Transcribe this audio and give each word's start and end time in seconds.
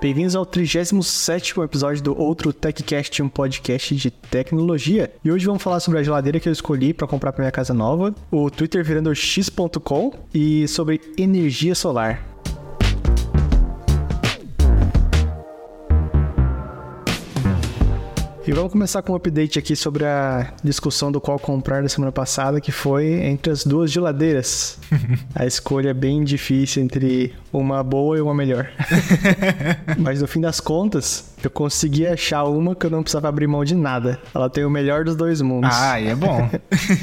Bem-vindos 0.00 0.36
ao 0.36 0.44
37 0.44 1.58
episódio 1.60 2.02
do 2.02 2.20
Outro 2.20 2.52
TechCast, 2.52 3.22
um 3.22 3.28
podcast 3.28 3.96
de 3.96 4.10
tecnologia. 4.10 5.12
E 5.24 5.32
hoje 5.32 5.46
vamos 5.46 5.62
falar 5.62 5.80
sobre 5.80 5.98
a 5.98 6.02
geladeira 6.02 6.38
que 6.38 6.48
eu 6.48 6.52
escolhi 6.52 6.92
para 6.92 7.06
comprar 7.06 7.32
para 7.32 7.42
minha 7.42 7.50
casa 7.50 7.72
nova, 7.72 8.14
o 8.30 8.50
Twitter 8.50 8.84
virando 8.84 9.14
x.com 9.14 10.12
e 10.34 10.68
sobre 10.68 11.00
energia 11.16 11.74
solar. 11.74 12.35
E 18.46 18.52
vamos 18.52 18.70
começar 18.70 19.02
com 19.02 19.12
um 19.12 19.16
update 19.16 19.58
aqui 19.58 19.74
sobre 19.74 20.04
a 20.04 20.52
discussão 20.62 21.10
do 21.10 21.20
qual 21.20 21.36
comprar 21.36 21.82
da 21.82 21.88
semana 21.88 22.12
passada, 22.12 22.60
que 22.60 22.70
foi 22.70 23.14
entre 23.24 23.50
as 23.50 23.64
duas 23.64 23.90
geladeiras. 23.90 24.78
a 25.34 25.44
escolha 25.44 25.88
é 25.88 25.94
bem 25.94 26.22
difícil 26.22 26.80
entre 26.80 27.34
uma 27.52 27.82
boa 27.82 28.16
e 28.16 28.20
uma 28.20 28.32
melhor. 28.32 28.70
Mas 29.98 30.20
no 30.20 30.28
fim 30.28 30.40
das 30.40 30.60
contas, 30.60 31.34
eu 31.42 31.50
consegui 31.50 32.06
achar 32.06 32.44
uma 32.44 32.74
que 32.74 32.86
eu 32.86 32.90
não 32.90 33.02
precisava 33.02 33.28
abrir 33.28 33.46
mão 33.46 33.62
de 33.64 33.74
nada. 33.74 34.18
Ela 34.34 34.48
tem 34.48 34.64
o 34.64 34.70
melhor 34.70 35.04
dos 35.04 35.16
dois 35.16 35.40
mundos. 35.40 35.70
Ah, 35.72 36.00
e 36.00 36.08
é 36.08 36.14
bom. 36.14 36.48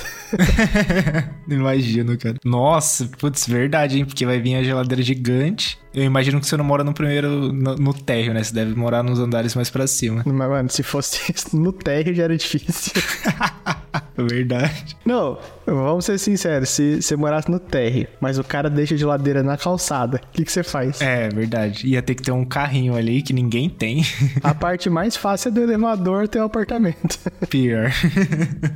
Imagino, 1.48 2.18
cara. 2.18 2.36
Nossa, 2.44 3.08
putz, 3.20 3.48
verdade, 3.48 4.00
hein? 4.00 4.06
Porque 4.06 4.26
vai 4.26 4.40
vir 4.40 4.56
a 4.56 4.64
geladeira 4.64 5.04
gigante. 5.04 5.78
Eu 5.96 6.04
imagino 6.04 6.42
que 6.42 6.46
você 6.46 6.58
não 6.58 6.66
mora 6.66 6.84
no 6.84 6.94
primeiro, 6.94 7.54
no, 7.54 7.76
no 7.76 7.94
térreo, 7.94 8.34
né? 8.34 8.44
Você 8.44 8.54
deve 8.54 8.76
morar 8.76 9.02
nos 9.02 9.18
andares 9.18 9.56
mais 9.56 9.70
pra 9.70 9.88
cima. 9.88 10.24
Mas, 10.28 10.50
mano, 10.50 10.70
se 10.70 10.84
fosse 10.84 11.34
no 11.56 11.72
térreo 11.72 12.14
já 12.14 12.24
era 12.24 12.36
difícil. 12.36 12.92
Verdade. 14.18 14.96
Não, 15.06 15.38
vamos 15.66 16.06
ser 16.06 16.18
sinceros. 16.18 16.70
Se 16.70 17.02
você 17.02 17.16
morasse 17.16 17.52
no 17.52 17.60
térreo, 17.60 18.08
mas 18.20 18.38
o 18.38 18.44
cara 18.44 18.70
deixa 18.70 18.96
a 18.96 18.98
geladeira 18.98 19.44
na 19.44 19.58
calçada, 19.58 20.22
o 20.24 20.32
que, 20.32 20.46
que 20.46 20.52
você 20.52 20.64
faz? 20.64 21.02
É, 21.02 21.28
verdade. 21.30 21.88
Ia 21.88 22.02
ter 22.02 22.16
que 22.16 22.24
ter 22.24 22.32
um 22.32 22.46
carrinho 22.46 22.96
ali 22.96 23.22
que 23.22 23.34
ninguém 23.34 23.70
tem. 23.70 24.04
a 24.42 24.54
parte 24.54 24.90
mais 24.90 25.18
fácil 25.18 25.50
é 25.50 25.52
do 25.52 25.62
elevador 25.62 26.28
ter 26.28 26.40
o 26.40 26.44
um 26.44 26.46
apartamento. 26.46 27.20
Pior. 27.50 27.92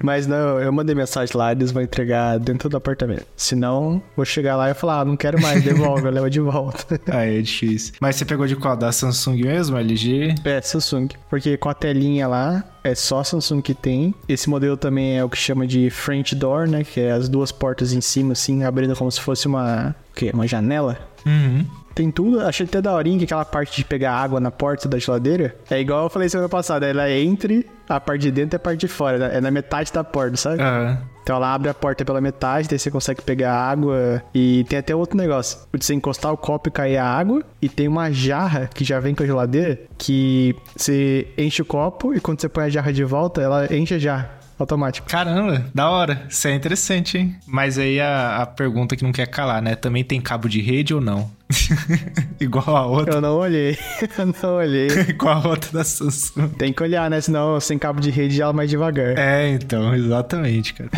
mas 0.04 0.28
não, 0.28 0.60
eu 0.60 0.72
mandei 0.72 0.94
mensagem 0.94 1.36
lá, 1.36 1.52
eles 1.52 1.72
vão 1.72 1.82
entregar 1.82 2.38
dentro 2.38 2.68
do 2.68 2.78
apartamento. 2.78 3.26
Senão, 3.36 4.02
vou 4.16 4.26
chegar 4.26 4.58
lá 4.58 4.70
e 4.70 4.74
falar, 4.74 5.02
ah, 5.02 5.06
não 5.06 5.16
quero 5.16 5.42
mais, 5.42 5.64
devolve, 5.64 6.10
leva 6.10 6.30
de 6.30 6.40
volta. 6.40 7.00
Ah, 7.12 7.26
é 7.26 7.42
difícil. 7.42 7.94
Mas 8.00 8.16
você 8.16 8.26
pegou 8.26 8.48
de 8.48 8.56
qual? 8.56 8.76
Da 8.76 8.92
Samsung 8.92 9.44
mesmo, 9.44 9.78
LG? 9.78 10.36
É, 10.44 10.62
Samsung. 10.62 11.10
Porque 11.30 11.58
com 11.58 11.70
a 11.70 11.74
telinha 11.74 12.28
lá, 12.28 12.64
é 12.84 12.96
só 12.96 13.24
Samsung 13.24 13.62
que 13.62 13.74
tem. 13.74 14.14
Esse 14.28 14.50
modelo 14.50 14.78
também 14.78 15.18
é 15.18 15.24
o 15.24 15.30
que 15.30 15.38
chama 15.38 15.68
de 15.68 15.90
French 15.90 16.36
Door, 16.36 16.68
né? 16.68 16.84
Que 16.84 17.02
é 17.02 17.12
as 17.12 17.30
duas 17.30 17.52
portas 17.52 17.94
em 17.94 18.02
cima, 18.02 18.34
assim, 18.34 18.64
abrindo 18.64 18.96
como 18.96 19.12
se 19.12 19.20
fosse 19.20 19.48
uma. 19.48 19.96
O 20.12 20.16
quê? 20.16 20.32
Uma 20.34 20.48
janela? 20.48 20.98
Uhum. 21.26 21.66
Tem 22.00 22.10
tudo. 22.10 22.40
Achei 22.40 22.66
até 22.66 22.82
daorinha 22.82 23.18
que 23.18 23.26
aquela 23.26 23.44
parte 23.44 23.76
de 23.76 23.84
pegar 23.84 24.14
água 24.14 24.40
na 24.40 24.50
porta 24.50 24.88
da 24.88 24.98
geladeira. 24.98 25.54
É 25.70 25.82
igual 25.82 26.06
eu 26.06 26.10
falei 26.10 26.30
semana 26.30 26.48
passada. 26.48 26.88
Ela 26.88 27.10
é 27.10 27.20
entre 27.20 27.70
a 27.90 28.00
parte 28.00 28.22
de 28.22 28.32
dentro 28.32 28.56
e 28.56 28.58
a 28.58 28.60
parte 28.60 28.80
de 28.80 28.88
fora. 28.88 29.18
Né? 29.18 29.32
É 29.34 29.42
na 29.42 29.52
metade 29.52 29.92
da 29.92 30.02
porta, 30.02 30.38
sabe? 30.38 30.64
Uhum. 30.64 30.98
Então 31.22 31.36
ela 31.36 31.54
abre 31.54 31.68
a 31.68 31.74
porta 31.74 32.06
pela 32.06 32.22
metade, 32.22 32.70
daí 32.70 32.80
você 32.80 32.90
consegue 32.90 33.22
pegar 33.22 33.54
água. 33.54 34.24
E 34.34 34.66
tem 34.70 34.80
até 34.80 34.96
outro 34.96 35.18
negócio. 35.18 35.60
De 35.74 35.84
você 35.84 35.94
encostar 35.94 36.32
o 36.32 36.38
copo 36.38 36.70
e 36.70 36.72
cair 36.72 36.96
a 36.96 37.06
água. 37.06 37.44
E 37.62 37.68
tem 37.68 37.90
uma 37.90 38.10
jarra 38.14 38.70
que 38.74 38.86
já 38.86 38.98
vem 39.02 39.14
com 39.14 39.24
a 39.24 39.26
geladeira. 39.26 39.78
Que 39.98 40.56
você 40.74 41.28
enche 41.38 41.62
o 41.62 41.66
copo 41.66 42.16
e 42.16 42.22
quando 42.22 42.40
você 42.40 42.48
põe 42.48 42.64
a 42.64 42.70
jarra 42.70 42.94
de 42.94 43.04
volta, 43.04 43.42
ela 43.42 43.76
enche 43.76 43.96
a 43.96 44.00
jarra 44.00 44.40
automático. 44.58 45.06
Caramba, 45.10 45.66
da 45.76 45.90
hora. 45.90 46.24
Isso 46.30 46.48
é 46.48 46.54
interessante, 46.54 47.18
hein? 47.18 47.36
Mas 47.46 47.78
aí 47.78 48.00
a, 48.00 48.38
a 48.38 48.46
pergunta 48.46 48.96
que 48.96 49.04
não 49.04 49.12
quer 49.12 49.28
calar, 49.28 49.62
né? 49.62 49.76
Também 49.76 50.06
tem 50.06 50.22
cabo 50.22 50.48
de 50.48 50.62
rede 50.62 50.94
ou 50.94 51.02
não? 51.02 51.30
Igual 52.40 52.76
a 52.76 52.86
outra. 52.86 53.16
Eu 53.16 53.22
não 53.22 53.38
olhei. 53.38 53.78
Eu 54.18 54.26
não 54.26 54.56
olhei. 54.56 54.88
Igual 55.10 55.42
a 55.44 55.48
outra 55.50 55.72
da 55.72 55.84
Samsung. 55.84 56.50
Tem 56.50 56.72
que 56.72 56.84
olhar, 56.84 57.10
né? 57.10 57.20
Senão 57.22 57.60
sem 57.60 57.78
cabo 57.78 58.00
de 58.00 58.10
rede 58.10 58.42
ela 58.42 58.54
mais 58.54 58.70
devagar. 58.70 59.18
É, 59.18 59.50
então, 59.50 59.94
exatamente, 59.96 60.74
cara. 60.74 60.90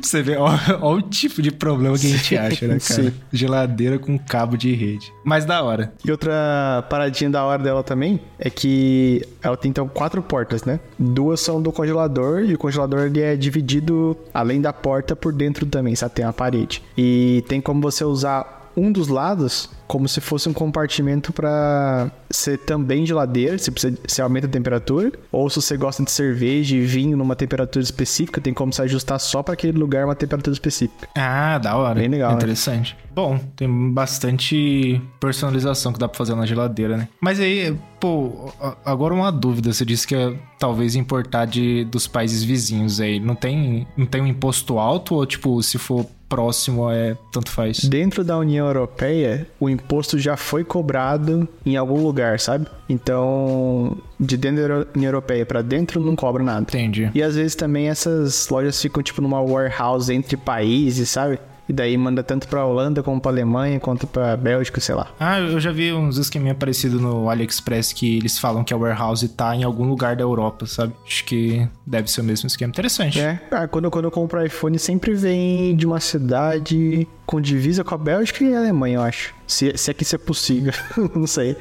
Você 0.00 0.22
vê, 0.22 0.36
ó, 0.36 0.50
ó, 0.80 0.94
o 0.94 1.02
tipo 1.02 1.40
de 1.40 1.50
problema 1.50 1.96
que 1.96 2.06
a 2.06 2.10
gente 2.16 2.36
acha, 2.36 2.66
né, 2.66 2.78
cara? 2.78 2.80
Sim. 2.80 3.12
Geladeira 3.32 3.98
com 3.98 4.18
cabo 4.18 4.56
de 4.56 4.74
rede. 4.74 5.12
Mas 5.24 5.44
da 5.44 5.62
hora. 5.62 5.92
E 6.04 6.10
outra 6.10 6.84
paradinha 6.90 7.30
da 7.30 7.44
hora 7.44 7.62
dela 7.62 7.84
também 7.84 8.20
é 8.38 8.50
que 8.50 9.22
ela 9.42 9.56
tem 9.56 9.70
então 9.70 9.86
quatro 9.86 10.22
portas, 10.22 10.64
né? 10.64 10.80
Duas 10.98 11.40
são 11.40 11.62
do 11.62 11.70
congelador 11.70 12.40
e 12.40 12.54
o 12.54 12.58
congelador 12.58 13.06
ele 13.06 13.20
é 13.20 13.36
dividido 13.36 14.16
além 14.34 14.60
da 14.60 14.72
porta 14.72 15.14
por 15.14 15.32
dentro 15.32 15.64
também, 15.66 15.94
sabe? 15.94 16.14
Tem 16.14 16.24
a 16.24 16.32
parede. 16.32 16.82
E 16.96 17.44
tem 17.48 17.60
como 17.60 17.80
você 17.80 18.04
usar 18.04 18.59
um 18.76 18.90
dos 18.92 19.08
lados 19.08 19.68
como 19.90 20.08
se 20.08 20.20
fosse 20.20 20.48
um 20.48 20.52
compartimento 20.52 21.32
para 21.32 22.12
ser 22.30 22.58
também 22.58 23.04
geladeira, 23.04 23.58
se 23.58 23.72
você, 23.72 23.92
se 24.06 24.22
aumenta 24.22 24.46
a 24.46 24.50
temperatura, 24.50 25.10
ou 25.32 25.50
se 25.50 25.60
você 25.60 25.76
gosta 25.76 26.04
de 26.04 26.12
cerveja 26.12 26.76
e 26.76 26.80
vinho 26.80 27.16
numa 27.16 27.34
temperatura 27.34 27.82
específica, 27.82 28.40
tem 28.40 28.54
como 28.54 28.72
se 28.72 28.80
ajustar 28.82 29.18
só 29.18 29.42
para 29.42 29.54
aquele 29.54 29.76
lugar 29.76 30.04
uma 30.04 30.14
temperatura 30.14 30.54
específica. 30.54 31.08
Ah, 31.16 31.58
da 31.58 31.76
hora. 31.76 31.98
Bem 31.98 32.08
legal. 32.08 32.30
Né? 32.30 32.36
Interessante. 32.36 32.94
Né? 32.94 33.10
Bom, 33.12 33.40
tem 33.56 33.92
bastante 33.92 35.02
personalização 35.18 35.92
que 35.92 35.98
dá 35.98 36.06
pra 36.06 36.16
fazer 36.16 36.36
na 36.36 36.46
geladeira, 36.46 36.96
né? 36.96 37.08
Mas 37.20 37.40
aí, 37.40 37.76
pô, 37.98 38.52
agora 38.84 39.12
uma 39.12 39.32
dúvida. 39.32 39.72
Você 39.72 39.84
disse 39.84 40.06
que 40.06 40.14
é 40.14 40.32
talvez 40.56 40.94
importar 40.94 41.46
de, 41.46 41.84
dos 41.86 42.06
países 42.06 42.44
vizinhos 42.44 43.00
aí. 43.00 43.18
Não 43.18 43.34
tem, 43.34 43.88
não 43.96 44.06
tem 44.06 44.22
um 44.22 44.26
imposto 44.28 44.78
alto 44.78 45.16
ou, 45.16 45.26
tipo, 45.26 45.60
se 45.64 45.78
for 45.78 46.06
próximo 46.30 46.88
é 46.90 47.16
tanto 47.32 47.50
faz? 47.50 47.80
Dentro 47.80 48.22
da 48.22 48.38
União 48.38 48.66
Europeia, 48.66 49.46
o 49.58 49.68
imposto 49.68 50.16
já 50.18 50.36
foi 50.36 50.62
cobrado 50.62 51.46
em 51.66 51.76
algum 51.76 52.00
lugar, 52.02 52.38
sabe? 52.38 52.66
Então, 52.88 53.98
de 54.18 54.36
dentro 54.36 54.68
da 54.68 54.86
União 54.94 55.08
Europeia 55.08 55.44
para 55.44 55.60
dentro 55.60 56.00
não 56.00 56.14
cobra 56.14 56.42
nada. 56.42 56.62
Entendi. 56.62 57.10
E 57.12 57.22
às 57.22 57.34
vezes 57.34 57.56
também 57.56 57.88
essas 57.88 58.48
lojas 58.48 58.80
ficam 58.80 59.02
tipo 59.02 59.20
numa 59.20 59.42
warehouse 59.42 60.12
entre 60.14 60.36
países, 60.36 61.10
sabe? 61.10 61.38
E 61.70 61.72
daí 61.72 61.96
manda 61.96 62.20
tanto 62.20 62.48
pra 62.48 62.64
Holanda 62.64 63.00
como 63.00 63.20
pra 63.20 63.30
Alemanha, 63.30 63.78
quanto 63.78 64.04
pra 64.04 64.36
Bélgica, 64.36 64.80
sei 64.80 64.92
lá. 64.92 65.06
Ah, 65.20 65.38
eu 65.38 65.60
já 65.60 65.70
vi 65.70 65.92
uns 65.92 66.18
esqueminha 66.18 66.52
parecido 66.52 66.98
no 66.98 67.30
AliExpress 67.30 67.92
que 67.92 68.16
eles 68.16 68.40
falam 68.40 68.64
que 68.64 68.74
a 68.74 68.76
warehouse 68.76 69.28
tá 69.28 69.54
em 69.54 69.62
algum 69.62 69.84
lugar 69.84 70.16
da 70.16 70.22
Europa, 70.22 70.66
sabe? 70.66 70.92
Acho 71.06 71.24
que 71.24 71.68
deve 71.86 72.10
ser 72.10 72.22
o 72.22 72.24
mesmo 72.24 72.48
esquema. 72.48 72.70
Interessante. 72.70 73.20
É, 73.20 73.40
ah, 73.52 73.68
quando, 73.68 73.88
quando 73.88 74.06
eu 74.06 74.10
compro 74.10 74.44
iPhone 74.44 74.76
sempre 74.80 75.14
vem 75.14 75.76
de 75.76 75.86
uma 75.86 76.00
cidade 76.00 77.06
com 77.24 77.40
divisa 77.40 77.84
com 77.84 77.94
a 77.94 77.98
Bélgica 77.98 78.42
e 78.42 78.52
a 78.52 78.58
Alemanha, 78.58 78.96
eu 78.96 79.02
acho. 79.02 79.32
Se, 79.46 79.72
se 79.78 79.92
é 79.92 79.94
que 79.94 80.02
isso 80.02 80.16
é 80.16 80.18
possível, 80.18 80.72
não 81.14 81.28
sei. 81.28 81.56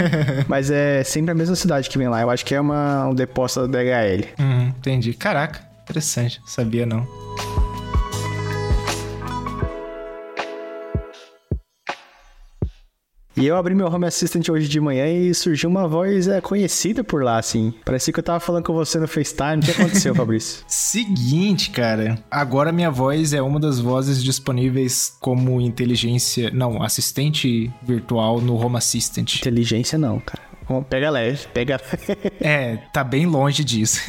Mas 0.48 0.70
é 0.70 1.04
sempre 1.04 1.32
a 1.32 1.34
mesma 1.34 1.54
cidade 1.54 1.90
que 1.90 1.98
vem 1.98 2.08
lá. 2.08 2.22
Eu 2.22 2.30
acho 2.30 2.46
que 2.46 2.54
é 2.54 2.60
uma, 2.60 3.08
um 3.08 3.14
depósito 3.14 3.68
da 3.68 3.78
DHL. 3.78 4.24
Uhum, 4.38 4.68
entendi. 4.68 5.12
Caraca, 5.12 5.60
interessante. 5.82 6.40
Sabia 6.46 6.86
não. 6.86 7.06
E 13.36 13.46
eu 13.46 13.56
abri 13.56 13.74
meu 13.74 13.86
Home 13.86 14.06
Assistant 14.06 14.48
hoje 14.48 14.68
de 14.68 14.80
manhã 14.80 15.06
e 15.06 15.32
surgiu 15.32 15.70
uma 15.70 15.86
voz 15.86 16.26
é, 16.26 16.40
conhecida 16.40 17.04
por 17.04 17.22
lá, 17.22 17.38
assim. 17.38 17.72
Parecia 17.84 18.12
que 18.12 18.18
eu 18.18 18.24
tava 18.24 18.40
falando 18.40 18.64
com 18.64 18.72
você 18.72 18.98
no 18.98 19.06
FaceTime. 19.06 19.58
O 19.58 19.64
que 19.64 19.70
aconteceu, 19.70 20.14
Fabrício? 20.16 20.64
Seguinte, 20.66 21.70
cara. 21.70 22.18
Agora 22.30 22.72
minha 22.72 22.90
voz 22.90 23.32
é 23.32 23.40
uma 23.40 23.60
das 23.60 23.78
vozes 23.78 24.22
disponíveis 24.22 25.16
como 25.20 25.60
inteligência... 25.60 26.50
Não, 26.50 26.82
assistente 26.82 27.72
virtual 27.82 28.40
no 28.40 28.56
Home 28.56 28.76
Assistant. 28.76 29.36
Inteligência 29.36 29.96
não, 29.96 30.18
cara. 30.18 30.49
Pega 30.88 31.10
leve, 31.10 31.46
pega. 31.52 31.80
é, 32.40 32.76
tá 32.92 33.02
bem 33.02 33.26
longe 33.26 33.64
disso. 33.64 34.00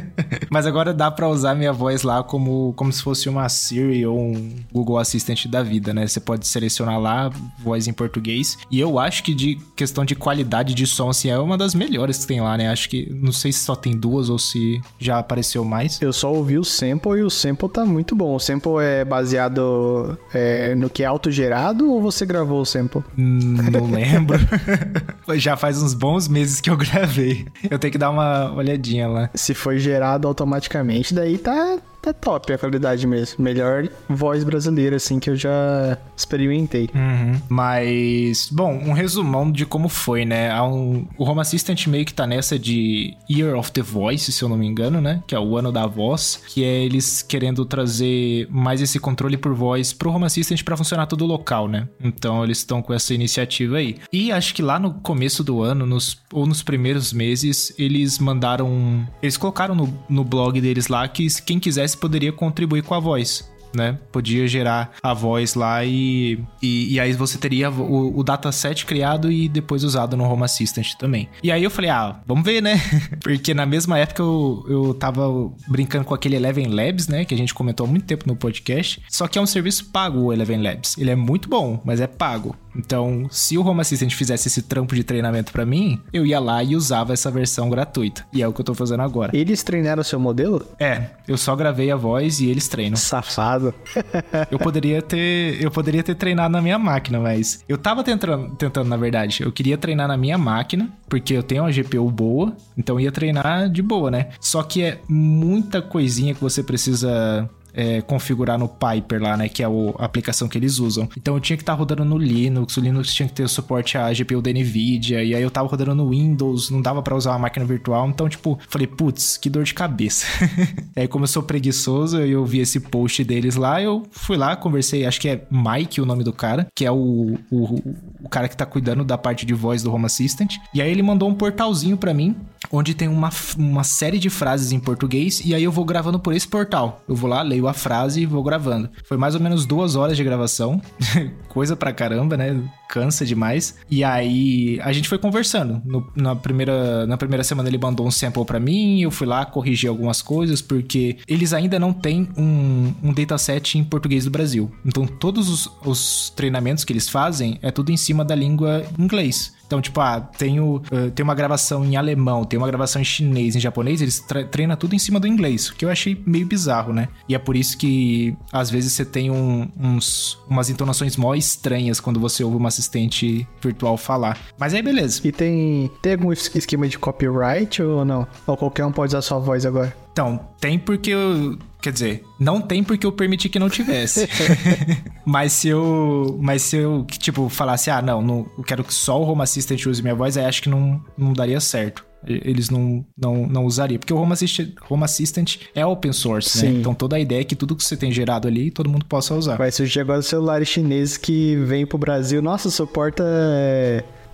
Mas 0.50 0.66
agora 0.66 0.94
dá 0.94 1.10
para 1.10 1.28
usar 1.28 1.54
minha 1.54 1.72
voz 1.72 2.02
lá 2.02 2.22
como, 2.22 2.72
como 2.74 2.90
se 2.92 3.02
fosse 3.02 3.28
uma 3.28 3.48
Siri 3.48 4.06
ou 4.06 4.18
um 4.18 4.56
Google 4.72 4.98
Assistant 4.98 5.46
da 5.46 5.62
vida, 5.62 5.92
né? 5.92 6.06
Você 6.06 6.20
pode 6.20 6.46
selecionar 6.46 6.98
lá 6.98 7.30
voz 7.58 7.86
em 7.86 7.92
português. 7.92 8.56
E 8.70 8.80
eu 8.80 8.98
acho 8.98 9.22
que 9.22 9.34
de 9.34 9.56
questão 9.76 10.04
de 10.04 10.14
qualidade 10.14 10.72
de 10.72 10.86
som, 10.86 11.10
assim, 11.10 11.28
é 11.28 11.38
uma 11.38 11.58
das 11.58 11.74
melhores 11.74 12.18
que 12.18 12.26
tem 12.26 12.40
lá, 12.40 12.56
né? 12.56 12.70
Acho 12.70 12.88
que 12.88 13.12
não 13.12 13.32
sei 13.32 13.52
se 13.52 13.60
só 13.60 13.76
tem 13.76 13.94
duas 13.94 14.30
ou 14.30 14.38
se 14.38 14.80
já 14.98 15.18
apareceu 15.18 15.64
mais. 15.64 16.00
Eu 16.00 16.12
só 16.12 16.32
ouvi 16.32 16.58
o 16.58 16.64
sample 16.64 17.18
e 17.18 17.22
o 17.22 17.30
sample 17.30 17.68
tá 17.68 17.84
muito 17.84 18.16
bom. 18.16 18.34
O 18.34 18.40
sample 18.40 18.78
é 18.80 19.04
baseado 19.04 20.16
é, 20.32 20.74
no 20.74 20.88
que 20.88 21.02
é 21.02 21.06
autogerado 21.06 21.90
ou 21.90 22.00
você 22.00 22.24
gravou 22.24 22.60
o 22.60 22.64
sample? 22.64 23.02
Hum, 23.18 23.56
não 23.70 23.90
lembro. 23.90 24.38
já 25.36 25.56
faz 25.56 25.82
uns 25.82 25.92
bons 25.92 26.05
bons 26.06 26.28
meses 26.28 26.60
que 26.60 26.70
eu 26.70 26.76
gravei. 26.78 27.46
Eu 27.68 27.78
tenho 27.80 27.90
que 27.90 27.98
dar 27.98 28.10
uma 28.10 28.52
olhadinha 28.54 29.08
lá. 29.08 29.30
Se 29.34 29.54
foi 29.54 29.78
gerado 29.78 30.28
automaticamente, 30.28 31.12
daí 31.12 31.36
tá, 31.36 31.78
tá 32.06 32.12
top 32.12 32.52
a 32.52 32.58
qualidade 32.58 33.06
mesmo. 33.06 33.42
Melhor 33.42 33.88
voz 34.08 34.44
brasileira, 34.44 34.96
assim, 34.96 35.18
que 35.18 35.30
eu 35.30 35.36
já 35.36 35.98
experimentei. 36.16 36.88
Uhum. 36.94 37.40
Mas, 37.48 38.48
bom, 38.50 38.72
um 38.72 38.92
resumão 38.92 39.50
de 39.50 39.66
como 39.66 39.88
foi, 39.88 40.24
né? 40.24 40.60
Um, 40.62 41.06
o 41.18 41.24
Home 41.24 41.40
Assistant 41.40 41.86
meio 41.86 42.04
que 42.04 42.14
tá 42.14 42.26
nessa 42.26 42.58
de 42.58 43.16
Year 43.28 43.56
of 43.56 43.72
the 43.72 43.82
Voice, 43.82 44.30
se 44.32 44.42
eu 44.42 44.48
não 44.48 44.56
me 44.56 44.66
engano, 44.66 45.00
né? 45.00 45.22
Que 45.26 45.34
é 45.34 45.40
o 45.40 45.56
ano 45.56 45.72
da 45.72 45.86
voz, 45.86 46.42
que 46.48 46.64
é 46.64 46.84
eles 46.84 47.22
querendo 47.22 47.64
trazer 47.64 48.46
mais 48.50 48.80
esse 48.80 48.98
controle 48.98 49.36
por 49.36 49.54
voz 49.54 49.92
pro 49.92 50.10
Home 50.10 50.24
Assistant 50.24 50.62
para 50.62 50.76
funcionar 50.76 51.06
todo 51.06 51.24
local, 51.24 51.68
né? 51.68 51.88
Então 52.02 52.44
eles 52.44 52.58
estão 52.58 52.82
com 52.82 52.92
essa 52.92 53.14
iniciativa 53.14 53.78
aí. 53.78 53.96
E 54.12 54.30
acho 54.30 54.54
que 54.54 54.62
lá 54.62 54.78
no 54.78 54.94
começo 54.94 55.42
do 55.42 55.62
ano, 55.62 55.86
nos, 55.86 56.18
ou 56.32 56.46
nos 56.46 56.62
primeiros 56.62 57.12
meses, 57.12 57.74
eles 57.78 58.18
mandaram. 58.18 59.06
Eles 59.22 59.36
colocaram 59.36 59.74
no, 59.74 59.92
no 60.08 60.24
blog 60.24 60.60
deles 60.60 60.88
lá 60.88 61.06
que 61.08 61.26
quem 61.42 61.58
quisesse 61.58 61.95
poderia 61.96 62.32
contribuir 62.32 62.82
com 62.82 62.94
a 62.94 63.00
voz 63.00 63.56
né? 63.76 63.98
Podia 64.10 64.48
gerar 64.48 64.92
a 65.02 65.12
voz 65.12 65.54
lá 65.54 65.84
e, 65.84 66.40
e, 66.62 66.94
e 66.94 67.00
aí 67.00 67.12
você 67.12 67.38
teria 67.38 67.70
o, 67.70 68.18
o, 68.18 68.24
dataset 68.24 68.84
criado 68.86 69.30
e 69.30 69.48
depois 69.48 69.84
usado 69.84 70.16
no 70.16 70.24
Home 70.24 70.44
Assistant 70.44 70.94
também. 70.94 71.28
E 71.42 71.52
aí 71.52 71.62
eu 71.62 71.70
falei, 71.70 71.90
ah, 71.90 72.20
vamos 72.26 72.44
ver, 72.44 72.62
né? 72.62 72.80
Porque 73.22 73.52
na 73.52 73.66
mesma 73.66 73.98
época 73.98 74.22
eu, 74.22 74.64
eu 74.68 74.94
tava 74.94 75.52
brincando 75.68 76.04
com 76.04 76.14
aquele 76.14 76.36
Eleven 76.36 76.68
Labs, 76.68 77.06
né? 77.06 77.24
Que 77.24 77.34
a 77.34 77.38
gente 77.38 77.54
comentou 77.54 77.86
há 77.86 77.88
muito 77.88 78.06
tempo 78.06 78.26
no 78.26 78.34
podcast. 78.34 79.02
Só 79.08 79.28
que 79.28 79.38
é 79.38 79.42
um 79.42 79.46
serviço 79.46 79.90
pago 79.90 80.20
o 80.20 80.32
Eleven 80.32 80.62
Labs. 80.62 80.96
Ele 80.98 81.10
é 81.10 81.16
muito 81.16 81.48
bom, 81.48 81.80
mas 81.84 82.00
é 82.00 82.06
pago. 82.06 82.56
Então, 82.76 83.26
se 83.30 83.56
o 83.56 83.66
Home 83.66 83.80
Assistant 83.80 84.12
fizesse 84.12 84.48
esse 84.48 84.62
trampo 84.62 84.94
de 84.94 85.02
treinamento 85.02 85.52
para 85.52 85.64
mim, 85.64 86.00
eu 86.12 86.26
ia 86.26 86.38
lá 86.38 86.62
e 86.62 86.76
usava 86.76 87.12
essa 87.12 87.30
versão 87.30 87.70
gratuita. 87.70 88.26
E 88.32 88.42
é 88.42 88.48
o 88.48 88.52
que 88.52 88.60
eu 88.60 88.64
tô 88.64 88.74
fazendo 88.74 89.02
agora. 89.02 89.36
Eles 89.36 89.62
treinaram 89.62 90.02
o 90.02 90.04
seu 90.04 90.20
modelo? 90.20 90.64
É, 90.78 91.10
eu 91.26 91.36
só 91.36 91.54
gravei 91.56 91.90
a 91.90 91.96
voz 91.96 92.40
e 92.40 92.48
eles 92.48 92.68
treinam. 92.68 92.96
Safado. 92.96 93.74
eu 94.50 94.58
poderia 94.58 95.00
ter, 95.02 95.62
eu 95.62 95.70
poderia 95.70 96.02
ter 96.02 96.14
treinado 96.14 96.50
na 96.50 96.60
minha 96.60 96.78
máquina, 96.78 97.18
mas 97.18 97.64
eu 97.68 97.78
tava 97.78 98.04
tentando, 98.04 98.54
tentando 98.56 98.88
na 98.88 98.96
verdade. 98.96 99.42
Eu 99.42 99.52
queria 99.52 99.78
treinar 99.78 100.08
na 100.08 100.16
minha 100.16 100.38
máquina, 100.38 100.90
porque 101.08 101.34
eu 101.34 101.42
tenho 101.42 101.62
uma 101.62 101.72
GPU 101.72 102.10
boa, 102.10 102.56
então 102.76 103.00
ia 103.00 103.12
treinar 103.12 103.68
de 103.68 103.82
boa, 103.82 104.10
né? 104.10 104.28
Só 104.40 104.62
que 104.62 104.82
é 104.82 105.00
muita 105.08 105.80
coisinha 105.80 106.34
que 106.34 106.40
você 106.40 106.62
precisa 106.62 107.48
é, 107.76 108.00
configurar 108.00 108.58
no 108.58 108.68
Piper 108.68 109.22
lá, 109.22 109.36
né? 109.36 109.48
Que 109.48 109.62
é 109.62 109.68
o, 109.68 109.94
a 109.98 110.06
aplicação 110.06 110.48
que 110.48 110.56
eles 110.56 110.78
usam. 110.78 111.08
Então 111.16 111.34
eu 111.34 111.40
tinha 111.40 111.56
que 111.56 111.62
estar 111.62 111.74
tá 111.74 111.78
rodando 111.78 112.04
no 112.04 112.16
Linux, 112.16 112.76
o 112.76 112.80
Linux 112.80 113.12
tinha 113.12 113.28
que 113.28 113.34
ter 113.34 113.42
o 113.42 113.48
suporte 113.48 113.98
à 113.98 114.10
GPU 114.12 114.40
da 114.40 114.50
NVIDIA, 114.50 115.22
e 115.22 115.34
aí 115.34 115.42
eu 115.42 115.50
tava 115.50 115.68
rodando 115.68 115.94
no 115.94 116.10
Windows, 116.10 116.70
não 116.70 116.80
dava 116.80 117.02
para 117.02 117.14
usar 117.14 117.32
uma 117.32 117.40
máquina 117.40 117.66
virtual, 117.66 118.08
então, 118.08 118.28
tipo, 118.28 118.58
falei, 118.68 118.86
putz, 118.86 119.36
que 119.36 119.50
dor 119.50 119.64
de 119.64 119.74
cabeça. 119.74 120.26
aí, 120.96 121.06
como 121.06 121.24
eu 121.24 121.28
sou 121.28 121.42
preguiçoso, 121.42 122.18
eu 122.20 122.44
vi 122.46 122.60
esse 122.60 122.80
post 122.80 123.22
deles 123.22 123.56
lá, 123.56 123.82
eu 123.82 124.04
fui 124.10 124.36
lá, 124.36 124.56
conversei, 124.56 125.04
acho 125.04 125.20
que 125.20 125.28
é 125.28 125.46
Mike 125.50 126.00
o 126.00 126.06
nome 126.06 126.24
do 126.24 126.32
cara, 126.32 126.66
que 126.74 126.84
é 126.84 126.90
o, 126.90 127.36
o, 127.50 127.82
o 128.26 128.28
cara 128.28 128.48
que 128.48 128.56
tá 128.56 128.66
cuidando 128.66 129.04
da 129.04 129.16
parte 129.16 129.46
de 129.46 129.54
voz 129.54 129.84
do 129.84 129.94
Home 129.94 130.06
Assistant. 130.06 130.56
E 130.74 130.82
aí 130.82 130.90
ele 130.90 131.02
mandou 131.02 131.28
um 131.28 131.34
portalzinho 131.34 131.96
para 131.96 132.12
mim, 132.12 132.34
onde 132.72 132.92
tem 132.92 133.06
uma, 133.06 133.30
uma 133.56 133.84
série 133.84 134.18
de 134.18 134.28
frases 134.28 134.72
em 134.72 134.80
português, 134.80 135.40
e 135.44 135.54
aí 135.54 135.62
eu 135.62 135.70
vou 135.70 135.84
gravando 135.84 136.18
por 136.18 136.34
esse 136.34 136.46
portal. 136.46 137.00
Eu 137.08 137.14
vou 137.14 137.30
lá, 137.30 137.40
leio 137.42 137.68
a 137.68 137.72
frase 137.72 138.22
e 138.22 138.26
vou 138.26 138.42
gravando. 138.42 138.90
Foi 139.04 139.16
mais 139.16 139.36
ou 139.36 139.40
menos 139.40 139.64
duas 139.64 139.94
horas 139.94 140.16
de 140.16 140.24
gravação, 140.24 140.82
coisa 141.48 141.76
pra 141.76 141.92
caramba, 141.92 142.36
né? 142.36 142.60
Cansa 142.88 143.24
demais. 143.24 143.76
E 143.88 144.02
aí 144.02 144.80
a 144.82 144.92
gente 144.92 145.08
foi 145.08 145.18
conversando. 145.18 145.80
No, 145.84 146.10
na, 146.16 146.34
primeira, 146.34 147.06
na 147.06 147.16
primeira 147.16 147.44
semana 147.44 147.68
ele 147.68 147.78
mandou 147.78 148.06
um 148.06 148.10
sample 148.10 148.44
para 148.44 148.58
mim, 148.58 149.02
eu 149.02 149.10
fui 149.10 149.26
lá 149.26 149.46
corrigir 149.46 149.88
algumas 149.88 150.20
coisas, 150.20 150.60
porque 150.60 151.18
eles 151.28 151.52
ainda 151.52 151.78
não 151.78 151.92
têm 151.92 152.28
um, 152.36 152.92
um 153.02 153.12
dataset 153.12 153.78
em 153.78 153.84
português 153.84 154.24
do 154.24 154.30
Brasil. 154.30 154.70
Então 154.84 155.06
todos 155.06 155.48
os, 155.48 155.70
os 155.84 156.30
treinamentos 156.30 156.84
que 156.84 156.92
eles 156.92 157.08
fazem 157.08 157.58
é 157.62 157.70
tudo 157.70 157.92
em 157.92 157.96
cima 157.96 158.15
da 158.24 158.34
língua 158.34 158.84
inglês. 158.98 159.55
Então, 159.66 159.80
tipo, 159.80 160.00
ah, 160.00 160.20
tenho, 160.20 160.76
uh, 160.76 161.10
tem 161.14 161.24
uma 161.24 161.34
gravação 161.34 161.84
em 161.84 161.96
alemão, 161.96 162.44
tem 162.44 162.58
uma 162.58 162.66
gravação 162.66 163.00
em 163.02 163.04
chinês, 163.04 163.56
em 163.56 163.60
japonês, 163.60 164.00
eles 164.00 164.24
treinam 164.50 164.76
tudo 164.76 164.94
em 164.94 164.98
cima 164.98 165.18
do 165.18 165.26
inglês, 165.26 165.68
o 165.68 165.74
que 165.74 165.84
eu 165.84 165.90
achei 165.90 166.20
meio 166.26 166.46
bizarro, 166.46 166.92
né? 166.92 167.08
E 167.28 167.34
é 167.34 167.38
por 167.38 167.56
isso 167.56 167.76
que 167.76 168.36
às 168.52 168.70
vezes 168.70 168.92
você 168.92 169.04
tem 169.04 169.30
um, 169.30 169.68
uns, 169.78 170.38
umas 170.48 170.70
entonações 170.70 171.16
mó 171.16 171.34
estranhas 171.34 172.00
quando 172.00 172.20
você 172.20 172.44
ouve 172.44 172.56
uma 172.56 172.68
assistente 172.68 173.46
virtual 173.60 173.96
falar. 173.96 174.38
Mas 174.58 174.74
aí, 174.74 174.82
beleza. 174.82 175.20
E 175.24 175.32
tem, 175.32 175.90
tem 176.00 176.12
algum 176.12 176.32
esquema 176.32 176.88
de 176.88 176.98
copyright 176.98 177.82
ou 177.82 178.04
não? 178.04 178.26
Ou 178.46 178.56
qualquer 178.56 178.84
um 178.84 178.92
pode 178.92 179.10
usar 179.10 179.22
sua 179.22 179.38
voz 179.38 179.66
agora? 179.66 179.94
Então, 180.16 180.40
tem 180.58 180.78
porque 180.78 181.10
eu. 181.10 181.58
Quer 181.82 181.92
dizer, 181.92 182.24
não 182.40 182.58
tem 182.58 182.82
porque 182.82 183.06
eu 183.06 183.12
permiti 183.12 183.50
que 183.50 183.58
não 183.58 183.68
tivesse. 183.68 184.26
mas 185.26 185.52
se 185.52 185.68
eu. 185.68 186.38
Mas 186.40 186.62
se 186.62 186.78
eu, 186.78 187.04
tipo, 187.04 187.50
falasse, 187.50 187.90
ah, 187.90 188.00
não, 188.00 188.22
não 188.22 188.46
eu 188.56 188.64
quero 188.64 188.82
que 188.82 188.94
só 188.94 189.20
o 189.20 189.30
Home 189.30 189.42
Assistant 189.58 189.86
use 189.86 190.02
minha 190.02 190.14
voz, 190.14 190.36
aí 190.36 190.44
acho 190.44 190.62
que 190.62 190.68
não, 190.68 191.02
não 191.16 191.32
daria 191.32 191.60
certo. 191.60 192.04
Eles 192.26 192.70
não, 192.70 193.04
não, 193.16 193.46
não 193.46 193.64
usariam. 193.64 193.98
Porque 193.98 194.12
o 194.12 194.16
Home 194.16 194.32
Assistant, 194.32 194.70
Home 194.90 195.04
Assistant 195.04 195.58
é 195.74 195.86
open 195.86 196.12
source, 196.12 196.56
né? 196.56 196.62
Sim. 196.62 196.74
né? 196.74 196.80
Então 196.80 196.94
toda 196.94 197.16
a 197.16 197.20
ideia 197.20 197.42
é 197.42 197.44
que 197.44 197.54
tudo 197.54 197.76
que 197.76 197.84
você 197.84 197.96
tem 197.96 198.10
gerado 198.10 198.48
ali, 198.48 198.70
todo 198.70 198.90
mundo 198.90 199.04
possa 199.04 199.34
usar. 199.34 199.56
Vai 199.56 199.70
surgir 199.70 200.00
agora 200.00 200.20
celulares 200.22 200.68
chineses 200.68 201.16
que 201.16 201.56
vêm 201.56 201.86
pro 201.86 201.98
Brasil. 201.98 202.42
Nossa, 202.42 202.68
suporta. 202.68 203.24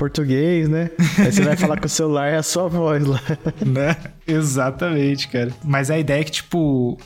Português, 0.02 0.68
né? 0.68 0.90
Aí 1.16 1.30
você 1.30 1.42
vai 1.42 1.56
falar 1.56 1.78
com 1.78 1.86
o 1.86 1.88
celular 1.88 2.26
é 2.26 2.36
a 2.36 2.42
sua 2.42 2.66
voz 2.66 3.06
lá. 3.06 3.20
Né? 3.64 3.96
Exatamente, 4.26 5.28
cara. 5.28 5.52
Mas 5.62 5.90
a 5.90 5.98
ideia 5.98 6.20
é 6.20 6.24
que, 6.24 6.32
tipo, 6.32 6.98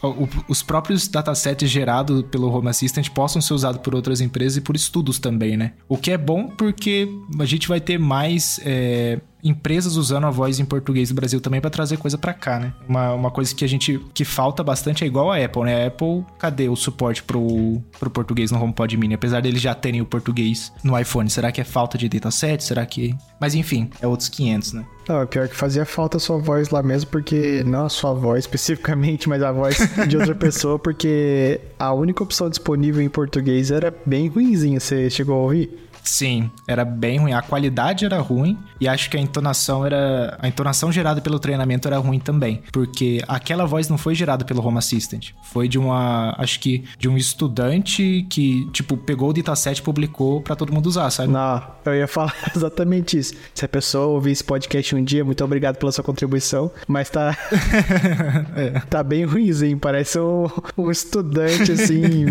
os 0.48 0.62
próprios 0.62 1.06
datasets 1.06 1.69
gerados 1.69 2.22
pelo 2.31 2.48
Home 2.50 2.69
Assistant 2.69 3.10
possam 3.10 3.43
ser 3.43 3.52
usados 3.52 3.82
por 3.82 3.94
outras 3.94 4.20
empresas 4.22 4.56
e 4.56 4.60
por 4.62 4.75
estudos 4.75 5.19
também, 5.19 5.56
né? 5.56 5.72
O 5.87 5.98
que 5.98 6.10
é 6.10 6.16
bom 6.16 6.48
porque 6.48 7.06
a 7.38 7.44
gente 7.44 7.69
vai 7.69 7.81
ter 7.81 7.98
mais. 7.98 8.58
É 8.64 9.20
empresas 9.48 9.96
usando 9.96 10.26
a 10.26 10.31
voz 10.31 10.58
em 10.58 10.64
português 10.64 11.08
do 11.08 11.14
Brasil 11.14 11.40
também 11.40 11.60
para 11.60 11.70
trazer 11.70 11.96
coisa 11.96 12.19
para 12.19 12.34
cá, 12.34 12.58
né? 12.58 12.72
Uma, 12.88 13.12
uma 13.12 13.31
coisa 13.31 13.54
que 13.54 13.64
a 13.64 13.69
gente 13.69 13.98
que 14.12 14.25
falta 14.25 14.62
bastante 14.62 15.04
é 15.04 15.06
igual 15.06 15.31
a 15.31 15.43
Apple, 15.43 15.62
né? 15.62 15.84
A 15.84 15.87
Apple, 15.88 16.25
cadê 16.38 16.69
o 16.69 16.76
suporte 16.76 17.22
pro, 17.22 17.81
pro 17.98 18.10
português 18.10 18.50
no 18.50 18.62
HomePod 18.62 18.96
Mini? 18.96 19.14
Apesar 19.14 19.40
deles 19.40 19.60
já 19.60 19.75
terem 19.75 20.00
o 20.00 20.06
português 20.06 20.72
no 20.82 20.98
iPhone, 20.98 21.28
será 21.31 21.52
que 21.52 21.60
é 21.60 21.64
falta 21.64 21.96
de 21.96 22.08
dataset? 22.08 22.62
Será 22.62 22.84
que... 22.84 23.14
Mas 23.40 23.54
enfim, 23.54 23.90
é 24.00 24.06
outros 24.06 24.28
500, 24.28 24.72
né? 24.72 24.87
Não, 25.08 25.22
é 25.22 25.26
pior 25.26 25.48
que 25.48 25.54
fazia 25.54 25.84
falta 25.84 26.16
a 26.16 26.20
sua 26.20 26.38
voz 26.38 26.70
lá 26.70 26.82
mesmo, 26.82 27.10
porque 27.10 27.62
não 27.65 27.86
a 27.86 27.88
sua 27.88 28.12
voz 28.12 28.41
especificamente, 28.41 29.29
mas 29.29 29.41
a 29.43 29.53
voz 29.53 29.79
de 30.08 30.17
outra 30.17 30.34
pessoa, 30.36 30.79
porque 30.79 31.60
a 31.79 31.93
única 31.93 32.22
opção 32.22 32.50
disponível 32.50 33.00
em 33.00 33.08
português 33.08 33.70
era 33.70 33.94
bem 34.05 34.29
ruimzinha. 34.29 34.81
Você 34.81 35.08
chegou 35.08 35.36
a 35.36 35.43
ouvir? 35.43 35.85
Sim, 36.06 36.51
era 36.69 36.84
bem 36.84 37.19
ruim. 37.19 37.32
A 37.32 37.43
qualidade 37.43 38.05
era 38.05 38.19
ruim 38.20 38.56
e 38.81 38.86
acho 38.86 39.10
que 39.10 39.17
a 39.17 39.20
entonação 39.20 39.84
era. 39.84 40.39
A 40.41 40.46
entonação 40.46 40.93
gerada 40.93 41.20
pelo 41.20 41.39
treinamento 41.39 41.89
era 41.89 41.98
ruim 41.98 42.20
também. 42.20 42.63
Porque 42.72 43.22
aquela 43.27 43.67
voz 43.67 43.89
não 43.89 43.98
foi 43.98 44.15
gerada 44.15 44.44
pelo 44.44 44.65
Home 44.65 44.79
Assistant. 44.79 45.31
Foi 45.43 45.69
de 45.69 45.79
uma. 45.79 46.34
Acho 46.39 46.60
que 46.60 46.84
de 46.96 47.08
um 47.08 47.17
estudante 47.17 48.25
que, 48.31 48.70
tipo, 48.70 48.96
pegou 48.96 49.31
o 49.31 49.32
dataset 49.32 49.81
e 49.81 49.82
publicou 49.82 50.41
para 50.41 50.55
todo 50.55 50.72
mundo 50.72 50.86
usar, 50.86 51.10
sabe? 51.10 51.32
Não, 51.32 51.63
eu 51.84 51.94
ia 51.94 52.08
falar 52.08 52.34
exatamente 52.55 53.19
isso. 53.19 53.34
Se 53.53 53.65
a 53.65 53.69
pessoa 53.69 54.06
ouvir 54.06 54.31
esse 54.31 54.44
podcast 54.44 54.94
um 54.94 55.03
dia, 55.03 55.25
muito 55.25 55.44
obrigado 55.44 55.77
pela 55.77 55.91
sua 55.91 56.05
contribuição. 56.05 56.70
Mas 56.86 57.10
tá. 57.10 57.36
é. 58.55 58.81
Tá 58.89 59.03
bem 59.03 59.25
ruimzinho. 59.25 59.77
Parece 59.77 60.20
um, 60.20 60.46
um 60.79 60.89
estudante, 60.89 61.72
assim, 61.72 62.25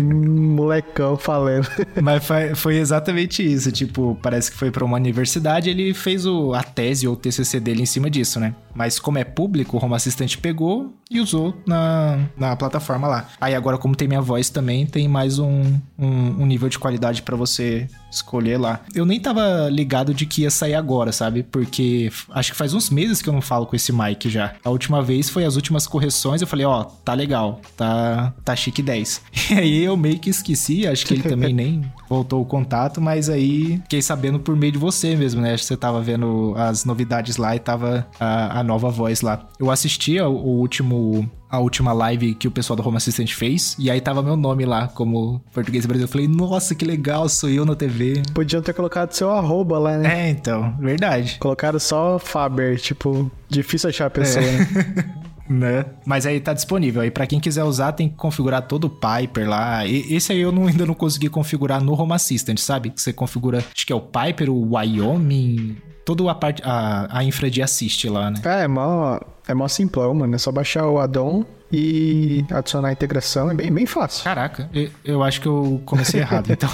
molecão 0.56 1.16
falando. 1.16 1.68
Mas 2.02 2.24
foi, 2.24 2.54
foi 2.54 2.76
exatamente 2.76 3.42
isso 3.42 3.70
tipo, 3.70 4.18
parece 4.22 4.50
que 4.50 4.56
foi 4.56 4.70
para 4.70 4.84
uma 4.84 4.96
universidade, 4.96 5.70
ele 5.70 5.92
fez 5.94 6.26
o, 6.26 6.54
a 6.54 6.62
tese 6.62 7.06
ou 7.06 7.14
o 7.14 7.16
TCC 7.16 7.60
dele 7.60 7.82
em 7.82 7.86
cima 7.86 8.10
disso, 8.10 8.40
né? 8.40 8.54
Mas 8.74 8.98
como 8.98 9.18
é 9.18 9.24
público, 9.24 9.76
o 9.76 9.84
Home 9.84 9.94
Assistant 9.94 10.36
pegou 10.36 10.94
e 11.10 11.20
usou 11.20 11.54
na, 11.64 12.18
na 12.36 12.56
plataforma 12.56 13.06
lá. 13.06 13.28
Aí 13.40 13.54
agora, 13.54 13.78
como 13.78 13.94
tem 13.94 14.08
minha 14.08 14.20
voz 14.20 14.50
também, 14.50 14.84
tem 14.84 15.06
mais 15.06 15.38
um, 15.38 15.78
um, 15.98 16.42
um 16.42 16.46
nível 16.46 16.68
de 16.68 16.78
qualidade 16.78 17.22
para 17.22 17.36
você 17.36 17.88
escolher 18.10 18.58
lá. 18.58 18.80
Eu 18.94 19.06
nem 19.06 19.20
tava 19.20 19.68
ligado 19.70 20.12
de 20.12 20.26
que 20.26 20.42
ia 20.42 20.50
sair 20.50 20.74
agora, 20.74 21.12
sabe? 21.12 21.42
Porque 21.42 22.10
acho 22.30 22.52
que 22.52 22.58
faz 22.58 22.74
uns 22.74 22.90
meses 22.90 23.22
que 23.22 23.28
eu 23.28 23.32
não 23.32 23.40
falo 23.40 23.66
com 23.66 23.76
esse 23.76 23.92
Mike 23.92 24.28
já. 24.28 24.54
A 24.64 24.70
última 24.70 25.02
vez 25.02 25.28
foi 25.28 25.44
as 25.44 25.54
últimas 25.54 25.86
correções, 25.86 26.40
eu 26.40 26.46
falei, 26.46 26.66
ó, 26.66 26.80
oh, 26.80 26.84
tá 26.84 27.14
legal, 27.14 27.60
tá, 27.76 28.34
tá 28.44 28.56
chique 28.56 28.82
10. 28.82 29.22
E 29.48 29.54
aí 29.54 29.84
eu 29.84 29.96
meio 29.96 30.18
que 30.18 30.28
esqueci, 30.28 30.88
acho 30.88 31.06
que 31.06 31.14
ele 31.14 31.22
também 31.22 31.54
nem 31.54 31.92
voltou 32.08 32.42
o 32.42 32.44
contato, 32.44 33.00
mas 33.00 33.28
aí 33.28 33.78
fiquei 33.82 34.02
sabendo 34.02 34.38
por 34.38 34.56
meio 34.56 34.72
de 34.72 34.78
você 34.78 35.16
mesmo, 35.16 35.40
né? 35.40 35.54
Acho 35.54 35.62
que 35.62 35.68
você 35.68 35.76
tava 35.76 36.00
vendo 36.00 36.54
as 36.56 36.84
novidades 36.84 37.36
lá 37.36 37.54
e 37.54 37.58
tava 37.58 38.06
a, 38.18 38.60
a 38.60 38.62
nova 38.62 38.90
voz 38.90 39.20
lá. 39.20 39.48
Eu 39.58 39.70
assisti 39.70 40.20
o, 40.20 40.30
o 40.30 40.58
último 40.58 41.28
a 41.48 41.60
última 41.60 41.92
live 41.92 42.34
que 42.34 42.48
o 42.48 42.50
pessoal 42.50 42.76
do 42.76 42.86
Home 42.86 42.96
Assistant 42.96 43.32
fez, 43.32 43.76
e 43.78 43.90
aí 43.90 44.00
tava 44.00 44.22
meu 44.22 44.36
nome 44.36 44.64
lá 44.64 44.88
como 44.88 45.40
português 45.52 45.86
Brasil. 45.86 46.04
Eu 46.04 46.08
falei, 46.08 46.28
nossa, 46.28 46.74
que 46.74 46.84
legal, 46.84 47.28
sou 47.28 47.48
eu 47.48 47.64
na 47.64 47.74
TV. 47.74 48.22
Podiam 48.34 48.60
ter 48.60 48.74
colocado 48.74 49.12
seu 49.12 49.30
arroba 49.30 49.78
lá, 49.78 49.96
né? 49.96 50.26
É, 50.26 50.30
então, 50.30 50.76
verdade. 50.78 51.36
Colocaram 51.38 51.78
só 51.78 52.18
Faber, 52.18 52.78
tipo, 52.78 53.30
difícil 53.48 53.88
achar 53.88 54.06
a 54.06 54.10
pessoa, 54.10 54.44
é. 54.44 54.58
né? 54.58 55.22
né? 55.48 55.84
Mas 56.04 56.26
aí 56.26 56.40
tá 56.40 56.52
disponível. 56.52 57.02
Aí 57.02 57.10
para 57.10 57.26
quem 57.26 57.40
quiser 57.40 57.64
usar, 57.64 57.92
tem 57.92 58.08
que 58.08 58.16
configurar 58.16 58.62
todo 58.62 58.84
o 58.84 58.90
Piper 58.90 59.48
lá. 59.48 59.86
E, 59.86 60.14
esse 60.14 60.32
aí 60.32 60.40
eu 60.40 60.52
não, 60.52 60.66
ainda 60.68 60.86
não 60.86 60.94
consegui 60.94 61.28
configurar 61.28 61.82
no 61.82 62.00
Home 62.00 62.12
Assistant, 62.12 62.58
sabe? 62.58 62.90
Que 62.90 63.00
você 63.00 63.12
configura, 63.12 63.58
acho 63.58 63.86
que 63.86 63.92
é 63.92 63.96
o 63.96 64.00
Piper, 64.00 64.50
o 64.50 64.74
Wyoming, 64.74 65.76
toda 66.04 66.30
a 66.30 66.34
parte, 66.34 66.62
a, 66.64 67.18
a 67.18 67.24
infra 67.24 67.50
de 67.50 67.62
assist 67.62 68.08
lá, 68.08 68.30
né? 68.30 68.40
É, 68.44 68.64
é 68.64 68.68
mó, 68.68 69.18
é 69.46 69.54
mó 69.54 69.68
simplão, 69.68 70.14
mano. 70.14 70.34
É 70.34 70.38
só 70.38 70.52
baixar 70.52 70.86
o 70.86 70.98
addon 70.98 71.44
e 71.72 72.44
adicionar 72.50 72.88
a 72.88 72.92
integração. 72.92 73.50
É 73.50 73.54
bem, 73.54 73.72
bem 73.72 73.86
fácil. 73.86 74.24
Caraca, 74.24 74.70
eu, 74.72 74.90
eu 75.04 75.22
acho 75.22 75.40
que 75.40 75.48
eu 75.48 75.82
comecei 75.84 76.20
errado, 76.20 76.50
então. 76.50 76.70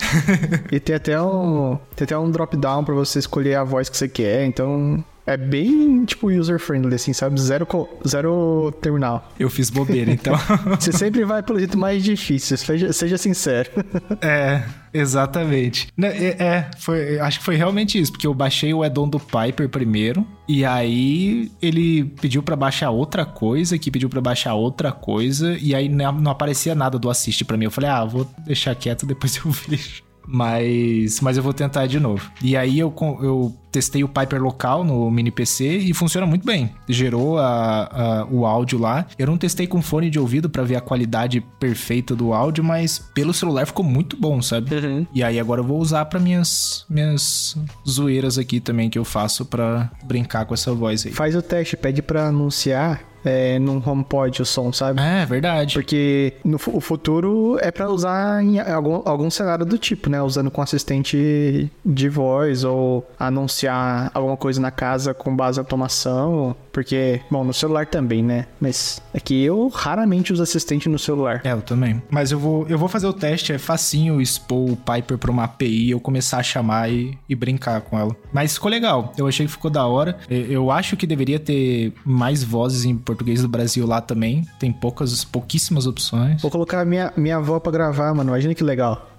e 0.70 0.78
tem 0.78 0.94
até 0.94 1.20
um, 1.20 1.78
tem 1.96 2.04
até 2.04 2.18
um 2.18 2.30
drop-down 2.30 2.84
pra 2.84 2.94
você 2.94 3.18
escolher 3.18 3.54
a 3.56 3.64
voz 3.64 3.88
que 3.88 3.96
você 3.96 4.08
quer, 4.08 4.44
então 4.44 5.02
é 5.26 5.36
bem, 5.36 6.04
tipo, 6.04 6.28
user-friendly, 6.28 6.94
assim, 6.94 7.12
sabe? 7.12 7.40
Zero, 7.40 7.66
zero 8.06 8.72
terminal. 8.80 9.30
Eu 9.38 9.48
fiz 9.50 9.70
bobeira, 9.70 10.10
então. 10.10 10.34
Você 10.78 10.92
sempre 10.92 11.24
vai 11.24 11.42
pelo 11.42 11.58
jeito 11.58 11.78
mais 11.78 12.02
difícil, 12.02 12.56
seja, 12.56 12.92
seja 12.92 13.18
sincero. 13.18 13.70
É, 14.22 14.62
exatamente. 14.92 15.88
É, 16.00 16.44
é, 16.44 16.70
foi, 16.78 17.18
acho 17.20 17.38
que 17.38 17.44
foi 17.44 17.56
realmente 17.56 17.98
isso, 17.98 18.12
porque 18.12 18.26
eu 18.26 18.34
baixei 18.34 18.74
o 18.74 18.82
addon 18.82 19.08
do 19.08 19.18
Piper 19.18 19.68
primeiro, 19.68 20.26
e 20.46 20.64
aí 20.64 21.50
ele 21.62 22.04
pediu 22.20 22.42
para 22.42 22.56
baixar 22.56 22.90
outra 22.90 23.24
coisa, 23.24 23.78
que 23.78 23.90
pediu 23.90 24.08
para 24.08 24.20
baixar 24.20 24.54
outra 24.54 24.92
coisa, 24.92 25.56
e 25.60 25.74
aí 25.74 25.88
não 25.88 26.30
aparecia 26.30 26.74
nada 26.74 26.98
do 26.98 27.08
assist 27.08 27.44
para 27.44 27.56
mim. 27.56 27.64
Eu 27.64 27.70
falei, 27.70 27.88
ah, 27.88 28.04
vou 28.04 28.28
deixar 28.44 28.74
quieto, 28.74 29.06
depois 29.06 29.36
eu 29.36 29.50
vejo. 29.50 30.09
Mas, 30.26 31.20
mas 31.20 31.36
eu 31.36 31.42
vou 31.42 31.52
tentar 31.52 31.86
de 31.86 31.98
novo. 31.98 32.30
E 32.42 32.56
aí 32.56 32.78
eu, 32.78 32.94
eu 33.20 33.54
testei 33.70 34.02
o 34.04 34.08
Piper 34.08 34.42
local 34.42 34.84
no 34.84 35.10
mini 35.10 35.30
PC 35.30 35.78
e 35.78 35.94
funciona 35.94 36.26
muito 36.26 36.44
bem. 36.44 36.70
Gerou 36.88 37.38
a, 37.38 38.22
a, 38.22 38.26
o 38.30 38.44
áudio 38.46 38.78
lá. 38.78 39.06
Eu 39.18 39.26
não 39.26 39.38
testei 39.38 39.66
com 39.66 39.80
fone 39.80 40.10
de 40.10 40.18
ouvido 40.18 40.48
para 40.48 40.62
ver 40.62 40.76
a 40.76 40.80
qualidade 40.80 41.40
perfeita 41.58 42.14
do 42.14 42.32
áudio, 42.32 42.62
mas 42.62 42.98
pelo 43.14 43.32
celular 43.32 43.66
ficou 43.66 43.84
muito 43.84 44.16
bom, 44.16 44.40
sabe? 44.42 44.74
Uhum. 44.74 45.06
E 45.14 45.22
aí 45.22 45.38
agora 45.38 45.60
eu 45.60 45.64
vou 45.64 45.78
usar 45.78 46.04
para 46.06 46.18
minhas 46.18 46.84
minhas 46.88 47.56
zoeiras 47.88 48.38
aqui 48.38 48.60
também 48.60 48.90
que 48.90 48.98
eu 48.98 49.04
faço 49.04 49.44
para 49.44 49.90
brincar 50.04 50.44
com 50.44 50.54
essa 50.54 50.72
voz 50.72 51.06
aí. 51.06 51.12
Faz 51.12 51.34
o 51.34 51.42
teste, 51.42 51.76
pede 51.76 52.02
para 52.02 52.28
anunciar 52.28 53.09
é, 53.24 53.58
num 53.58 53.82
HomePod 53.84 54.42
o 54.42 54.44
som, 54.44 54.72
sabe? 54.72 55.00
É, 55.00 55.24
verdade. 55.26 55.74
Porque 55.74 56.34
no 56.44 56.60
o 56.72 56.80
futuro 56.80 57.58
é 57.60 57.70
para 57.70 57.88
usar 57.90 58.42
em 58.42 58.60
algum, 58.60 59.02
algum 59.04 59.30
cenário 59.30 59.64
do 59.64 59.78
tipo, 59.78 60.08
né? 60.08 60.22
Usando 60.22 60.50
com 60.50 60.62
assistente 60.62 61.70
de 61.84 62.08
voz 62.08 62.64
ou 62.64 63.08
anunciar 63.18 64.10
alguma 64.14 64.36
coisa 64.36 64.60
na 64.60 64.70
casa 64.70 65.14
com 65.14 65.34
base 65.34 65.58
em 65.58 65.62
automação. 65.62 66.54
Porque, 66.72 67.20
bom, 67.30 67.44
no 67.44 67.52
celular 67.52 67.86
também, 67.86 68.22
né? 68.22 68.46
Mas 68.60 69.02
é 69.12 69.18
que 69.18 69.42
eu 69.42 69.68
raramente 69.68 70.32
uso 70.32 70.42
assistente 70.42 70.88
no 70.88 70.98
celular. 70.98 71.40
É, 71.44 71.52
eu 71.52 71.62
também. 71.62 72.00
Mas 72.10 72.30
eu 72.30 72.38
vou, 72.38 72.66
eu 72.68 72.78
vou 72.78 72.88
fazer 72.88 73.06
o 73.06 73.12
teste, 73.12 73.52
é 73.52 73.58
facinho 73.58 74.20
expor 74.20 74.72
o 74.72 74.76
Piper 74.76 75.18
pra 75.18 75.30
uma 75.30 75.44
API 75.44 75.86
e 75.86 75.90
eu 75.90 76.00
começar 76.00 76.38
a 76.38 76.42
chamar 76.42 76.90
e, 76.90 77.18
e 77.28 77.34
brincar 77.34 77.80
com 77.80 77.98
ela. 77.98 78.14
Mas 78.32 78.54
ficou 78.54 78.70
legal. 78.70 79.12
Eu 79.16 79.26
achei 79.26 79.46
que 79.46 79.52
ficou 79.52 79.70
da 79.70 79.86
hora. 79.86 80.16
Eu 80.28 80.70
acho 80.70 80.96
que 80.96 81.06
deveria 81.06 81.38
ter 81.38 81.92
mais 82.04 82.42
vozes 82.44 82.84
em 82.84 82.96
português 83.10 83.42
do 83.42 83.48
Brasil 83.48 83.86
lá 83.86 84.00
também. 84.00 84.46
Tem 84.58 84.72
poucas, 84.72 85.24
pouquíssimas 85.24 85.86
opções. 85.86 86.40
Vou 86.40 86.50
colocar 86.50 86.84
minha, 86.84 87.12
minha 87.16 87.36
avó 87.36 87.58
pra 87.58 87.72
gravar, 87.72 88.14
mano. 88.14 88.30
Imagina 88.30 88.54
que 88.54 88.62
legal. 88.62 89.10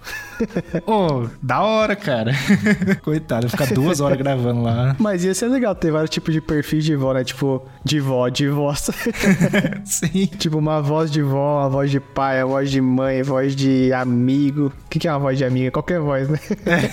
Ô, 0.86 0.91
oh, 0.91 1.29
da 1.41 1.62
hora, 1.62 1.96
cara. 1.96 2.34
Coitado, 3.01 3.50
ficar 3.50 3.67
duas 3.67 4.00
horas 4.00 4.17
gravando 4.17 4.63
lá. 4.63 4.96
Mas 5.00 5.24
ia 5.24 5.34
ser 5.34 5.48
legal 5.48 5.75
ter 5.75 5.91
vários 5.91 6.10
tipos 6.10 6.34
de 6.34 6.41
perfis 6.41 6.84
de 6.84 6.96
vó, 6.96 7.13
né? 7.13 7.24
Tipo, 7.24 7.63
de 7.84 8.00
vó, 8.00 8.27
de 8.29 8.48
voz. 8.48 8.89
Sim. 9.86 10.25
Tipo, 10.38 10.58
uma 10.58 10.81
voz 10.81 11.12
de 11.12 11.22
vó, 11.22 11.60
uma 11.60 11.70
voz 11.70 11.91
de 11.91 12.00
pai, 12.00 12.43
uma 12.43 12.53
voz 12.53 12.72
de 12.72 12.81
mãe, 12.81 13.22
voz 13.22 13.55
de 13.55 13.93
amigo. 13.93 14.67
O 14.67 14.89
que, 14.89 15.00
que 15.00 15.08
é 15.08 15.12
uma 15.12 15.20
voz 15.20 15.38
de 15.38 15.46
amiga? 15.46 15.72
Qualquer 15.72 16.00
voz, 16.00 16.27
né? 16.27 16.39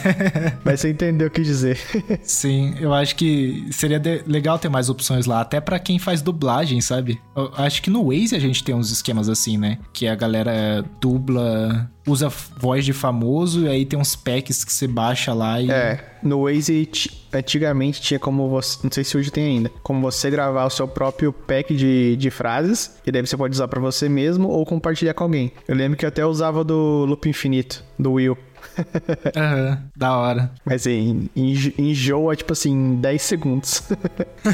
Mas 0.65 0.81
você 0.81 0.91
entendeu 0.91 1.29
o 1.29 1.31
que 1.31 1.43
dizer. 1.43 1.79
Sim, 2.23 2.75
eu 2.81 2.93
acho 2.93 3.17
que 3.17 3.67
seria 3.71 4.01
legal 4.27 4.59
ter 4.59 4.69
mais 4.69 4.91
opções 4.91 5.27
lá, 5.27 5.41
até 5.41 5.61
para 5.61 5.79
quem 5.79 5.99
faz 5.99 6.21
dublagem, 6.21 6.81
sabe? 6.81 7.19
Eu 7.35 7.51
acho 7.57 7.83
que 7.83 7.91
no 7.91 8.09
Waze 8.11 8.37
a 8.37 8.39
gente 8.39 8.63
tem 8.63 8.75
uns 8.75 8.91
esquemas 8.91 9.29
assim, 9.29 9.57
né? 9.57 9.79
Que 9.93 10.07
a 10.07 10.15
galera 10.15 10.85
dubla 11.01 11.91
usa 12.09 12.29
voz 12.29 12.85
de 12.85 12.93
famoso 12.93 13.67
e 13.67 13.69
aí 13.69 13.85
tem 13.85 13.99
uns 13.99 14.17
packs 14.17 14.65
que 14.65 14.73
você 14.73 14.87
baixa 14.87 15.33
lá 15.33 15.61
e. 15.61 15.71
É, 15.71 16.05
no 16.23 16.45
Waze 16.45 16.91
antigamente 17.33 18.01
tinha 18.01 18.19
como 18.19 18.49
você. 18.49 18.79
Não 18.83 18.91
sei 18.91 19.05
se 19.05 19.17
hoje 19.17 19.31
tem 19.31 19.45
ainda. 19.45 19.71
Como 19.83 20.01
você 20.01 20.31
gravar 20.31 20.65
o 20.65 20.71
seu 20.71 20.89
próprio 20.89 21.33
pack 21.33 21.75
de, 21.75 22.17
de 22.17 22.31
frases. 22.31 22.99
E 23.07 23.13
daí 23.13 23.25
você 23.25 23.37
pode 23.37 23.55
usar 23.55 23.69
para 23.69 23.81
você 23.81 24.09
mesmo 24.09 24.49
ou 24.49 24.65
compartilhar 24.65 25.15
com 25.15 25.25
alguém. 25.25 25.53
Eu 25.67 25.75
lembro 25.75 25.97
que 25.97 26.05
eu 26.05 26.09
até 26.09 26.25
usava 26.25 26.65
do 26.65 27.05
Loop 27.07 27.29
Infinito, 27.29 27.85
do 27.99 28.13
Will. 28.13 28.37
Aham, 29.37 29.71
uhum, 29.71 29.79
da 29.97 30.17
hora. 30.17 30.51
Mas 30.65 30.83
assim, 30.83 31.29
enjoa, 31.37 32.37
tipo 32.37 32.53
assim, 32.53 32.97
10 32.97 33.23
segundos. 33.23 33.83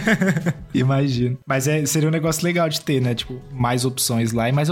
Imagino. 0.74 1.38
Mas 1.46 1.68
é, 1.68 1.84
seria 1.86 2.08
um 2.08 2.12
negócio 2.12 2.44
legal 2.44 2.68
de 2.68 2.80
ter, 2.80 3.00
né? 3.00 3.14
Tipo, 3.14 3.40
mais 3.52 3.84
opções 3.84 4.32
lá 4.32 4.48
e 4.48 4.52
mais, 4.52 4.68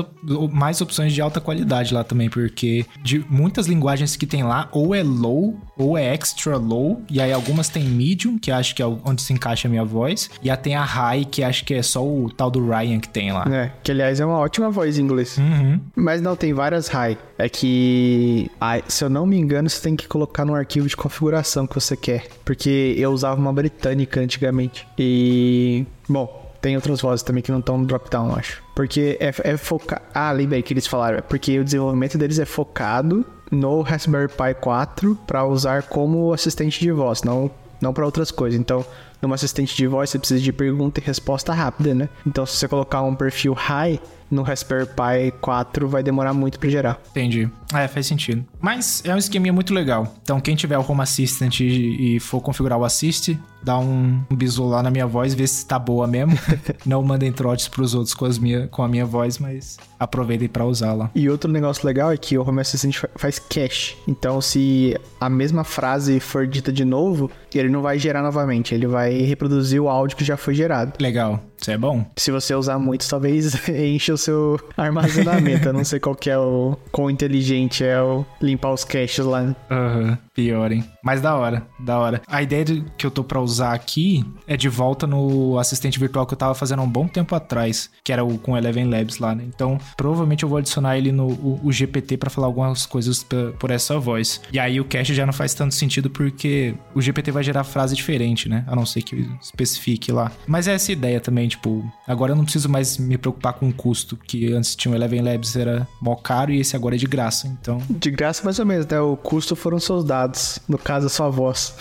mais 0.50 0.80
opções 0.80 1.12
de 1.12 1.20
alta 1.20 1.40
qualidade 1.40 1.94
lá 1.94 2.04
também, 2.04 2.28
porque 2.28 2.84
de 3.02 3.24
muitas 3.28 3.66
linguagens 3.66 4.16
que 4.16 4.26
tem 4.26 4.42
lá, 4.42 4.68
ou 4.72 4.94
é 4.94 5.02
low, 5.02 5.56
ou 5.76 5.96
é 5.96 6.12
extra 6.12 6.56
low, 6.56 7.02
e 7.10 7.20
aí 7.20 7.32
algumas 7.32 7.68
tem 7.68 7.84
medium, 7.84 8.38
que 8.38 8.50
acho 8.50 8.74
que 8.74 8.82
é 8.82 8.86
onde 8.86 9.22
se 9.22 9.32
encaixa 9.32 9.68
a 9.68 9.70
minha 9.70 9.84
voz, 9.84 10.30
e 10.42 10.50
a 10.50 10.56
tem 10.56 10.74
a 10.74 10.84
high, 10.84 11.24
que 11.24 11.42
acho 11.42 11.64
que 11.64 11.74
é 11.74 11.82
só 11.82 12.04
o 12.04 12.30
tal 12.30 12.50
do 12.50 12.66
Ryan 12.68 13.00
que 13.00 13.08
tem 13.08 13.32
lá. 13.32 13.44
É, 13.50 13.70
que 13.82 13.90
aliás 13.90 14.20
é 14.20 14.24
uma 14.26 14.38
ótima 14.38 14.70
voz 14.70 14.98
em 14.98 15.02
inglês. 15.02 15.38
Uhum. 15.38 15.80
Mas 15.94 16.20
não, 16.20 16.36
tem 16.36 16.52
várias 16.52 16.88
high. 16.88 17.18
É 17.42 17.48
que, 17.48 18.48
se 18.86 19.04
eu 19.04 19.10
não 19.10 19.26
me 19.26 19.36
engano, 19.36 19.68
você 19.68 19.82
tem 19.82 19.96
que 19.96 20.06
colocar 20.06 20.44
no 20.44 20.54
arquivo 20.54 20.86
de 20.86 20.96
configuração 20.96 21.66
que 21.66 21.74
você 21.74 21.96
quer. 21.96 22.28
Porque 22.44 22.94
eu 22.96 23.10
usava 23.10 23.40
uma 23.40 23.52
britânica 23.52 24.20
antigamente. 24.20 24.86
E. 24.96 25.84
Bom, 26.08 26.54
tem 26.60 26.76
outras 26.76 27.00
vozes 27.00 27.24
também 27.24 27.42
que 27.42 27.50
não 27.50 27.58
estão 27.58 27.76
no 27.76 27.84
drop-down, 27.84 28.36
acho. 28.36 28.62
Porque 28.76 29.18
é, 29.18 29.34
é 29.42 29.56
focado. 29.56 30.02
Ah, 30.14 30.30
lembrei 30.30 30.62
que 30.62 30.72
eles 30.72 30.86
falaram. 30.86 31.18
É 31.18 31.20
porque 31.20 31.58
o 31.58 31.64
desenvolvimento 31.64 32.16
deles 32.16 32.38
é 32.38 32.44
focado 32.44 33.26
no 33.50 33.82
Raspberry 33.82 34.28
Pi 34.28 34.54
4 34.60 35.18
para 35.26 35.44
usar 35.44 35.82
como 35.82 36.32
assistente 36.32 36.78
de 36.78 36.92
voz, 36.92 37.24
não, 37.24 37.50
não 37.80 37.92
para 37.92 38.06
outras 38.06 38.30
coisas. 38.30 38.58
Então, 38.58 38.86
numa 39.20 39.34
assistente 39.34 39.76
de 39.76 39.86
voz, 39.88 40.10
você 40.10 40.18
precisa 40.18 40.40
de 40.40 40.52
pergunta 40.52 41.00
e 41.00 41.02
resposta 41.02 41.52
rápida, 41.52 41.92
né? 41.92 42.08
Então, 42.24 42.46
se 42.46 42.56
você 42.56 42.68
colocar 42.68 43.02
um 43.02 43.16
perfil 43.16 43.52
high, 43.52 44.00
no 44.32 44.42
Raspberry 44.42 44.86
Pi 44.86 45.32
4 45.40 45.86
vai 45.86 46.02
demorar 46.02 46.32
muito 46.32 46.58
para 46.58 46.70
gerar. 46.70 47.00
Entendi. 47.10 47.48
É, 47.72 47.86
faz 47.86 48.06
sentido. 48.06 48.44
Mas 48.60 49.02
é 49.04 49.14
um 49.14 49.18
esqueminha 49.18 49.52
muito 49.52 49.72
legal. 49.72 50.14
Então, 50.22 50.40
quem 50.40 50.56
tiver 50.56 50.78
o 50.78 50.84
Home 50.86 51.02
Assistant 51.02 51.60
e, 51.60 52.16
e 52.16 52.20
for 52.20 52.40
configurar 52.40 52.78
o 52.78 52.84
Assist, 52.84 53.38
dá 53.62 53.78
um, 53.78 54.22
um 54.30 54.36
bisu 54.36 54.64
lá 54.64 54.82
na 54.82 54.90
minha 54.90 55.06
voz, 55.06 55.34
vê 55.34 55.46
se 55.46 55.66
tá 55.66 55.78
boa 55.78 56.06
mesmo. 56.06 56.38
Não 56.84 57.02
mandem 57.02 57.32
trotes 57.32 57.68
pros 57.68 57.94
outros 57.94 58.14
com, 58.14 58.24
as 58.24 58.38
minha, 58.38 58.66
com 58.68 58.82
a 58.82 58.88
minha 58.88 59.06
voz, 59.06 59.38
mas 59.38 59.78
aproveitem 59.98 60.48
para 60.48 60.64
usá-la. 60.64 61.10
E 61.14 61.28
outro 61.28 61.50
negócio 61.50 61.86
legal 61.86 62.10
é 62.12 62.16
que 62.16 62.36
o 62.36 62.46
Home 62.46 62.60
Assistant 62.60 62.94
faz 63.16 63.38
cache. 63.38 63.96
Então, 64.06 64.40
se 64.40 64.98
a 65.20 65.30
mesma 65.30 65.64
frase 65.64 66.20
for 66.20 66.46
dita 66.46 66.72
de 66.72 66.84
novo, 66.84 67.30
ele 67.54 67.68
não 67.68 67.82
vai 67.82 67.98
gerar 67.98 68.22
novamente, 68.22 68.74
ele 68.74 68.86
vai 68.86 69.20
reproduzir 69.20 69.80
o 69.80 69.88
áudio 69.88 70.16
que 70.16 70.24
já 70.24 70.36
foi 70.36 70.54
gerado. 70.54 70.92
Legal. 71.00 71.42
Isso 71.62 71.70
é 71.70 71.78
bom. 71.78 72.04
Se 72.16 72.32
você 72.32 72.54
usar 72.56 72.76
muito, 72.78 73.08
talvez 73.08 73.54
enche 73.70 74.10
o 74.10 74.18
seu 74.18 74.58
armazenamento. 74.76 75.68
Eu 75.68 75.72
não 75.72 75.84
sei 75.84 76.00
qual 76.00 76.16
que 76.16 76.28
é 76.28 76.36
o 76.36 76.76
quão 76.90 77.08
inteligente 77.08 77.84
é 77.84 78.02
o 78.02 78.26
limpar 78.40 78.72
os 78.72 78.84
caches 78.84 79.24
lá. 79.24 79.54
Uhum. 79.70 80.18
Pior, 80.34 80.72
hein? 80.72 80.84
Mas 81.02 81.20
da 81.20 81.36
hora, 81.36 81.66
da 81.78 81.98
hora. 81.98 82.22
A 82.26 82.42
ideia 82.42 82.64
de, 82.64 82.84
que 82.96 83.06
eu 83.06 83.10
tô 83.10 83.22
pra 83.22 83.40
usar 83.40 83.72
aqui 83.72 84.24
é 84.46 84.56
de 84.56 84.68
volta 84.68 85.06
no 85.06 85.58
assistente 85.58 85.98
virtual 85.98 86.26
que 86.26 86.32
eu 86.34 86.38
tava 86.38 86.54
fazendo 86.54 86.80
há 86.80 86.82
um 86.82 86.88
bom 86.88 87.06
tempo 87.06 87.34
atrás, 87.34 87.90
que 88.02 88.12
era 88.12 88.24
o 88.24 88.38
com 88.38 88.56
Eleven 88.56 88.88
Labs 88.88 89.18
lá, 89.18 89.34
né? 89.34 89.44
Então, 89.46 89.78
provavelmente 89.96 90.42
eu 90.42 90.48
vou 90.48 90.58
adicionar 90.58 90.96
ele 90.96 91.12
no 91.12 91.26
o, 91.26 91.60
o 91.64 91.72
GPT 91.72 92.16
para 92.16 92.30
falar 92.30 92.46
algumas 92.46 92.86
coisas 92.86 93.24
por 93.58 93.70
essa 93.70 93.98
voz. 93.98 94.40
E 94.52 94.58
aí 94.58 94.80
o 94.80 94.84
cache 94.84 95.14
já 95.14 95.26
não 95.26 95.32
faz 95.32 95.54
tanto 95.54 95.74
sentido 95.74 96.08
porque 96.08 96.74
o 96.94 97.02
GPT 97.02 97.30
vai 97.30 97.42
gerar 97.42 97.64
frase 97.64 97.94
diferente, 97.94 98.48
né? 98.48 98.64
A 98.66 98.74
não 98.74 98.86
ser 98.86 99.02
que 99.02 99.28
especifique 99.40 100.10
lá. 100.12 100.32
Mas 100.46 100.66
é 100.66 100.74
essa 100.74 100.92
ideia 100.92 101.20
também, 101.20 101.48
tipo, 101.48 101.84
agora 102.06 102.32
eu 102.32 102.36
não 102.36 102.44
preciso 102.44 102.68
mais 102.68 102.96
me 102.98 103.18
preocupar 103.18 103.54
com 103.54 103.68
o 103.68 103.72
custo, 103.72 104.16
que 104.16 104.52
antes 104.52 104.74
tinha 104.74 104.92
o 104.92 104.94
Eleven 104.94 105.20
Labs 105.22 105.56
era 105.56 105.86
mó 106.00 106.14
caro 106.14 106.52
e 106.52 106.60
esse 106.60 106.74
agora 106.76 106.94
é 106.94 106.98
de 106.98 107.06
graça, 107.06 107.48
então... 107.48 107.80
De 107.90 108.10
graça 108.10 108.44
mais 108.44 108.58
ou 108.58 108.66
menos, 108.66 108.86
né? 108.86 109.00
O 109.00 109.16
custo 109.16 109.54
foram 109.54 109.78
seus 109.78 110.04
dados, 110.04 110.21
no 110.68 110.78
caso 110.78 111.06
a 111.06 111.10
sua 111.10 111.28
voz. 111.28 111.74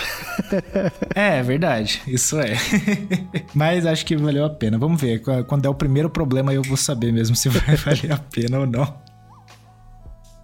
é, 1.15 1.39
é 1.39 1.43
verdade, 1.43 2.01
isso 2.07 2.39
é. 2.39 2.55
Mas 3.53 3.85
acho 3.85 4.05
que 4.05 4.15
valeu 4.15 4.45
a 4.45 4.49
pena. 4.49 4.77
Vamos 4.77 4.99
ver, 4.99 5.21
quando 5.47 5.65
é 5.65 5.69
o 5.69 5.75
primeiro 5.75 6.09
problema 6.09 6.53
eu 6.53 6.63
vou 6.63 6.77
saber 6.77 7.11
mesmo 7.11 7.35
se 7.35 7.49
vai 7.49 7.75
valer 7.77 8.11
a 8.11 8.17
pena 8.17 8.59
ou 8.59 8.67
não. 8.67 9.11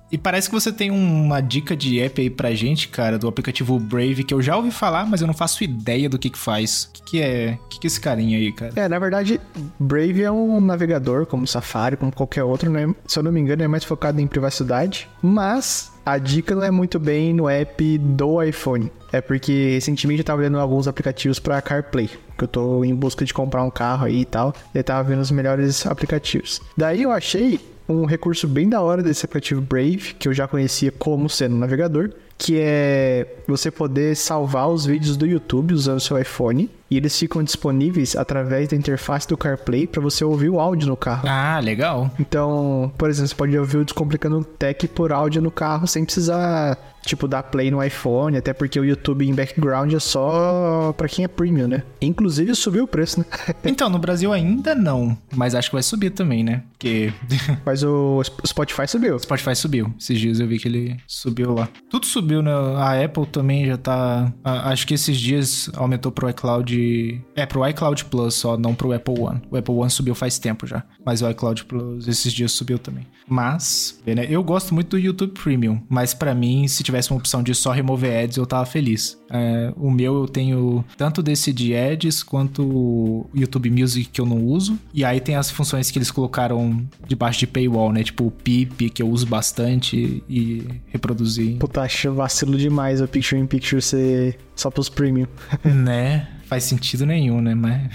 E 0.10 0.18
parece 0.18 0.48
que 0.50 0.56
você 0.56 0.72
tem 0.72 0.90
uma 0.90 1.42
dica 1.42 1.76
de 1.76 2.00
app 2.00 2.22
aí 2.22 2.30
pra 2.30 2.54
gente, 2.54 2.88
cara, 2.88 3.20
do 3.20 3.28
aplicativo 3.28 3.78
Brave, 3.78 4.24
que 4.24 4.34
eu 4.34 4.42
já 4.42 4.56
ouvi 4.56 4.72
falar, 4.72 5.06
mas 5.06 5.20
eu 5.20 5.28
não 5.28 5.34
faço 5.34 5.64
ideia 5.66 6.10
do 6.10 6.18
que 6.18 6.30
que 6.30 6.38
faz. 6.38 6.84
O 6.84 6.92
que, 6.94 7.04
que 7.04 7.22
é? 7.22 7.60
O 7.62 7.68
que, 7.68 7.80
que 7.80 7.88
é 7.88 7.90
esse 7.90 8.00
carinha 8.00 8.38
aí, 8.38 8.52
cara? 8.54 8.72
É, 8.76 8.88
na 8.88 8.98
verdade, 9.00 9.42
Brave 9.78 10.24
é 10.24 10.32
um 10.32 10.62
navegador, 10.62 11.26
como 11.26 11.46
Safari, 11.46 11.98
como 11.98 12.12
qualquer 12.12 12.44
outro, 12.44 12.70
né? 12.70 12.94
Se 13.06 13.20
eu 13.20 13.24
não 13.24 13.34
me 13.34 13.42
engano, 13.42 13.64
é 13.64 13.68
mais 13.68 13.84
focado 13.84 14.22
em 14.22 14.28
privacidade. 14.28 15.10
Mas 15.22 15.92
a 16.08 16.18
dica 16.18 16.56
não 16.56 16.64
é 16.64 16.72
muito 16.72 16.98
bem 16.98 17.34
no 17.34 17.50
app 17.50 17.98
do 17.98 18.42
iPhone. 18.42 18.90
É 19.12 19.20
porque 19.20 19.74
recentemente 19.74 20.22
eu 20.22 20.26
tava 20.26 20.42
vendo 20.42 20.58
alguns 20.58 20.88
aplicativos 20.88 21.38
para 21.38 21.62
CarPlay, 21.62 22.10
que 22.38 22.44
eu 22.46 22.48
tô 22.48 22.86
em 22.86 22.96
busca 22.96 23.26
de 23.26 23.34
comprar 23.34 23.62
um 23.62 23.70
carro 23.70 24.06
aí 24.06 24.22
e 24.22 24.26
tal, 24.26 24.56
e 24.74 24.78
eu 24.78 24.84
tava 24.86 25.10
vendo 25.10 25.20
os 25.20 25.32
melhores 25.32 25.86
aplicativos. 25.86 26.62
Daí 26.78 27.04
eu 27.04 27.12
achei 27.12 27.60
um 27.90 28.06
recurso 28.06 28.48
bem 28.48 28.70
da 28.70 28.82
hora 28.82 29.04
desse 29.04 29.26
aplicativo 29.26 29.60
Brave, 29.60 30.16
que 30.18 30.30
eu 30.30 30.34
já 30.34 30.48
conhecia 30.48 30.94
como 30.94 31.30
sendo 31.30 31.58
navegador, 31.58 32.12
que 32.38 32.60
é 32.60 33.26
você 33.48 33.72
poder 33.72 34.16
salvar 34.16 34.70
os 34.70 34.86
vídeos 34.86 35.18
do 35.18 35.26
YouTube 35.26 35.74
usando 35.74 36.00
seu 36.00 36.20
iPhone 36.20 36.70
e 36.90 36.96
eles 36.96 37.18
ficam 37.18 37.44
disponíveis 37.44 38.16
através 38.16 38.70
da 38.70 38.78
interface 38.78 39.28
do 39.28 39.36
CarPlay 39.36 39.88
para 39.88 40.02
você 40.02 40.24
ouvir 40.24 40.50
o 40.50 40.60
áudio 40.60 40.88
no 40.88 40.96
carro. 40.96 41.28
Ah, 41.28 41.60
legal. 41.60 42.12
Então, 42.20 42.92
por 42.98 43.10
exemplo, 43.10 43.28
você 43.30 43.36
pode 43.36 43.58
ouvir 43.58 43.78
o 43.78 43.86
Descomplicando 43.86 44.44
Tech 44.44 44.88
por 44.90 45.12
áudio 45.12 45.42
no 45.42 45.52
carro 45.52 45.88
sem 45.88 46.06
precisar 46.06 46.78
tipo, 47.08 47.28
dar 47.28 47.44
play 47.44 47.72
no 47.72 47.84
iPhone, 47.84 48.38
até 48.38 48.54
porque 48.54 48.80
o 48.80 48.86
YouTube 48.86 49.28
em 49.28 49.34
background 49.34 49.94
é 49.94 50.00
só 50.00 50.94
pra 50.98 51.08
quem 51.08 51.26
é 51.26 51.28
premium, 51.28 51.68
né? 51.68 51.84
Inclusive 52.02 52.54
subiu 52.56 52.84
o 52.84 52.88
preço, 52.88 53.20
né? 53.20 53.26
então, 53.66 53.90
no 53.90 53.98
Brasil 53.98 54.32
ainda 54.32 54.76
não, 54.76 55.18
mas 55.36 55.56
acho 55.56 55.70
que 55.70 55.76
vai 55.76 55.84
subir 55.84 56.12
também, 56.12 56.44
né? 56.44 56.64
Porque... 56.72 57.12
mas 57.66 57.84
o 57.84 58.22
Spotify 58.46 58.88
subiu. 58.88 59.16
O 59.16 59.20
Spotify 59.20 59.56
subiu. 59.56 59.94
Esses 60.00 60.20
dias 60.20 60.40
eu 60.40 60.48
vi 60.48 60.60
que 60.60 60.68
ele 60.68 60.98
subiu 61.08 61.54
lá. 61.54 61.70
Tudo 61.90 62.06
subiu, 62.06 62.42
né? 62.42 62.52
A 62.78 63.04
Apple 63.04 63.26
também 63.26 63.66
já 63.66 63.78
tá... 63.78 64.32
Acho 64.44 64.86
que 64.86 64.94
esses 64.94 65.18
dias 65.18 65.70
aumentou 65.76 66.12
pro 66.12 66.30
iCloud... 66.30 67.22
É, 67.36 67.46
pro 67.46 67.68
iCloud 67.68 68.06
Plus 68.06 68.36
só, 68.36 68.58
não 68.58 68.76
pro 68.76 68.94
Apple 68.94 69.20
One. 69.20 69.42
O 69.50 69.58
Apple 69.58 69.74
One 69.74 69.90
subiu 69.90 70.14
faz 70.14 70.38
tempo 70.38 70.68
já, 70.68 70.84
mas 71.06 71.22
o 71.22 71.30
iCloud 71.30 71.66
Plus 71.66 72.08
esses 72.08 72.34
dias 72.34 72.52
subiu 72.52 72.78
também. 72.78 73.08
Mas, 73.28 74.00
né? 74.06 74.26
Eu 74.30 74.44
gosto 74.44 74.74
muito 74.74 74.92
do 74.92 74.98
YouTube 74.98 75.34
Premium, 75.34 75.82
mas 75.90 76.14
para 76.14 76.34
mim, 76.34 76.68
se 76.68 76.84
tiver 76.84 76.97
tivesse 76.98 77.12
uma 77.12 77.20
opção 77.20 77.44
de 77.44 77.54
só 77.54 77.72
remover 77.72 78.24
ads, 78.24 78.38
eu 78.38 78.46
tava 78.46 78.66
feliz. 78.66 79.18
É, 79.30 79.72
o 79.76 79.92
meu 79.92 80.22
eu 80.22 80.28
tenho 80.28 80.84
tanto 80.98 81.22
desse 81.22 81.54
de 81.54 81.76
ads 81.76 82.24
quanto 82.24 82.64
o 82.64 83.30
YouTube 83.34 83.70
Music 83.70 84.10
que 84.10 84.20
eu 84.20 84.26
não 84.26 84.44
uso. 84.44 84.78
E 84.94 85.06
aí 85.06 85.20
tem 85.20 85.36
as 85.36 85.52
funções 85.52 85.92
que 85.92 85.98
eles 85.98 86.10
colocaram 86.10 86.86
debaixo 87.08 87.40
de 87.40 87.48
paywall, 87.48 87.92
né? 87.92 88.04
Tipo 88.04 88.28
o 88.28 88.32
PIP, 88.32 88.90
que 88.90 89.02
eu 89.02 89.10
uso 89.10 89.26
bastante 89.26 90.24
e 90.28 90.66
reproduzir. 90.88 91.58
Puta, 91.58 91.82
acho 91.82 92.14
vacilo 92.14 92.58
demais 92.58 93.02
o 93.02 93.08
Picture 93.08 93.40
in 93.40 93.46
Picture 93.46 93.82
ser 93.82 94.38
só 94.56 94.70
pros 94.72 94.90
premium. 94.90 95.28
né? 95.64 96.28
Faz 96.46 96.64
sentido 96.64 97.06
nenhum, 97.06 97.42
né? 97.42 97.54
Mas. 97.54 97.92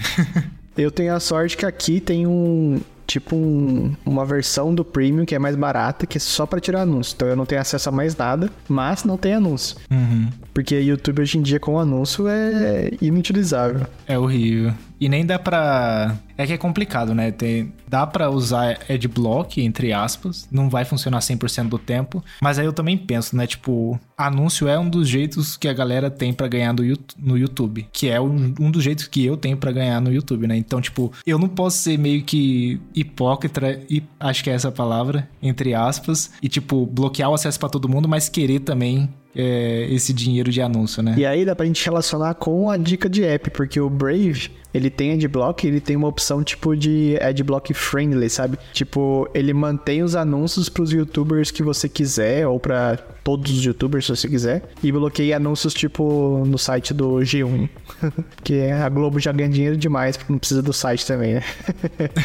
eu 0.77 0.91
tenho 0.91 1.13
a 1.13 1.19
sorte 1.19 1.57
que 1.57 1.65
aqui 1.65 1.99
tem 1.99 2.25
um, 2.25 2.79
tipo 3.05 3.35
um, 3.35 3.93
uma 4.05 4.25
versão 4.25 4.73
do 4.73 4.83
Premium 4.83 5.25
que 5.25 5.35
é 5.35 5.39
mais 5.39 5.55
barata, 5.55 6.05
que 6.05 6.17
é 6.17 6.21
só 6.21 6.45
para 6.45 6.59
tirar 6.59 6.81
anúncio. 6.81 7.13
Então 7.15 7.27
eu 7.27 7.35
não 7.35 7.45
tenho 7.45 7.61
acesso 7.61 7.89
a 7.89 7.91
mais 7.91 8.15
nada, 8.15 8.49
mas 8.67 9.03
não 9.03 9.17
tem 9.17 9.33
anúncio. 9.33 9.77
Uhum. 9.91 10.29
Porque 10.53 10.75
YouTube 10.75 11.21
hoje 11.21 11.37
em 11.37 11.41
dia 11.41 11.59
com 11.59 11.79
anúncio 11.79 12.27
é 12.27 12.91
inutilizável. 13.01 13.87
É 14.07 14.17
horrível. 14.17 14.73
E 14.99 15.09
nem 15.09 15.25
dá 15.25 15.37
pra. 15.37 16.15
É 16.37 16.47
que 16.47 16.53
é 16.53 16.57
complicado, 16.57 17.13
né? 17.13 17.29
Tem... 17.29 17.73
Dá 17.87 18.07
pra 18.07 18.29
usar 18.29 18.79
adblock, 18.89 19.61
entre 19.61 19.91
aspas. 19.91 20.47
Não 20.49 20.69
vai 20.69 20.85
funcionar 20.85 21.19
100% 21.19 21.67
do 21.67 21.77
tempo. 21.77 22.23
Mas 22.41 22.57
aí 22.57 22.65
eu 22.65 22.71
também 22.71 22.97
penso, 22.97 23.35
né? 23.35 23.45
Tipo, 23.45 23.99
anúncio 24.17 24.67
é 24.67 24.79
um 24.79 24.89
dos 24.89 25.09
jeitos 25.09 25.57
que 25.57 25.67
a 25.67 25.73
galera 25.73 26.09
tem 26.09 26.31
para 26.31 26.47
ganhar 26.47 26.73
no 27.17 27.37
YouTube. 27.37 27.87
Que 27.91 28.09
é 28.09 28.21
um, 28.21 28.71
dos 28.71 28.83
jeitos 28.83 29.07
que 29.07 29.25
eu 29.25 29.35
tenho 29.35 29.57
para 29.57 29.73
ganhar 29.73 29.99
no 29.99 30.11
YouTube, 30.11 30.47
né? 30.47 30.55
Então, 30.55 30.79
tipo, 30.79 31.11
eu 31.25 31.37
não 31.37 31.49
posso 31.49 31.79
ser 31.79 31.97
meio 31.97 32.23
que 32.23 32.79
hipócrita, 32.95 33.79
acho 34.19 34.43
que 34.43 34.49
é 34.49 34.53
essa 34.53 34.71
palavra, 34.71 35.29
entre 35.41 35.73
aspas, 35.73 36.31
e, 36.41 36.47
tipo, 36.47 36.85
bloquear 36.85 37.29
o 37.29 37.33
acesso 37.33 37.59
para 37.59 37.69
todo 37.69 37.89
mundo, 37.89 38.07
mas 38.07 38.29
querer 38.29 38.61
também 38.61 39.09
é, 39.35 39.87
esse 39.89 40.13
dinheiro 40.13 40.51
de 40.51 40.61
anúncio, 40.61 41.01
né? 41.01 41.15
E 41.17 41.25
aí 41.25 41.45
dá 41.45 41.55
pra 41.55 41.65
gente 41.65 41.83
relacionar 41.83 42.35
com 42.35 42.69
a 42.69 42.77
dica 42.77 43.09
de 43.09 43.23
app, 43.23 43.49
porque 43.51 43.79
o 43.79 43.89
Brave, 43.89 44.51
ele 44.73 44.89
tem 44.89 45.13
adblock, 45.13 45.65
ele 45.65 45.79
tem 45.79 45.95
uma 45.95 46.07
opção 46.07 46.43
tipo 46.43 46.75
de 46.75 47.17
adblock 47.21 47.73
friendly, 47.73 48.29
sabe? 48.29 48.57
Tipo, 48.73 49.29
ele 49.33 49.53
mantém 49.53 50.01
os 50.01 50.15
anúncios 50.15 50.69
pros 50.69 50.91
youtubers 50.91 51.51
que 51.51 51.61
você 51.61 51.87
quiser, 51.87 52.47
ou 52.47 52.59
para 52.59 52.97
todos 53.23 53.51
os 53.51 53.63
youtubers 53.63 54.05
se 54.05 54.15
você 54.15 54.27
quiser, 54.27 54.69
e 54.83 54.91
bloqueia 54.91 55.37
anúncios 55.37 55.73
tipo 55.73 56.43
no 56.45 56.57
site 56.57 56.93
do 56.93 57.17
G1. 57.17 57.69
porque 58.35 58.55
a 58.55 58.89
Globo 58.89 59.19
já 59.19 59.31
ganha 59.31 59.49
dinheiro 59.49 59.77
demais, 59.77 60.17
porque 60.17 60.31
não 60.31 60.39
precisa 60.39 60.61
do 60.61 60.73
site 60.73 61.05
também, 61.05 61.35
né? 61.35 61.43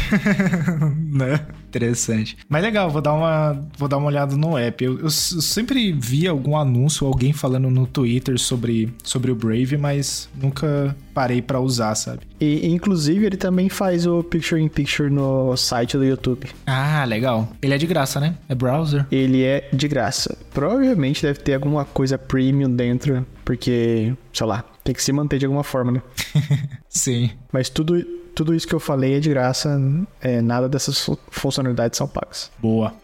né? 1.12 1.46
Interessante. 1.68 2.36
Mas 2.48 2.62
legal, 2.62 2.90
vou 2.90 3.02
dar 3.02 3.12
uma, 3.12 3.60
vou 3.76 3.88
dar 3.88 3.98
uma 3.98 4.06
olhada 4.06 4.36
no 4.36 4.56
app. 4.56 4.82
Eu, 4.82 4.98
eu, 4.98 5.04
eu 5.04 5.10
sempre 5.10 5.92
vi 5.92 6.26
algum 6.26 6.56
anúncio, 6.56 7.06
alguém 7.06 7.32
falando 7.32 7.70
no 7.70 7.86
Twitter 7.86 8.38
sobre, 8.38 8.92
sobre 9.04 9.30
o 9.30 9.34
Brave, 9.34 9.76
mas 9.76 10.28
nunca 10.34 10.96
parei 11.12 11.42
para 11.42 11.60
usar, 11.60 11.94
sabe? 11.94 12.20
E 12.40 12.68
inclusive 12.68 13.26
ele 13.26 13.36
também 13.36 13.68
faz 13.68 14.06
o 14.06 14.22
Picture 14.22 14.60
in 14.60 14.68
Picture 14.68 15.10
no 15.10 15.56
site 15.56 15.96
do 15.96 16.04
YouTube. 16.04 16.48
Ah, 16.66 17.04
legal. 17.04 17.48
Ele 17.60 17.74
é 17.74 17.78
de 17.78 17.86
graça, 17.86 18.20
né? 18.20 18.36
É 18.48 18.54
browser? 18.54 19.06
Ele 19.10 19.42
é 19.42 19.68
de 19.72 19.88
graça. 19.88 20.36
Provavelmente 20.52 21.22
deve 21.22 21.40
ter 21.40 21.54
alguma 21.54 21.84
coisa 21.84 22.16
premium 22.16 22.70
dentro, 22.70 23.26
porque, 23.44 24.14
sei 24.32 24.46
lá, 24.46 24.64
tem 24.84 24.94
que 24.94 25.02
se 25.02 25.12
manter 25.12 25.38
de 25.38 25.46
alguma 25.46 25.64
forma, 25.64 25.92
né? 25.92 26.02
Sim. 26.88 27.30
Mas 27.52 27.68
tudo 27.68 28.04
tudo 28.38 28.54
isso 28.54 28.68
que 28.68 28.74
eu 28.74 28.78
falei 28.78 29.16
é 29.16 29.20
de 29.20 29.28
graça, 29.30 29.80
é, 30.20 30.40
nada 30.40 30.68
dessas 30.68 31.10
funcionalidades 31.28 31.96
são 31.96 32.06
pagas. 32.06 32.52
Boa. 32.60 32.94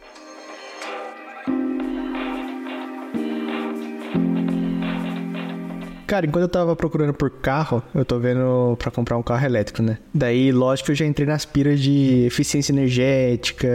Cara, 6.06 6.26
enquanto 6.26 6.42
eu 6.42 6.48
tava 6.48 6.76
procurando 6.76 7.14
por 7.14 7.30
carro, 7.30 7.82
eu 7.94 8.04
tô 8.04 8.18
vendo 8.18 8.76
para 8.78 8.90
comprar 8.90 9.16
um 9.16 9.22
carro 9.22 9.44
elétrico, 9.44 9.82
né? 9.82 9.98
Daí, 10.12 10.52
lógico 10.52 10.86
que 10.86 10.92
eu 10.92 10.96
já 10.96 11.06
entrei 11.06 11.26
nas 11.26 11.44
piras 11.44 11.80
de 11.80 12.24
eficiência 12.26 12.72
energética, 12.72 13.68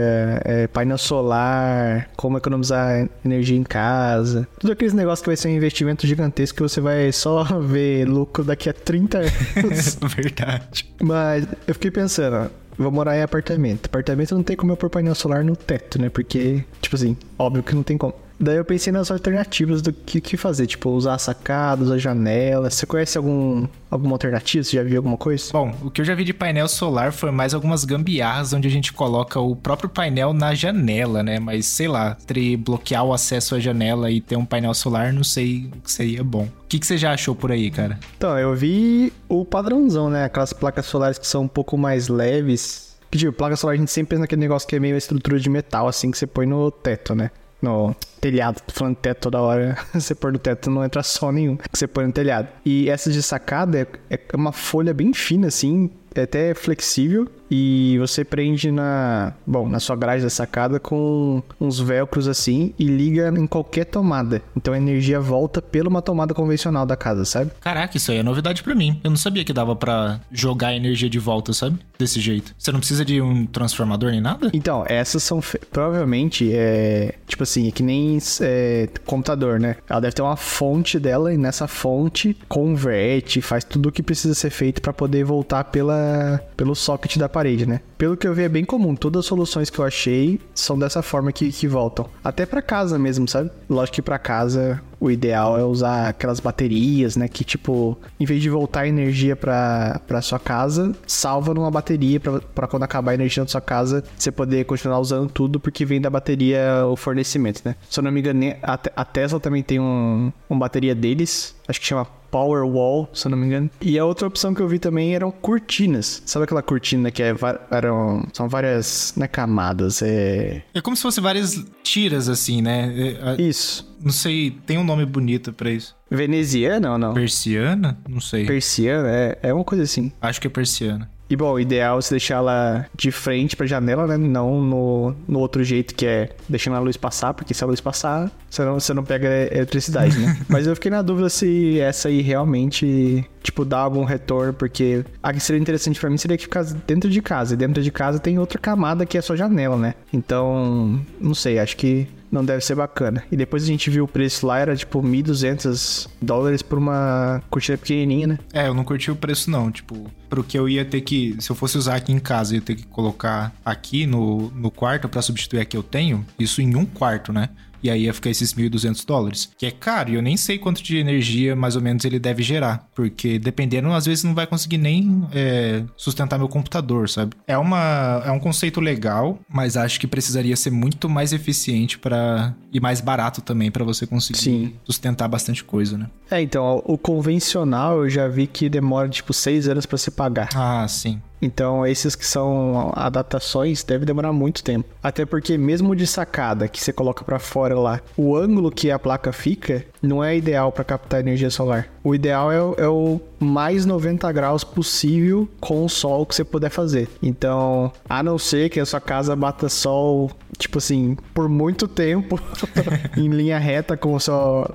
é, 0.45 0.67
painel 0.67 0.97
solar, 0.97 2.09
como 2.15 2.37
economizar 2.37 3.09
energia 3.25 3.57
em 3.57 3.63
casa. 3.63 4.47
Tudo 4.59 4.73
aqueles 4.73 4.93
negócios 4.93 5.21
que 5.21 5.29
vai 5.29 5.37
ser 5.37 5.47
um 5.47 5.51
investimento 5.51 6.05
gigantesco 6.05 6.57
que 6.57 6.61
você 6.61 6.79
vai 6.79 7.11
só 7.11 7.43
ver 7.59 8.05
lucro 8.07 8.43
daqui 8.43 8.69
a 8.69 8.73
30 8.73 9.17
anos. 9.57 9.97
Verdade. 10.15 10.93
Mas 11.01 11.47
eu 11.67 11.73
fiquei 11.73 11.91
pensando, 11.91 12.49
vou 12.77 12.91
morar 12.91 13.17
em 13.17 13.21
apartamento. 13.21 13.87
Apartamento 13.87 14.35
não 14.35 14.43
tem 14.43 14.55
como 14.55 14.71
eu 14.71 14.77
pôr 14.77 14.89
painel 14.89 15.15
solar 15.15 15.43
no 15.43 15.55
teto, 15.55 15.99
né? 16.01 16.09
Porque, 16.09 16.63
tipo 16.81 16.95
assim, 16.95 17.17
óbvio 17.37 17.63
que 17.63 17.75
não 17.75 17.83
tem 17.83 17.97
como. 17.97 18.13
Daí 18.39 18.55
eu 18.55 18.63
pensei 18.63 18.93
nas 18.93 19.11
alternativas 19.11 19.81
do 19.81 19.91
que, 19.91 20.21
que 20.21 20.37
fazer, 20.37 20.65
tipo, 20.65 20.89
usar 20.89 21.15
a 21.15 21.17
sacada, 21.17 21.83
usar 21.83 21.95
a 21.95 21.97
janela. 21.97 22.69
Você 22.69 22.85
conhece 22.85 23.17
algum, 23.17 23.67
alguma 23.91 24.13
alternativa? 24.13 24.63
Você 24.63 24.77
já 24.77 24.83
viu 24.83 24.97
alguma 24.97 25.17
coisa? 25.17 25.51
Bom, 25.51 25.75
o 25.83 25.91
que 25.91 25.99
eu 25.99 26.05
já 26.05 26.15
vi 26.15 26.23
de 26.23 26.33
painel 26.33 26.69
solar 26.69 27.11
foi 27.11 27.31
mais 27.31 27.53
algumas 27.53 27.83
gambiarras 27.83 28.53
onde 28.53 28.67
a 28.67 28.71
gente 28.71 28.93
coloca 28.93 29.41
o 29.41 29.57
próprio 29.57 29.89
painel 29.89 30.33
na 30.33 30.55
janela, 30.55 31.21
né? 31.21 31.37
Mas 31.37 31.65
sei 31.65 31.89
lá, 31.89 32.15
entre 32.21 32.55
bloquear 32.55 33.03
o 33.03 33.13
acesso 33.13 33.55
à 33.55 33.59
janela 33.59 34.09
e 34.09 34.21
ter 34.21 34.37
um 34.37 34.45
painel 34.45 34.73
solar, 34.73 35.11
não 35.11 35.23
sei 35.23 35.69
o 35.75 35.81
que 35.81 35.91
seria 35.91 36.23
bom. 36.23 36.43
O 36.43 36.67
que, 36.69 36.79
que 36.79 36.87
você 36.87 36.97
já 36.97 37.11
achou 37.11 37.35
por 37.35 37.51
aí, 37.51 37.69
cara? 37.69 37.99
Então, 38.15 38.37
eu 38.37 38.55
vi 38.55 39.11
o 39.27 39.43
padrãozão, 39.43 40.09
né? 40.09 40.23
Aquelas 40.23 40.53
placas 40.53 40.85
solares 40.85 41.17
que 41.17 41.27
são 41.27 41.43
um 41.43 41.47
pouco 41.47 41.77
mais 41.77 42.07
leves. 42.07 42.97
Que, 43.11 43.17
tipo, 43.17 43.33
placa 43.33 43.55
solar 43.55 43.73
a 43.73 43.77
gente 43.77 43.91
sempre 43.91 44.11
pensa 44.11 44.21
naquele 44.21 44.41
negócio 44.41 44.67
que 44.67 44.75
é 44.75 44.79
meio 44.79 44.95
estrutura 44.95 45.39
de 45.39 45.49
metal, 45.49 45.87
assim, 45.87 46.11
que 46.11 46.17
você 46.17 46.27
põe 46.27 46.45
no 46.45 46.69
teto, 46.69 47.15
né? 47.15 47.31
No 47.61 47.95
telhado. 48.19 48.61
Tô 48.61 48.73
falando 48.73 48.95
teto 48.95 49.21
toda 49.21 49.41
hora. 49.41 49.77
você 49.93 50.15
pôr 50.15 50.31
no 50.31 50.39
teto 50.39 50.69
não 50.69 50.83
entra 50.83 51.03
sol 51.03 51.31
nenhum 51.31 51.57
que 51.57 51.77
você 51.77 51.87
põe 51.87 52.05
no 52.05 52.11
telhado. 52.11 52.47
E 52.65 52.89
essa 52.89 53.11
de 53.11 53.21
sacada 53.21 53.79
é, 53.79 53.87
é 54.09 54.35
uma 54.35 54.51
folha 54.51 54.93
bem 54.93 55.13
fina, 55.13 55.47
assim, 55.47 55.89
é 56.15 56.21
até 56.21 56.53
flexível 56.53 57.29
e 57.49 57.97
você 57.99 58.23
prende 58.23 58.71
na, 58.71 59.33
bom, 59.45 59.67
na 59.67 59.79
sua 59.79 59.95
grade 59.95 60.23
da 60.23 60.29
sacada 60.29 60.79
com 60.79 61.41
uns 61.59 61.79
velcros 61.79 62.27
assim 62.27 62.73
e 62.77 62.85
liga 62.85 63.33
em 63.35 63.47
qualquer 63.47 63.85
tomada. 63.85 64.41
Então 64.55 64.73
a 64.73 64.77
energia 64.77 65.19
volta 65.19 65.61
pela 65.61 65.89
uma 65.89 66.01
tomada 66.01 66.33
convencional 66.33 66.85
da 66.85 66.95
casa, 66.95 67.25
sabe? 67.25 67.51
Caraca, 67.59 67.97
isso 67.97 68.11
aí 68.11 68.17
é 68.17 68.23
novidade 68.23 68.63
para 68.63 68.75
mim. 68.75 68.99
Eu 69.03 69.09
não 69.09 69.17
sabia 69.17 69.43
que 69.43 69.53
dava 69.53 69.75
para 69.75 70.19
jogar 70.31 70.69
a 70.69 70.75
energia 70.75 71.09
de 71.09 71.19
volta, 71.19 71.53
sabe? 71.53 71.79
Desse 71.97 72.19
jeito. 72.19 72.53
Você 72.57 72.71
não 72.71 72.79
precisa 72.79 73.03
de 73.03 73.21
um 73.21 73.45
transformador 73.45 74.11
nem 74.11 74.21
nada? 74.21 74.49
Então, 74.53 74.83
essas 74.87 75.23
são 75.23 75.41
provavelmente 75.71 76.51
é 76.53 77.15
tipo 77.27 77.43
assim, 77.43 77.67
é 77.67 77.71
que 77.71 77.83
nem 77.83 78.17
é, 78.41 78.89
computador, 79.05 79.59
né? 79.59 79.77
Ela 79.87 79.99
deve 79.99 80.13
ter 80.13 80.21
uma 80.21 80.35
fonte 80.35 80.99
dela 80.99 81.33
e 81.33 81.37
nessa 81.37 81.67
fonte 81.67 82.35
converte, 82.47 83.41
faz 83.41 83.63
tudo 83.63 83.89
o 83.89 83.91
que 83.91 84.03
precisa 84.03 84.33
ser 84.33 84.49
feito 84.49 84.81
para 84.81 84.93
poder 84.93 85.23
voltar 85.23 85.65
pela 85.65 86.41
pelo 86.55 86.75
socket 86.75 87.17
da 87.17 87.29
parede, 87.29 87.38
né? 87.65 87.81
Pelo 87.97 88.17
que 88.17 88.27
eu 88.27 88.33
vi, 88.33 88.43
é 88.43 88.49
bem 88.49 88.65
comum. 88.65 88.95
Todas 88.95 89.21
as 89.21 89.25
soluções 89.25 89.69
que 89.69 89.79
eu 89.79 89.85
achei 89.85 90.39
são 90.53 90.77
dessa 90.77 91.01
forma 91.01 91.31
que, 91.31 91.51
que 91.51 91.67
voltam. 91.67 92.09
Até 92.23 92.45
para 92.45 92.61
casa 92.61 92.99
mesmo, 92.99 93.27
sabe? 93.27 93.49
Lógico 93.69 93.95
que 93.95 94.01
para 94.01 94.19
casa 94.19 94.81
o 94.99 95.09
ideal 95.09 95.57
é 95.57 95.63
usar 95.63 96.09
aquelas 96.09 96.39
baterias, 96.39 97.15
né? 97.15 97.27
Que 97.27 97.43
tipo, 97.43 97.97
em 98.19 98.25
vez 98.25 98.41
de 98.41 98.49
voltar 98.49 98.87
energia 98.87 99.35
para 99.35 100.01
pra 100.07 100.21
sua 100.21 100.39
casa, 100.39 100.95
salva 101.07 101.53
numa 101.53 101.71
bateria 101.71 102.19
para 102.19 102.67
quando 102.67 102.83
acabar 102.83 103.11
a 103.11 103.13
energia 103.13 103.43
da 103.43 103.49
sua 103.49 103.61
casa, 103.61 104.03
você 104.17 104.31
poder 104.31 104.65
continuar 104.65 104.99
usando 104.99 105.29
tudo, 105.29 105.59
porque 105.59 105.85
vem 105.85 106.01
da 106.01 106.09
bateria 106.09 106.85
o 106.85 106.95
fornecimento, 106.95 107.61
né? 107.63 107.75
Se 107.89 107.99
eu 107.99 108.03
não 108.03 108.11
me 108.11 108.19
engano, 108.19 108.39
a, 108.61 108.79
a 108.95 109.05
Tesla 109.05 109.39
também 109.39 109.63
tem 109.63 109.79
um, 109.79 110.31
uma 110.49 110.59
bateria 110.59 110.95
deles, 110.95 111.55
acho 111.67 111.79
que 111.79 111.85
chama 111.85 112.05
Power 112.31 112.63
Wall, 112.65 113.09
se 113.13 113.27
eu 113.27 113.31
não 113.31 113.37
me 113.37 113.47
engano. 113.47 113.69
E 113.81 113.97
a 113.97 114.05
outra 114.05 114.27
opção 114.27 114.53
que 114.53 114.61
eu 114.61 114.67
vi 114.67 114.79
também 114.79 115.15
eram 115.15 115.31
cortinas. 115.31 116.21
Sabe 116.25 116.43
aquela 116.45 116.61
cortina 116.61 117.11
que 117.11 117.21
é, 117.23 117.33
eram, 117.71 118.27
são 118.33 118.47
várias 118.47 119.13
né, 119.15 119.27
camadas? 119.27 120.01
É... 120.01 120.63
é 120.73 120.81
como 120.81 120.95
se 120.95 121.01
fosse 121.01 121.19
várias 121.19 121.63
tiras, 121.83 122.29
assim, 122.29 122.61
né? 122.61 122.93
É, 123.37 123.41
isso. 123.41 123.89
Não 124.01 124.11
sei, 124.11 124.51
tem 124.65 124.77
um 124.77 124.83
nome 124.83 125.05
bonito 125.05 125.51
para 125.53 125.69
isso. 125.69 125.95
Veneziana 126.09 126.93
ou 126.93 126.97
não? 126.97 127.13
Persiana? 127.13 127.97
Não 128.07 128.21
sei. 128.21 128.45
Persiana, 128.45 129.09
é, 129.09 129.39
é 129.43 129.53
uma 129.53 129.63
coisa 129.63 129.83
assim. 129.83 130.11
Acho 130.21 130.39
que 130.41 130.47
é 130.47 130.49
persiana. 130.49 131.09
E 131.29 131.35
bom, 131.35 131.53
o 131.53 131.59
ideal 131.59 131.99
é 131.99 132.01
você 132.01 132.15
deixar 132.15 132.37
ela 132.37 132.87
de 132.95 133.11
frente 133.11 133.55
pra 133.55 133.67
janela, 133.67 134.07
né? 134.07 134.17
Não 134.17 134.59
no, 134.59 135.15
no 135.27 135.39
outro 135.39 135.63
jeito 135.63 135.93
que 135.93 136.05
é 136.05 136.29
deixando 136.47 136.75
a 136.75 136.79
luz 136.79 136.97
passar, 136.97 137.35
porque 137.35 137.53
se 137.53 137.63
a 137.63 137.67
luz 137.67 137.79
passar, 137.79 138.31
você 138.49 138.65
não, 138.65 138.79
você 138.79 138.93
não 138.95 139.03
pega 139.03 139.27
eletricidade, 139.53 140.17
né? 140.17 140.39
Mas 140.49 140.65
eu 140.65 140.73
fiquei 140.73 140.89
na 140.89 141.03
dúvida 141.03 141.29
se 141.29 141.79
essa 141.79 142.07
aí 142.07 142.21
realmente, 142.21 143.23
tipo, 143.43 143.63
dá 143.63 143.77
algum 143.77 144.03
retorno, 144.05 144.53
porque 144.53 145.05
a 145.21 145.31
que 145.31 145.39
seria 145.39 145.61
interessante 145.61 145.99
para 145.99 146.09
mim 146.09 146.17
seria 146.17 146.35
que 146.35 146.43
ficasse 146.43 146.73
dentro 146.87 147.11
de 147.11 147.21
casa. 147.21 147.53
E 147.53 147.57
dentro 147.57 147.83
de 147.83 147.91
casa 147.91 148.17
tem 148.17 148.39
outra 148.39 148.57
camada 148.57 149.05
que 149.05 149.15
é 149.15 149.21
só 149.21 149.35
janela, 149.35 149.77
né? 149.77 149.93
Então, 150.11 150.99
não 151.21 151.35
sei, 151.35 151.59
acho 151.59 151.77
que 151.77 152.07
não 152.31 152.43
deve 152.43 152.63
ser 152.63 152.75
bacana. 152.75 153.23
E 153.31 153.35
depois 153.35 153.63
a 153.63 153.67
gente 153.67 153.89
viu 153.89 154.05
o 154.05 154.07
preço 154.07 154.45
lá, 154.45 154.59
era 154.59 154.75
tipo 154.75 155.01
1.200 155.01 156.07
dólares 156.21 156.61
por 156.61 156.77
uma 156.77 157.41
cortina 157.49 157.77
pequenininha, 157.77 158.27
né? 158.27 158.39
É, 158.53 158.67
eu 158.67 158.73
não 158.73 158.83
curti 158.83 159.11
o 159.11 159.15
preço 159.15 159.49
não, 159.49 159.71
tipo, 159.71 160.09
pro 160.29 160.43
que 160.43 160.57
eu 160.57 160.69
ia 160.69 160.85
ter 160.85 161.01
que, 161.01 161.35
se 161.39 161.49
eu 161.49 161.55
fosse 161.55 161.77
usar 161.77 161.95
aqui 161.95 162.11
em 162.11 162.19
casa, 162.19 162.53
eu 162.53 162.55
ia 162.57 162.61
ter 162.61 162.75
que 162.75 162.85
colocar 162.85 163.53
aqui 163.63 164.05
no, 164.05 164.49
no 164.51 164.69
quarto 164.71 165.09
para 165.09 165.21
substituir 165.21 165.59
a 165.59 165.65
que 165.65 165.75
eu 165.75 165.83
tenho, 165.83 166.25
isso 166.37 166.61
em 166.61 166.75
um 166.75 166.85
quarto, 166.85 167.33
né? 167.33 167.49
E 167.81 167.89
aí 167.89 168.03
ia 168.03 168.13
ficar 168.13 168.29
esses 168.29 168.53
1.200 168.53 169.05
dólares. 169.05 169.49
Que 169.57 169.65
é 169.65 169.71
caro, 169.71 170.11
e 170.11 170.15
eu 170.15 170.21
nem 170.21 170.37
sei 170.37 170.57
quanto 170.57 170.83
de 170.83 170.97
energia 170.97 171.55
mais 171.55 171.75
ou 171.75 171.81
menos 171.81 172.03
ele 172.05 172.19
deve 172.19 172.43
gerar. 172.43 172.87
Porque 172.93 173.39
dependendo, 173.39 173.91
às 173.91 174.05
vezes 174.05 174.23
não 174.23 174.33
vai 174.33 174.47
conseguir 174.47 174.77
nem 174.77 175.27
é, 175.31 175.83
sustentar 175.95 176.37
meu 176.37 176.47
computador, 176.47 177.09
sabe? 177.09 177.35
É, 177.47 177.57
uma, 177.57 178.21
é 178.25 178.31
um 178.31 178.39
conceito 178.39 178.79
legal, 178.81 179.39
mas 179.49 179.77
acho 179.77 179.99
que 179.99 180.07
precisaria 180.07 180.55
ser 180.55 180.71
muito 180.71 181.09
mais 181.09 181.33
eficiente 181.33 181.97
para 181.97 182.53
e 182.71 182.79
mais 182.79 183.01
barato 183.01 183.41
também 183.41 183.71
para 183.71 183.83
você 183.83 184.05
conseguir 184.05 184.39
Sim. 184.39 184.73
sustentar 184.83 185.27
bastante 185.27 185.63
coisa, 185.63 185.97
né? 185.97 186.07
É, 186.29 186.41
então, 186.41 186.83
o 186.85 186.97
convencional 186.97 188.03
eu 188.03 188.09
já 188.09 188.27
vi 188.27 188.45
que 188.47 188.69
demora 188.69 189.09
tipo 189.09 189.33
seis 189.33 189.67
anos 189.67 189.85
para 189.85 189.97
se 189.97 190.11
pagar. 190.11 190.49
Ah, 190.55 190.87
sim. 190.87 191.21
Então, 191.41 191.85
esses 191.85 192.15
que 192.15 192.25
são 192.25 192.91
adaptações 192.95 193.83
deve 193.83 194.05
demorar 194.05 194.33
muito 194.33 194.63
tempo. 194.63 194.87
Até 195.01 195.25
porque 195.25 195.57
mesmo 195.57 195.95
de 195.95 196.05
sacada 196.05 196.67
que 196.67 196.81
você 196.81 196.91
coloca 196.91 197.23
para 197.23 197.39
fora 197.39 197.77
lá, 197.79 198.01
o 198.17 198.35
ângulo 198.35 198.71
que 198.71 198.91
a 198.91 198.99
placa 198.99 199.31
fica 199.31 199.85
não 200.01 200.23
é 200.23 200.35
ideal 200.35 200.71
para 200.71 200.83
captar 200.83 201.19
energia 201.19 201.49
solar. 201.49 201.87
O 202.03 202.15
ideal 202.15 202.51
é, 202.51 202.83
é, 202.83 202.87
o 202.87 203.19
mais 203.39 203.85
90 203.85 204.31
graus 204.31 204.63
possível 204.63 205.47
com 205.59 205.85
o 205.85 205.89
sol 205.89 206.25
que 206.25 206.35
você 206.35 206.43
puder 206.43 206.69
fazer. 206.69 207.07
Então, 207.21 207.91
a 208.07 208.21
não 208.21 208.37
ser 208.37 208.69
que 208.69 208.79
a 208.79 208.85
sua 208.85 208.99
casa 208.99 209.35
bata 209.35 209.69
sol, 209.69 210.31
tipo 210.57 210.77
assim, 210.77 211.17
por 211.33 211.47
muito 211.47 211.87
tempo 211.87 212.39
em 213.15 213.29
linha 213.29 213.57
reta 213.57 213.95
com 213.95 214.17
só 214.19 214.69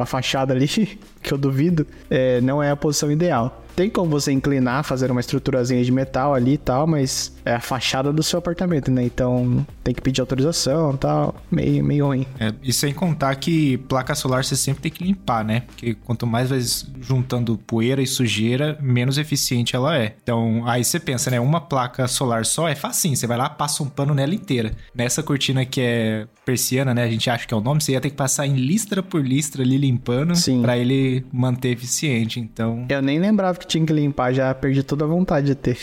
a 0.00 0.06
fachada 0.06 0.52
ali, 0.52 0.68
que 1.22 1.32
eu 1.32 1.38
duvido, 1.38 1.86
é, 2.10 2.40
não 2.40 2.62
é 2.62 2.70
a 2.70 2.76
posição 2.76 3.10
ideal. 3.10 3.61
Tem 3.74 3.88
como 3.88 4.10
você 4.10 4.32
inclinar, 4.32 4.84
fazer 4.84 5.10
uma 5.10 5.20
estruturazinha 5.20 5.82
de 5.82 5.90
metal 5.90 6.34
ali 6.34 6.54
e 6.54 6.58
tal, 6.58 6.86
mas 6.86 7.32
é 7.44 7.54
a 7.54 7.60
fachada 7.60 8.12
do 8.12 8.22
seu 8.22 8.38
apartamento, 8.38 8.90
né? 8.90 9.04
Então 9.04 9.66
tem 9.82 9.94
que 9.94 10.00
pedir 10.00 10.20
autorização 10.20 10.94
e 10.94 10.98
tal. 10.98 11.34
Meio, 11.50 11.84
meio 11.84 12.06
ruim. 12.06 12.26
É, 12.38 12.52
e 12.62 12.72
sem 12.72 12.92
contar 12.92 13.34
que 13.36 13.78
placa 13.78 14.14
solar 14.14 14.44
você 14.44 14.56
sempre 14.56 14.82
tem 14.82 14.92
que 14.92 15.04
limpar, 15.04 15.44
né? 15.44 15.60
Porque 15.60 15.94
quanto 15.94 16.26
mais 16.26 16.50
vai 16.50 16.60
juntando 17.00 17.58
poeira 17.58 18.02
e 18.02 18.06
sujeira, 18.06 18.78
menos 18.80 19.18
eficiente 19.18 19.74
ela 19.74 19.96
é. 19.96 20.14
Então 20.22 20.66
aí 20.66 20.84
você 20.84 21.00
pensa, 21.00 21.30
né? 21.30 21.40
Uma 21.40 21.60
placa 21.60 22.06
solar 22.06 22.44
só 22.44 22.68
é 22.68 22.74
facinho. 22.74 23.16
Você 23.16 23.26
vai 23.26 23.36
lá, 23.36 23.48
passa 23.48 23.82
um 23.82 23.88
pano 23.88 24.14
nela 24.14 24.34
inteira. 24.34 24.72
Nessa 24.94 25.22
cortina 25.22 25.64
que 25.64 25.80
é 25.80 26.26
persiana, 26.44 26.94
né? 26.94 27.04
A 27.04 27.10
gente 27.10 27.28
acha 27.30 27.46
que 27.46 27.54
é 27.54 27.56
o 27.56 27.60
nome, 27.60 27.80
você 27.80 27.92
ia 27.92 28.00
ter 28.00 28.10
que 28.10 28.16
passar 28.16 28.46
em 28.46 28.54
listra 28.54 29.02
por 29.02 29.24
listra 29.24 29.62
ali 29.62 29.76
limpando 29.76 30.34
para 30.60 30.76
ele 30.76 31.24
manter 31.32 31.70
eficiente. 31.70 32.40
Então. 32.40 32.86
Eu 32.88 33.02
nem 33.02 33.18
lembrava 33.18 33.58
que 33.62 33.66
tinha 33.66 33.84
que 33.84 33.92
limpar, 33.92 34.32
já 34.32 34.54
perdi 34.54 34.82
toda 34.82 35.04
a 35.04 35.08
vontade 35.08 35.46
de 35.46 35.54
ter. 35.54 35.78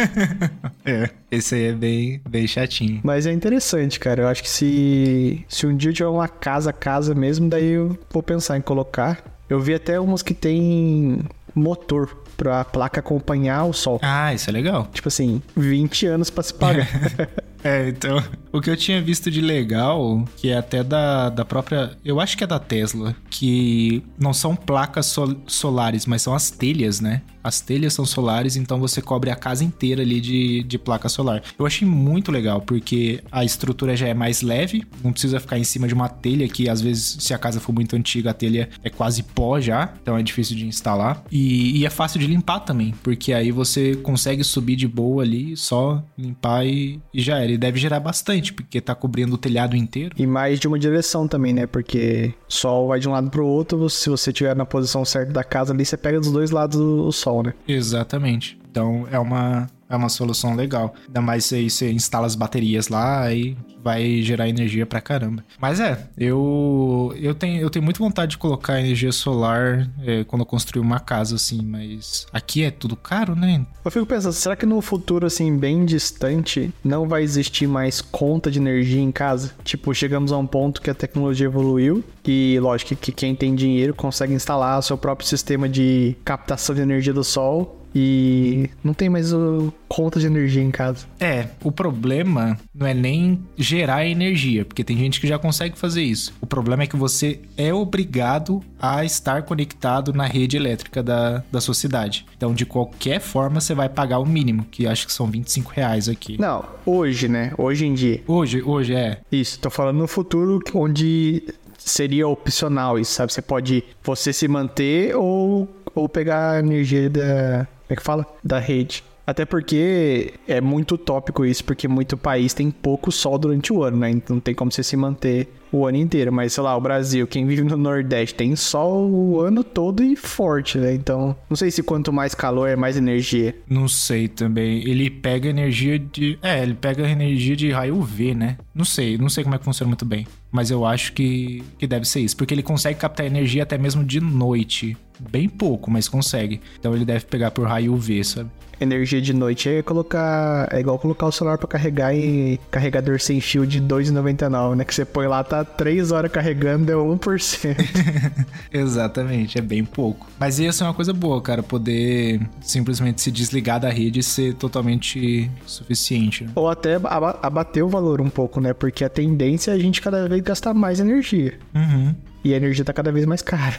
é, 0.84 1.10
esse 1.30 1.54
aí 1.54 1.64
é 1.66 1.72
bem, 1.72 2.20
bem 2.28 2.46
chatinho. 2.46 3.00
Mas 3.02 3.26
é 3.26 3.32
interessante, 3.32 4.00
cara. 4.00 4.22
Eu 4.22 4.28
acho 4.28 4.42
que 4.42 4.48
se, 4.48 5.44
se 5.48 5.66
um 5.66 5.76
dia 5.76 5.90
eu 5.90 5.94
tiver 5.94 6.08
uma 6.08 6.28
casa, 6.28 6.72
casa 6.72 7.14
mesmo, 7.14 7.48
daí 7.48 7.72
eu 7.72 7.98
vou 8.10 8.22
pensar 8.22 8.56
em 8.56 8.60
colocar. 8.60 9.22
Eu 9.48 9.60
vi 9.60 9.74
até 9.74 10.00
umas 10.00 10.22
que 10.22 10.34
tem 10.34 11.20
motor 11.54 12.24
pra 12.36 12.64
placa 12.64 13.00
acompanhar 13.00 13.64
o 13.64 13.72
sol. 13.72 13.98
Ah, 14.02 14.34
isso 14.34 14.50
é 14.50 14.52
legal. 14.52 14.88
Tipo 14.92 15.08
assim, 15.08 15.42
20 15.56 16.06
anos 16.06 16.30
para 16.30 16.42
se 16.42 16.54
pagar. 16.54 16.86
É, 17.66 17.88
então. 17.88 18.22
O 18.52 18.60
que 18.60 18.70
eu 18.70 18.76
tinha 18.76 19.02
visto 19.02 19.30
de 19.30 19.42
legal, 19.42 20.24
que 20.38 20.48
é 20.48 20.56
até 20.56 20.82
da, 20.82 21.28
da 21.28 21.44
própria. 21.44 21.90
Eu 22.02 22.18
acho 22.20 22.38
que 22.38 22.44
é 22.44 22.46
da 22.46 22.58
Tesla, 22.58 23.14
que 23.28 24.02
não 24.18 24.32
são 24.32 24.56
placas 24.56 25.04
sol, 25.04 25.36
solares, 25.46 26.06
mas 26.06 26.22
são 26.22 26.34
as 26.34 26.50
telhas, 26.50 26.98
né? 26.98 27.20
As 27.46 27.60
telhas 27.60 27.94
são 27.94 28.04
solares, 28.04 28.56
então 28.56 28.80
você 28.80 29.00
cobre 29.00 29.30
a 29.30 29.36
casa 29.36 29.62
inteira 29.62 30.02
ali 30.02 30.20
de, 30.20 30.64
de 30.64 30.78
placa 30.78 31.08
solar. 31.08 31.44
Eu 31.56 31.64
achei 31.64 31.86
muito 31.86 32.32
legal, 32.32 32.60
porque 32.60 33.22
a 33.30 33.44
estrutura 33.44 33.96
já 33.96 34.08
é 34.08 34.14
mais 34.14 34.42
leve, 34.42 34.84
não 35.04 35.12
precisa 35.12 35.38
ficar 35.38 35.56
em 35.56 35.62
cima 35.62 35.86
de 35.86 35.94
uma 35.94 36.08
telha, 36.08 36.48
que 36.48 36.68
às 36.68 36.80
vezes, 36.80 37.18
se 37.20 37.32
a 37.32 37.38
casa 37.38 37.60
for 37.60 37.72
muito 37.72 37.94
antiga, 37.94 38.30
a 38.30 38.34
telha 38.34 38.68
é 38.82 38.90
quase 38.90 39.22
pó 39.22 39.60
já, 39.60 39.94
então 40.02 40.18
é 40.18 40.24
difícil 40.24 40.56
de 40.56 40.66
instalar. 40.66 41.22
E, 41.30 41.78
e 41.78 41.86
é 41.86 41.90
fácil 41.90 42.18
de 42.18 42.26
limpar 42.26 42.60
também, 42.60 42.92
porque 43.00 43.32
aí 43.32 43.52
você 43.52 43.94
consegue 43.94 44.42
subir 44.42 44.74
de 44.74 44.88
boa 44.88 45.22
ali, 45.22 45.56
só 45.56 46.02
limpar 46.18 46.66
e, 46.66 47.00
e 47.14 47.22
já 47.22 47.38
era. 47.38 47.52
E 47.52 47.58
deve 47.58 47.78
gerar 47.78 48.00
bastante, 48.00 48.52
porque 48.52 48.80
tá 48.80 48.92
cobrindo 48.92 49.36
o 49.36 49.38
telhado 49.38 49.76
inteiro. 49.76 50.16
E 50.18 50.26
mais 50.26 50.58
de 50.58 50.66
uma 50.66 50.80
direção 50.80 51.28
também, 51.28 51.52
né? 51.52 51.66
Porque 51.66 52.34
sol 52.48 52.88
vai 52.88 52.98
de 52.98 53.08
um 53.08 53.12
lado 53.12 53.30
pro 53.30 53.46
outro, 53.46 53.88
se 53.88 54.10
você 54.10 54.30
estiver 54.30 54.56
na 54.56 54.66
posição 54.66 55.04
certa 55.04 55.32
da 55.32 55.44
casa 55.44 55.72
ali, 55.72 55.84
você 55.84 55.96
pega 55.96 56.18
dos 56.18 56.32
dois 56.32 56.50
lados 56.50 56.76
o 56.80 57.12
sol, 57.12 57.35
né? 57.42 57.54
Exatamente. 57.66 58.58
Então 58.70 59.06
é 59.10 59.18
uma, 59.18 59.68
é 59.88 59.96
uma 59.96 60.08
solução 60.08 60.54
legal. 60.54 60.94
Ainda 61.06 61.20
mais 61.20 61.44
se 61.44 61.70
você 61.70 61.90
instala 61.92 62.26
as 62.26 62.34
baterias 62.34 62.88
lá 62.88 63.32
e 63.32 63.56
vai 63.82 64.20
gerar 64.20 64.48
energia 64.48 64.84
pra 64.84 65.00
caramba. 65.00 65.44
Mas 65.60 65.78
é, 65.78 66.08
eu 66.18 67.14
eu 67.16 67.34
tenho, 67.34 67.60
eu 67.60 67.70
tenho 67.70 67.84
muita 67.84 68.00
vontade 68.00 68.32
de 68.32 68.38
colocar 68.38 68.80
energia 68.80 69.12
solar 69.12 69.88
é, 70.02 70.24
quando 70.24 70.42
eu 70.42 70.46
construir 70.46 70.82
uma 70.82 70.98
casa, 70.98 71.36
assim, 71.36 71.62
mas 71.62 72.26
aqui 72.32 72.64
é 72.64 72.70
tudo 72.70 72.96
caro, 72.96 73.36
né? 73.36 73.64
Eu 73.84 73.90
fico 73.90 74.04
pensando, 74.04 74.32
será 74.32 74.56
que 74.56 74.66
no 74.66 74.80
futuro, 74.80 75.26
assim, 75.26 75.56
bem 75.56 75.84
distante, 75.84 76.72
não 76.82 77.08
vai 77.08 77.22
existir 77.22 77.68
mais 77.68 78.00
conta 78.00 78.50
de 78.50 78.58
energia 78.58 79.00
em 79.00 79.12
casa? 79.12 79.54
Tipo, 79.62 79.94
chegamos 79.94 80.32
a 80.32 80.38
um 80.38 80.46
ponto 80.46 80.82
que 80.82 80.90
a 80.90 80.94
tecnologia 80.94 81.46
evoluiu 81.46 82.02
e, 82.24 82.58
lógico, 82.60 82.96
que 82.96 83.12
quem 83.12 83.36
tem 83.36 83.54
dinheiro 83.54 83.94
consegue 83.94 84.34
instalar 84.34 84.82
seu 84.82 84.98
próprio 84.98 85.28
sistema 85.28 85.68
de 85.68 86.16
captação 86.24 86.74
de 86.74 86.80
energia 86.80 87.12
do 87.12 87.22
sol 87.22 87.85
e 87.98 88.68
não 88.84 88.92
tem 88.92 89.08
mais 89.08 89.32
o 89.32 89.72
conta 89.88 90.20
de 90.20 90.26
energia 90.26 90.62
em 90.62 90.70
casa. 90.70 91.06
É, 91.18 91.48
o 91.64 91.72
problema 91.72 92.58
não 92.74 92.86
é 92.86 92.92
nem 92.92 93.42
gerar 93.56 94.04
energia, 94.04 94.66
porque 94.66 94.84
tem 94.84 94.98
gente 94.98 95.18
que 95.18 95.26
já 95.26 95.38
consegue 95.38 95.78
fazer 95.78 96.02
isso. 96.02 96.34
O 96.38 96.46
problema 96.46 96.82
é 96.82 96.86
que 96.86 96.94
você 96.94 97.40
é 97.56 97.72
obrigado 97.72 98.62
a 98.78 99.02
estar 99.02 99.44
conectado 99.44 100.12
na 100.12 100.26
rede 100.26 100.58
elétrica 100.58 101.02
da, 101.02 101.42
da 101.50 101.58
sua 101.58 101.72
cidade. 101.72 102.26
Então, 102.36 102.52
de 102.52 102.66
qualquer 102.66 103.18
forma, 103.18 103.62
você 103.62 103.74
vai 103.74 103.88
pagar 103.88 104.18
o 104.18 104.26
mínimo, 104.26 104.66
que 104.70 104.86
acho 104.86 105.06
que 105.06 105.12
são 105.12 105.26
25 105.26 105.72
reais 105.72 106.06
aqui. 106.06 106.38
Não, 106.38 106.66
hoje, 106.84 107.28
né? 107.28 107.54
Hoje 107.56 107.86
em 107.86 107.94
dia. 107.94 108.22
Hoje, 108.26 108.62
hoje 108.62 108.94
é. 108.94 109.20
Isso, 109.32 109.58
tô 109.58 109.70
falando 109.70 109.96
no 109.96 110.06
futuro 110.06 110.60
onde 110.74 111.42
seria 111.78 112.26
opcional 112.28 112.98
isso, 112.98 113.12
sabe? 113.12 113.32
Você 113.32 113.40
pode 113.40 113.84
você 114.02 114.32
se 114.32 114.48
manter 114.48 115.16
ou, 115.16 115.68
ou 115.96 116.08
pegar 116.08 116.52
a 116.52 116.58
energia 116.60 117.10
da. 117.10 117.66
Como 117.66 117.90
é 117.90 117.96
que 117.96 118.02
fala? 118.02 118.26
Da 118.44 118.60
rede. 118.60 119.02
Até 119.26 119.44
porque 119.44 120.34
é 120.46 120.60
muito 120.60 120.94
utópico 120.94 121.44
isso, 121.44 121.64
porque 121.64 121.88
muito 121.88 122.16
país 122.16 122.54
tem 122.54 122.70
pouco 122.70 123.10
sol 123.10 123.36
durante 123.36 123.72
o 123.72 123.82
ano, 123.82 123.96
né? 123.96 124.08
Então 124.08 124.36
não 124.36 124.40
tem 124.40 124.54
como 124.54 124.70
você 124.70 124.84
se 124.84 124.96
manter 124.96 125.48
o 125.72 125.84
ano 125.84 125.96
inteiro. 125.98 126.32
Mas, 126.32 126.52
sei 126.52 126.62
lá, 126.62 126.76
o 126.76 126.80
Brasil, 126.80 127.26
quem 127.26 127.44
vive 127.44 127.62
no 127.62 127.76
Nordeste, 127.76 128.36
tem 128.36 128.54
sol 128.54 129.10
o 129.10 129.40
ano 129.40 129.64
todo 129.64 130.02
e 130.02 130.14
forte, 130.14 130.78
né? 130.78 130.94
Então, 130.94 131.36
não 131.50 131.56
sei 131.56 131.72
se 131.72 131.82
quanto 131.82 132.12
mais 132.12 132.36
calor 132.36 132.68
é 132.68 132.76
mais 132.76 132.96
energia. 132.96 133.54
Não 133.68 133.88
sei 133.88 134.28
também. 134.28 134.78
Ele 134.88 135.10
pega 135.10 135.48
energia 135.48 135.98
de. 135.98 136.38
É, 136.40 136.62
ele 136.62 136.74
pega 136.74 137.08
energia 137.08 137.56
de 137.56 137.70
raio 137.70 137.96
UV, 137.96 138.32
né? 138.34 138.58
Não 138.72 138.84
sei, 138.84 139.18
não 139.18 139.28
sei 139.28 139.42
como 139.42 139.56
é 139.56 139.58
que 139.58 139.64
funciona 139.64 139.88
muito 139.88 140.04
bem. 140.04 140.26
Mas 140.56 140.70
eu 140.70 140.86
acho 140.86 141.12
que, 141.12 141.62
que 141.78 141.86
deve 141.86 142.06
ser 142.06 142.20
isso. 142.20 142.34
Porque 142.34 142.54
ele 142.54 142.62
consegue 142.62 142.98
captar 142.98 143.26
energia 143.26 143.62
até 143.62 143.76
mesmo 143.76 144.02
de 144.02 144.20
noite. 144.22 144.96
Bem 145.20 145.50
pouco, 145.50 145.90
mas 145.90 146.08
consegue. 146.08 146.62
Então 146.78 146.94
ele 146.96 147.04
deve 147.04 147.26
pegar 147.26 147.50
por 147.50 147.66
raio 147.66 147.92
UV, 147.92 148.24
sabe? 148.24 148.50
energia 148.80 149.20
de 149.20 149.32
noite 149.32 149.68
é 149.68 149.82
colocar. 149.82 150.68
É 150.70 150.80
igual 150.80 150.98
colocar 150.98 151.26
o 151.26 151.32
celular 151.32 151.58
para 151.58 151.68
carregar 151.68 152.14
em 152.14 152.58
carregador 152.70 153.20
sem 153.20 153.40
fio 153.40 153.66
de 153.66 153.80
2,99, 153.80 154.76
né? 154.76 154.84
Que 154.84 154.94
você 154.94 155.04
põe 155.04 155.26
lá, 155.26 155.42
tá 155.42 155.64
3 155.64 156.12
horas 156.12 156.30
carregando, 156.30 156.86
deu 156.86 157.04
1%. 157.04 157.76
Exatamente, 158.72 159.58
é 159.58 159.62
bem 159.62 159.84
pouco. 159.84 160.26
Mas 160.38 160.58
ia 160.58 160.72
ser 160.72 160.84
uma 160.84 160.94
coisa 160.94 161.12
boa, 161.12 161.40
cara, 161.40 161.62
poder 161.62 162.40
simplesmente 162.60 163.20
se 163.22 163.30
desligar 163.30 163.80
da 163.80 163.90
rede 163.90 164.20
e 164.20 164.22
ser 164.22 164.54
totalmente 164.54 165.50
suficiente. 165.66 166.44
Né? 166.44 166.50
Ou 166.54 166.68
até 166.68 166.96
abater 167.42 167.84
o 167.84 167.88
valor 167.88 168.20
um 168.20 168.30
pouco, 168.30 168.60
né? 168.60 168.72
Porque 168.72 169.04
a 169.04 169.08
tendência 169.08 169.70
é 169.70 169.74
a 169.74 169.78
gente 169.78 170.00
cada 170.00 170.28
vez 170.28 170.42
gastar 170.46 170.72
mais 170.72 171.00
energia. 171.00 171.58
Uhum. 171.74 172.14
E 172.44 172.54
a 172.54 172.56
energia 172.56 172.84
tá 172.84 172.92
cada 172.92 173.12
vez 173.12 173.26
mais 173.26 173.42
cara. 173.42 173.76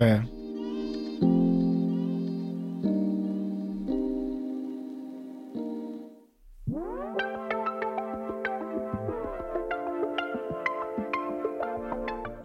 É. 0.00 0.20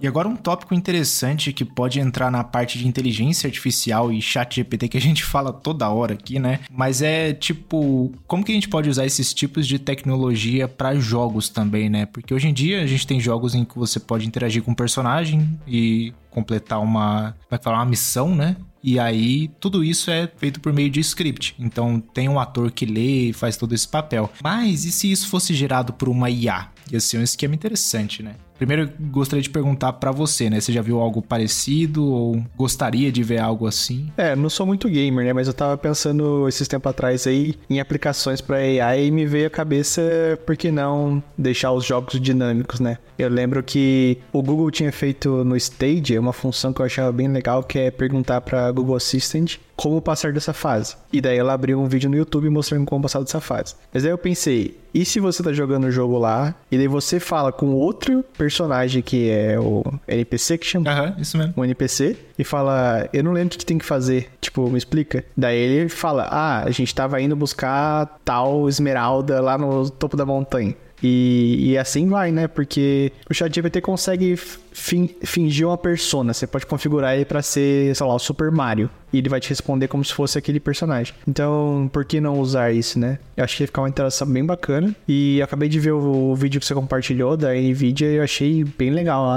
E 0.04 0.08
agora 0.08 0.28
um 0.28 0.36
tópico 0.36 0.74
interessante 0.74 1.54
que 1.54 1.64
pode 1.64 1.98
entrar 1.98 2.30
na 2.30 2.44
parte 2.44 2.78
de 2.78 2.86
inteligência 2.86 3.48
artificial 3.48 4.12
e 4.12 4.22
chat 4.22 4.58
GPT 4.58 4.90
que 4.90 4.98
a 4.98 5.02
gente 5.02 5.24
fala 5.24 5.54
toda 5.54 5.90
hora 5.90 6.14
aqui, 6.14 6.40
né? 6.40 6.60
Mas 6.70 7.02
é 7.02 7.32
tipo, 7.32 8.12
como 8.28 8.44
que 8.44 8.52
a 8.52 8.56
gente 8.56 8.68
pode 8.68 8.90
usar 8.90 9.06
esses 9.06 9.34
tipos 9.34 9.66
de 9.66 9.80
tecnologia 9.80 10.68
para 10.68 10.94
jogos 10.96 11.48
também, 11.48 11.90
né? 11.90 12.06
Porque 12.06 12.34
hoje 12.34 12.50
em 12.50 12.54
dia 12.54 12.84
a 12.84 12.86
gente 12.86 13.08
tem 13.08 13.18
jogos 13.18 13.56
em 13.56 13.64
que 13.64 13.80
você 13.80 13.98
pode 13.98 14.28
interagir 14.28 14.62
com 14.62 14.72
um 14.72 14.76
personagem 14.76 15.58
e 15.66 16.14
completar 16.30 16.82
uma, 16.82 17.34
vai 17.50 17.58
falar 17.58 17.78
uma 17.78 17.86
missão, 17.86 18.36
né? 18.36 18.58
E 18.84 19.00
aí, 19.00 19.50
tudo 19.62 19.82
isso 19.82 20.12
é 20.12 20.30
feito 20.36 20.60
por 20.60 20.74
meio 20.74 20.90
de 20.90 21.00
script. 21.00 21.56
Então, 21.58 22.02
tem 22.02 22.28
um 22.28 22.38
ator 22.38 22.70
que 22.70 22.86
lê 22.86 23.30
e 23.30 23.34
faz 23.34 23.56
todo 23.56 23.74
esse 23.74 23.88
papel. 23.88 24.30
Mas 24.44 24.84
e 24.84 24.92
se 24.92 25.10
isso 25.10 25.30
fosse 25.30 25.54
gerado 25.54 25.94
por 25.94 26.10
uma 26.10 26.30
IA? 26.30 26.68
Ia 26.92 27.00
ser 27.00 27.18
um 27.18 27.24
esquema 27.24 27.56
interessante, 27.56 28.22
né? 28.22 28.36
Primeiro, 28.58 28.90
gostaria 29.12 29.42
de 29.42 29.50
perguntar 29.50 29.94
para 29.94 30.12
você, 30.12 30.50
né? 30.50 30.62
Você 30.62 30.72
já 30.72 30.82
viu 30.82 31.00
algo 31.00 31.22
parecido 31.22 32.06
ou 32.06 32.44
gostaria 32.56 33.12
de 33.12 33.24
ver 33.24 33.40
algo 33.40 33.68
assim? 33.68 34.10
É, 34.16 34.36
não 34.36 34.50
sou 34.50 34.66
muito 34.66 34.88
gamer, 34.88 35.26
né? 35.26 35.34
Mas 35.34 35.48
eu 35.48 35.54
tava 35.54 35.78
pensando 35.78 36.48
esses 36.48 36.68
tempos 36.68 36.90
atrás 36.90 37.28
aí 37.28 37.56
em 37.70 37.80
aplicações 37.80 38.42
para 38.42 38.58
AI 38.58 39.08
e 39.08 39.12
me 39.12 39.26
veio 39.26 39.48
a 39.48 39.50
cabeça 39.50 40.02
por 40.46 40.56
que 40.56 40.72
não 40.72 41.22
deixar 41.38 41.72
os 41.72 41.84
jogos 41.84 42.20
dinâmicos, 42.22 42.80
né? 42.80 42.98
Eu 43.18 43.30
lembro 43.30 43.62
que 43.62 44.18
o 44.32 44.42
Google 44.42 44.72
tinha 44.72 44.92
feito 44.92 45.44
no 45.44 45.58
Stage 45.58 46.18
uma 46.18 46.34
função 46.34 46.72
que 46.72 46.82
eu 46.82 46.86
achava 46.86 47.12
bem 47.12 47.28
legal, 47.28 47.64
que 47.64 47.80
é 47.80 47.92
perguntar 47.92 48.42
para 48.42 48.72
Google 48.72 48.96
Assistant 48.96 49.58
como 49.76 50.02
passar 50.02 50.34
dessa 50.34 50.54
fase. 50.54 50.96
E 51.12 51.20
daí 51.20 51.38
ela 51.38 51.54
abriu 51.54 51.80
um 51.80 51.88
vídeo 51.88 52.10
no 52.10 52.16
YouTube 52.16 52.50
mostrando 52.50 52.86
como 52.86 53.02
passar 53.02 53.20
dessa 53.22 53.42
fase. 53.42 53.76
Mas 53.94 54.06
aí 54.06 54.12
eu 54.12 54.18
pensei, 54.18 54.78
e 54.94 55.04
se 55.06 55.20
você 55.20 55.42
tá 55.42 55.52
jogando 55.52 55.86
o 55.86 55.92
jogo 55.92 56.18
lá, 56.18 56.56
e 56.72 56.78
daí 56.78 56.88
você 56.88 57.20
fala 57.20 57.52
com 57.52 57.74
outro 57.74 58.24
personagem 58.38 59.02
que 59.02 59.30
é 59.30 59.60
o 59.60 59.84
NPC 60.08 60.58
que 60.58 60.66
chama? 60.66 60.92
Aham, 60.92 61.16
isso 61.18 61.38
mesmo. 61.38 61.54
Um 61.58 61.66
NPC, 61.66 62.18
e 62.38 62.44
fala, 62.44 63.10
eu 63.12 63.24
não 63.24 63.32
lembro 63.32 63.56
o 63.56 63.58
que 63.58 63.66
tem 63.66 63.78
que 63.78 63.86
fazer. 63.86 64.30
Tipo, 64.40 64.70
me 64.70 64.78
explica. 64.78 65.24
Daí 65.36 65.58
ele 65.58 65.90
fala, 65.90 66.28
ah, 66.30 66.64
a 66.64 66.72
gente 66.72 66.94
tava 66.94 67.20
indo 67.22 67.36
buscar 67.36 68.20
tal 68.24 68.68
esmeralda 68.70 69.42
lá 69.42 69.58
no 69.58 69.90
topo 69.90 70.16
da 70.16 70.26
montanha. 70.26 70.76
E, 71.04 71.72
e 71.72 71.78
assim 71.78 72.08
vai, 72.08 72.32
né? 72.32 72.48
Porque 72.48 73.12
o 73.30 73.34
ChatGPT 73.34 73.82
consegue 73.82 74.40
fin, 74.74 75.10
fingir 75.24 75.68
uma 75.68 75.78
persona. 75.78 76.34
Você 76.34 76.48
pode 76.48 76.66
configurar 76.66 77.16
ele 77.16 77.26
para 77.26 77.42
ser, 77.42 77.96
sei 77.96 78.06
lá, 78.06 78.16
o 78.16 78.20
Super 78.20 78.52
Mario. 78.52 78.90
E 79.12 79.20
ele 79.20 79.30
vai 79.30 79.40
te 79.40 79.48
responder 79.48 79.88
como 79.88 80.04
se 80.04 80.12
fosse 80.12 80.40
aquele 80.40 80.60
personagem. 80.60 81.14
Então, 81.28 81.88
por 81.94 82.04
que 82.04 82.20
não 82.20 82.40
usar 82.40 82.72
isso, 82.72 82.98
né? 82.98 83.20
Eu 83.38 83.44
acho 83.44 83.56
que 83.56 83.64
ia 83.64 83.68
ficar 83.68 83.84
uma 83.84 83.90
interação 83.90 84.28
bem 84.28 84.44
bacana. 84.44 84.96
E 85.08 85.40
acabei 85.42 85.70
de 85.70 85.80
ver 85.80 85.92
o, 85.92 86.32
o 86.32 86.36
vídeo 86.36 86.60
que 86.60 86.66
você 86.66 86.74
compartilhou 86.74 87.38
da 87.38 87.54
NVIDIA 87.54 88.08
e 88.08 88.16
eu 88.16 88.24
achei 88.24 88.64
bem 88.64 88.90
legal. 88.90 89.28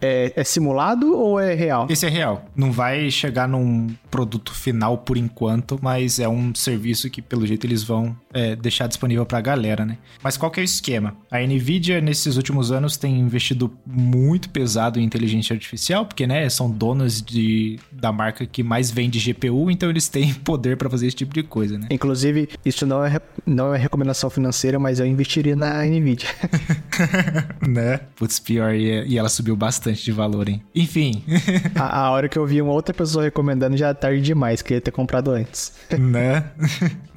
É, 0.00 0.32
é 0.34 0.42
simulado 0.44 1.16
ou 1.16 1.38
é 1.38 1.54
real? 1.54 1.86
Esse 1.88 2.06
é 2.06 2.08
real. 2.08 2.44
Não 2.56 2.72
vai 2.72 3.08
chegar 3.08 3.48
num 3.48 3.86
produto 4.10 4.52
final 4.52 4.98
por 4.98 5.16
enquanto, 5.16 5.78
mas 5.80 6.18
é 6.18 6.28
um 6.28 6.52
serviço 6.52 7.08
que, 7.08 7.22
pelo 7.22 7.46
jeito, 7.46 7.64
eles 7.64 7.84
vão 7.84 8.16
é, 8.34 8.56
deixar 8.56 8.88
disponível 8.88 9.24
pra 9.24 9.40
galera, 9.40 9.86
né? 9.86 9.96
Mas 10.22 10.36
qual 10.36 10.50
que 10.50 10.58
é 10.58 10.62
o 10.62 10.64
esquema? 10.64 11.14
A 11.30 11.38
NVIDIA, 11.38 12.00
nesses 12.00 12.36
últimos 12.36 12.72
anos, 12.72 12.96
tem 12.96 13.16
investido 13.16 13.72
muito 13.86 14.50
pesado 14.50 14.79
usado 14.80 14.98
em 14.98 15.04
inteligência 15.04 15.52
artificial, 15.52 16.06
porque, 16.06 16.26
né, 16.26 16.48
são 16.48 16.70
donos 16.70 17.20
de, 17.20 17.78
da 17.92 18.10
marca 18.10 18.46
que 18.46 18.62
mais 18.62 18.90
vende 18.90 19.18
GPU, 19.18 19.70
então 19.70 19.90
eles 19.90 20.08
têm 20.08 20.32
poder 20.42 20.76
para 20.76 20.88
fazer 20.88 21.06
esse 21.06 21.16
tipo 21.16 21.34
de 21.34 21.42
coisa, 21.42 21.78
né? 21.78 21.86
Inclusive, 21.90 22.48
isso 22.64 22.86
não 22.86 23.04
é, 23.04 23.20
não 23.46 23.74
é 23.74 23.78
recomendação 23.78 24.30
financeira, 24.30 24.78
mas 24.78 24.98
eu 24.98 25.06
investiria 25.06 25.54
na 25.54 25.84
Nvidia. 25.84 26.28
né? 27.66 28.00
Putz, 28.16 28.40
pior, 28.40 28.74
e, 28.74 29.06
e, 29.06 29.18
ela 29.18 29.28
subiu 29.28 29.54
bastante 29.54 30.02
de 30.02 30.12
valor, 30.12 30.48
hein? 30.48 30.62
Enfim. 30.74 31.22
a, 31.74 32.00
a, 32.00 32.10
hora 32.10 32.28
que 32.28 32.38
eu 32.38 32.46
vi 32.46 32.62
uma 32.62 32.72
outra 32.72 32.94
pessoa 32.94 33.24
recomendando 33.24 33.76
já 33.76 33.88
é 33.88 33.94
tarde 33.94 34.22
demais, 34.22 34.62
queria 34.62 34.80
ter 34.80 34.90
comprado 34.90 35.30
antes. 35.30 35.72
né? 35.98 36.44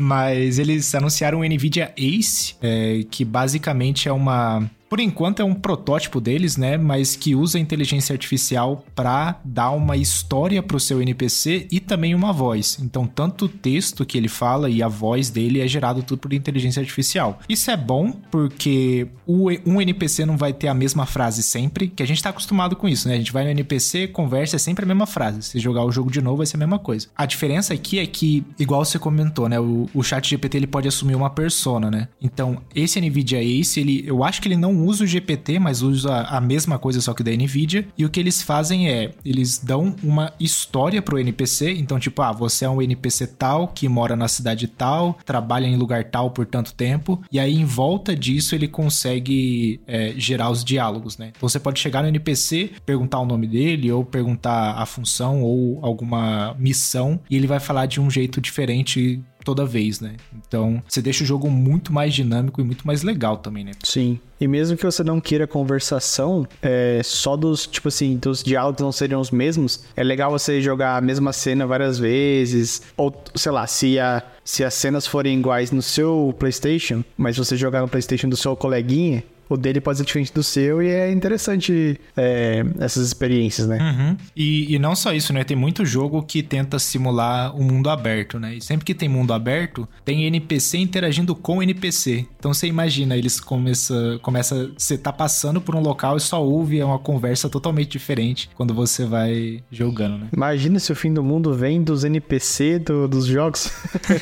Mas 0.02 0.60
eles 0.60 0.94
anunciaram 0.94 1.40
o 1.40 1.44
Nvidia 1.44 1.94
Ace, 1.96 2.56
é, 2.62 3.06
que 3.10 3.24
basicamente 3.24 4.10
é 4.10 4.12
uma 4.12 4.70
por 4.94 5.00
enquanto 5.00 5.40
é 5.40 5.44
um 5.44 5.56
protótipo 5.56 6.22
deles, 6.22 6.56
né? 6.56 6.78
Mas 6.78 7.16
que 7.16 7.34
usa 7.34 7.58
inteligência 7.58 8.14
artificial 8.14 8.86
para 8.94 9.42
dar 9.44 9.72
uma 9.72 9.98
história 9.98 10.62
para 10.62 10.78
o 10.78 10.80
seu 10.80 11.02
NPC 11.02 11.68
e 11.72 11.80
também 11.80 12.14
uma 12.14 12.32
voz. 12.32 12.78
Então, 12.80 13.08
tanto 13.08 13.46
o 13.46 13.50
texto 13.50 14.06
que 14.06 14.16
ele 14.16 14.28
fala 14.28 14.70
e 14.70 14.84
a 14.84 14.88
voz 14.88 15.32
dele 15.32 15.62
é 15.62 15.68
gerado 15.68 16.04
tudo 16.04 16.20
por 16.20 16.32
inteligência 16.32 16.80
artificial. 16.80 17.40
Isso 17.50 17.72
é 17.72 17.76
bom 17.76 18.12
porque 18.30 19.08
um 19.26 19.82
NPC 19.82 20.28
não 20.28 20.38
vai 20.38 20.54
ter 20.54 20.68
a 20.68 20.76
mesma 20.76 21.08
frase 21.08 21.42
sempre, 21.42 21.88
que 21.88 22.04
a 22.04 22.06
gente 22.06 22.18
está 22.18 22.30
acostumado 22.30 22.76
com 22.76 22.88
isso, 22.88 23.08
né? 23.08 23.16
A 23.16 23.18
gente 23.18 23.34
vai 23.34 23.46
no 23.46 23.50
NPC, 23.50 24.10
conversa, 24.10 24.58
é 24.58 24.60
sempre 24.60 24.86
a 24.86 24.88
mesma 24.88 25.08
frase. 25.08 25.42
Se 25.42 25.58
jogar 25.58 25.84
o 25.84 25.92
jogo 25.92 26.12
de 26.12 26.22
novo, 26.22 26.38
vai 26.38 26.46
ser 26.46 26.58
a 26.58 26.60
mesma 26.60 26.78
coisa. 26.78 27.08
A 27.16 27.26
diferença 27.26 27.74
aqui 27.74 27.98
é 27.98 28.06
que, 28.06 28.46
igual 28.60 28.86
você 28.86 29.00
comentou, 29.00 29.50
né? 29.50 29.60
O, 29.60 29.90
o 29.92 30.04
chat 30.04 30.30
GPT 30.30 30.58
ele 30.58 30.68
pode 30.68 30.88
assumir 30.88 31.16
uma 31.16 31.32
persona, 31.32 31.90
né? 31.90 32.10
Então, 32.22 32.62
esse 32.76 33.02
NVIDIA 33.02 33.42
Ace, 33.42 33.80
ele, 33.80 34.04
eu 34.06 34.24
acho 34.24 34.40
que 34.40 34.48
ele 34.48 34.56
não 34.56 34.83
usa 34.86 35.04
o 35.04 35.08
GPT, 35.08 35.60
mas 35.60 35.82
usa 35.82 36.22
a 36.22 36.40
mesma 36.40 36.78
coisa 36.78 37.02
só 37.02 37.14
que 37.14 37.24
da 37.24 37.32
NVIDIA. 37.32 37.88
E 37.98 38.06
o 38.06 38.10
que 38.10 38.20
eles 38.20 38.42
fazem 38.42 38.90
é, 38.90 39.12
eles 39.26 39.60
dão 39.60 39.96
uma 40.04 40.34
história 40.40 41.02
pro 41.02 41.20
NPC. 41.20 41.72
Então, 41.72 42.00
tipo, 42.00 42.22
ah, 42.22 42.32
você 42.32 42.66
é 42.66 42.70
um 42.70 42.82
NPC 42.82 43.28
tal, 43.28 43.68
que 43.68 43.88
mora 43.88 44.16
na 44.16 44.28
cidade 44.28 44.68
tal, 44.68 45.18
trabalha 45.26 45.66
em 45.66 45.76
lugar 45.76 46.06
tal 46.06 46.32
por 46.32 46.46
tanto 46.46 46.74
tempo. 46.74 47.22
E 47.32 47.40
aí, 47.40 47.56
em 47.56 47.66
volta 47.66 48.16
disso, 48.16 48.56
ele 48.56 48.68
consegue 48.68 49.80
é, 49.88 50.14
gerar 50.18 50.50
os 50.50 50.64
diálogos, 50.64 51.18
né? 51.18 51.32
Então, 51.36 51.48
você 51.48 51.60
pode 51.60 51.80
chegar 51.80 52.02
no 52.02 52.08
NPC, 52.08 52.72
perguntar 52.86 53.20
o 53.20 53.26
nome 53.26 53.48
dele, 53.48 53.92
ou 53.92 54.04
perguntar 54.06 54.74
a 54.74 54.86
função, 54.86 55.42
ou 55.42 55.80
alguma 55.82 56.56
missão, 56.60 57.20
e 57.30 57.36
ele 57.36 57.48
vai 57.48 57.60
falar 57.60 57.86
de 57.86 58.00
um 58.00 58.10
jeito 58.10 58.40
diferente 58.40 59.22
toda 59.44 59.66
vez, 59.66 60.00
né? 60.00 60.16
Então, 60.36 60.82
você 60.88 61.02
deixa 61.02 61.24
o 61.24 61.28
jogo 61.28 61.50
muito 61.50 61.92
mais 61.92 62.14
dinâmico 62.14 62.62
e 62.62 62.64
muito 62.64 62.86
mais 62.86 63.04
legal 63.04 63.38
também, 63.38 63.64
né? 63.64 63.72
Sim. 63.84 64.20
E 64.40 64.48
mesmo 64.48 64.76
que 64.76 64.84
você 64.84 65.04
não 65.04 65.22
queira 65.22 65.48
conversação, 65.48 66.46
é, 66.62 67.02
só 67.04 67.38
dos, 67.38 67.66
tipo 67.66 67.88
assim, 67.88 68.18
dos 68.18 68.44
diálogos 68.44 68.82
não 68.82 68.92
seriam 68.92 69.22
os 69.22 69.32
mesmos, 69.32 69.86
é 69.96 70.04
legal 70.04 70.32
você 70.32 70.62
jogar 70.62 70.98
a 70.98 71.02
mesma 71.02 71.32
cena 71.32 71.66
várias 71.66 71.98
vezes. 71.98 72.82
Ou, 72.98 73.14
sei 73.36 73.52
lá, 73.52 73.66
se, 73.68 74.00
a, 74.00 74.22
se 74.44 74.64
as 74.64 74.74
cenas 74.74 75.08
forem 75.08 75.40
iguais 75.40 75.72
no 75.72 75.82
seu 75.82 76.36
PlayStation, 76.38 77.04
mas 77.18 77.38
você 77.38 77.56
jogar 77.56 77.82
no 77.82 77.88
PlayStation 77.88 78.28
do 78.28 78.36
seu 78.36 78.56
coleguinha, 78.56 79.24
o 79.54 79.58
dele 79.58 79.80
pode 79.80 79.98
ser 79.98 80.06
diferente 80.06 80.34
do 80.34 80.44
seu 80.44 80.82
e 80.82 80.88
é 80.88 81.12
interessante 81.12 82.00
é, 82.16 82.66
essas 82.80 83.06
experiências, 83.06 83.68
né? 83.68 83.78
Uhum. 83.80 84.18
E, 84.36 84.74
e, 84.74 84.80
não 84.80 84.96
só 84.96 85.14
isso, 85.14 85.34
né? 85.34 85.44
Tem 85.44 85.56
muito 85.56 85.86
jogo 85.86 86.22
que 86.24 86.42
tenta 86.42 86.80
simular 86.80 87.56
o 87.56 87.62
um 87.62 87.64
mundo 87.64 87.90
aberto, 87.90 88.40
né? 88.40 88.56
E 88.56 88.62
sempre 88.62 88.86
que 88.86 88.94
tem 88.94 89.08
mundo 89.08 89.34
aberto, 89.34 89.88
tem 90.04 90.26
NPC 90.26 90.78
interagindo 90.78 91.36
com 91.36 91.62
NPC. 91.62 92.26
Então 92.38 92.54
você 92.54 92.68
imagina, 92.68 93.16
eles 93.16 93.40
começa, 93.40 94.20
começa 94.22 94.72
você 94.78 94.98
tá 94.98 95.14
passando 95.14 95.62
por 95.62 95.76
um 95.76 95.82
local 95.82 96.18
e 96.18 96.20
só 96.20 96.44
ouve 96.44 96.82
uma 96.82 97.00
conversa 97.00 97.50
totalmente 97.50 97.92
diferente 97.92 98.50
quando 98.56 98.74
você 98.74 99.06
vai 99.06 99.64
jogando, 99.72 100.18
né? 100.18 100.28
Imagina 100.34 100.80
se 100.80 100.92
o 100.92 100.96
fim 100.96 101.14
do 101.14 101.24
mundo 101.24 101.54
vem 101.54 101.84
dos 101.84 102.04
NPC 102.04 102.80
do, 102.80 103.08
dos 103.08 103.26
jogos. 103.26 103.72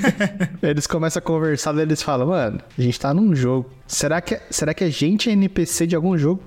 eles 0.61 0.87
começam 0.87 1.19
a 1.19 1.23
conversar 1.23 1.75
e 1.75 1.81
eles 1.81 2.01
falam, 2.01 2.27
mano, 2.27 2.59
a 2.77 2.81
gente 2.81 2.99
tá 2.99 3.13
num 3.13 3.35
jogo. 3.35 3.69
Será 3.91 4.21
que, 4.21 4.39
será 4.49 4.73
que 4.73 4.85
a 4.85 4.89
gente 4.89 5.29
é 5.29 5.33
NPC 5.33 5.85
de 5.85 5.97
algum 5.97 6.17
jogo? 6.17 6.41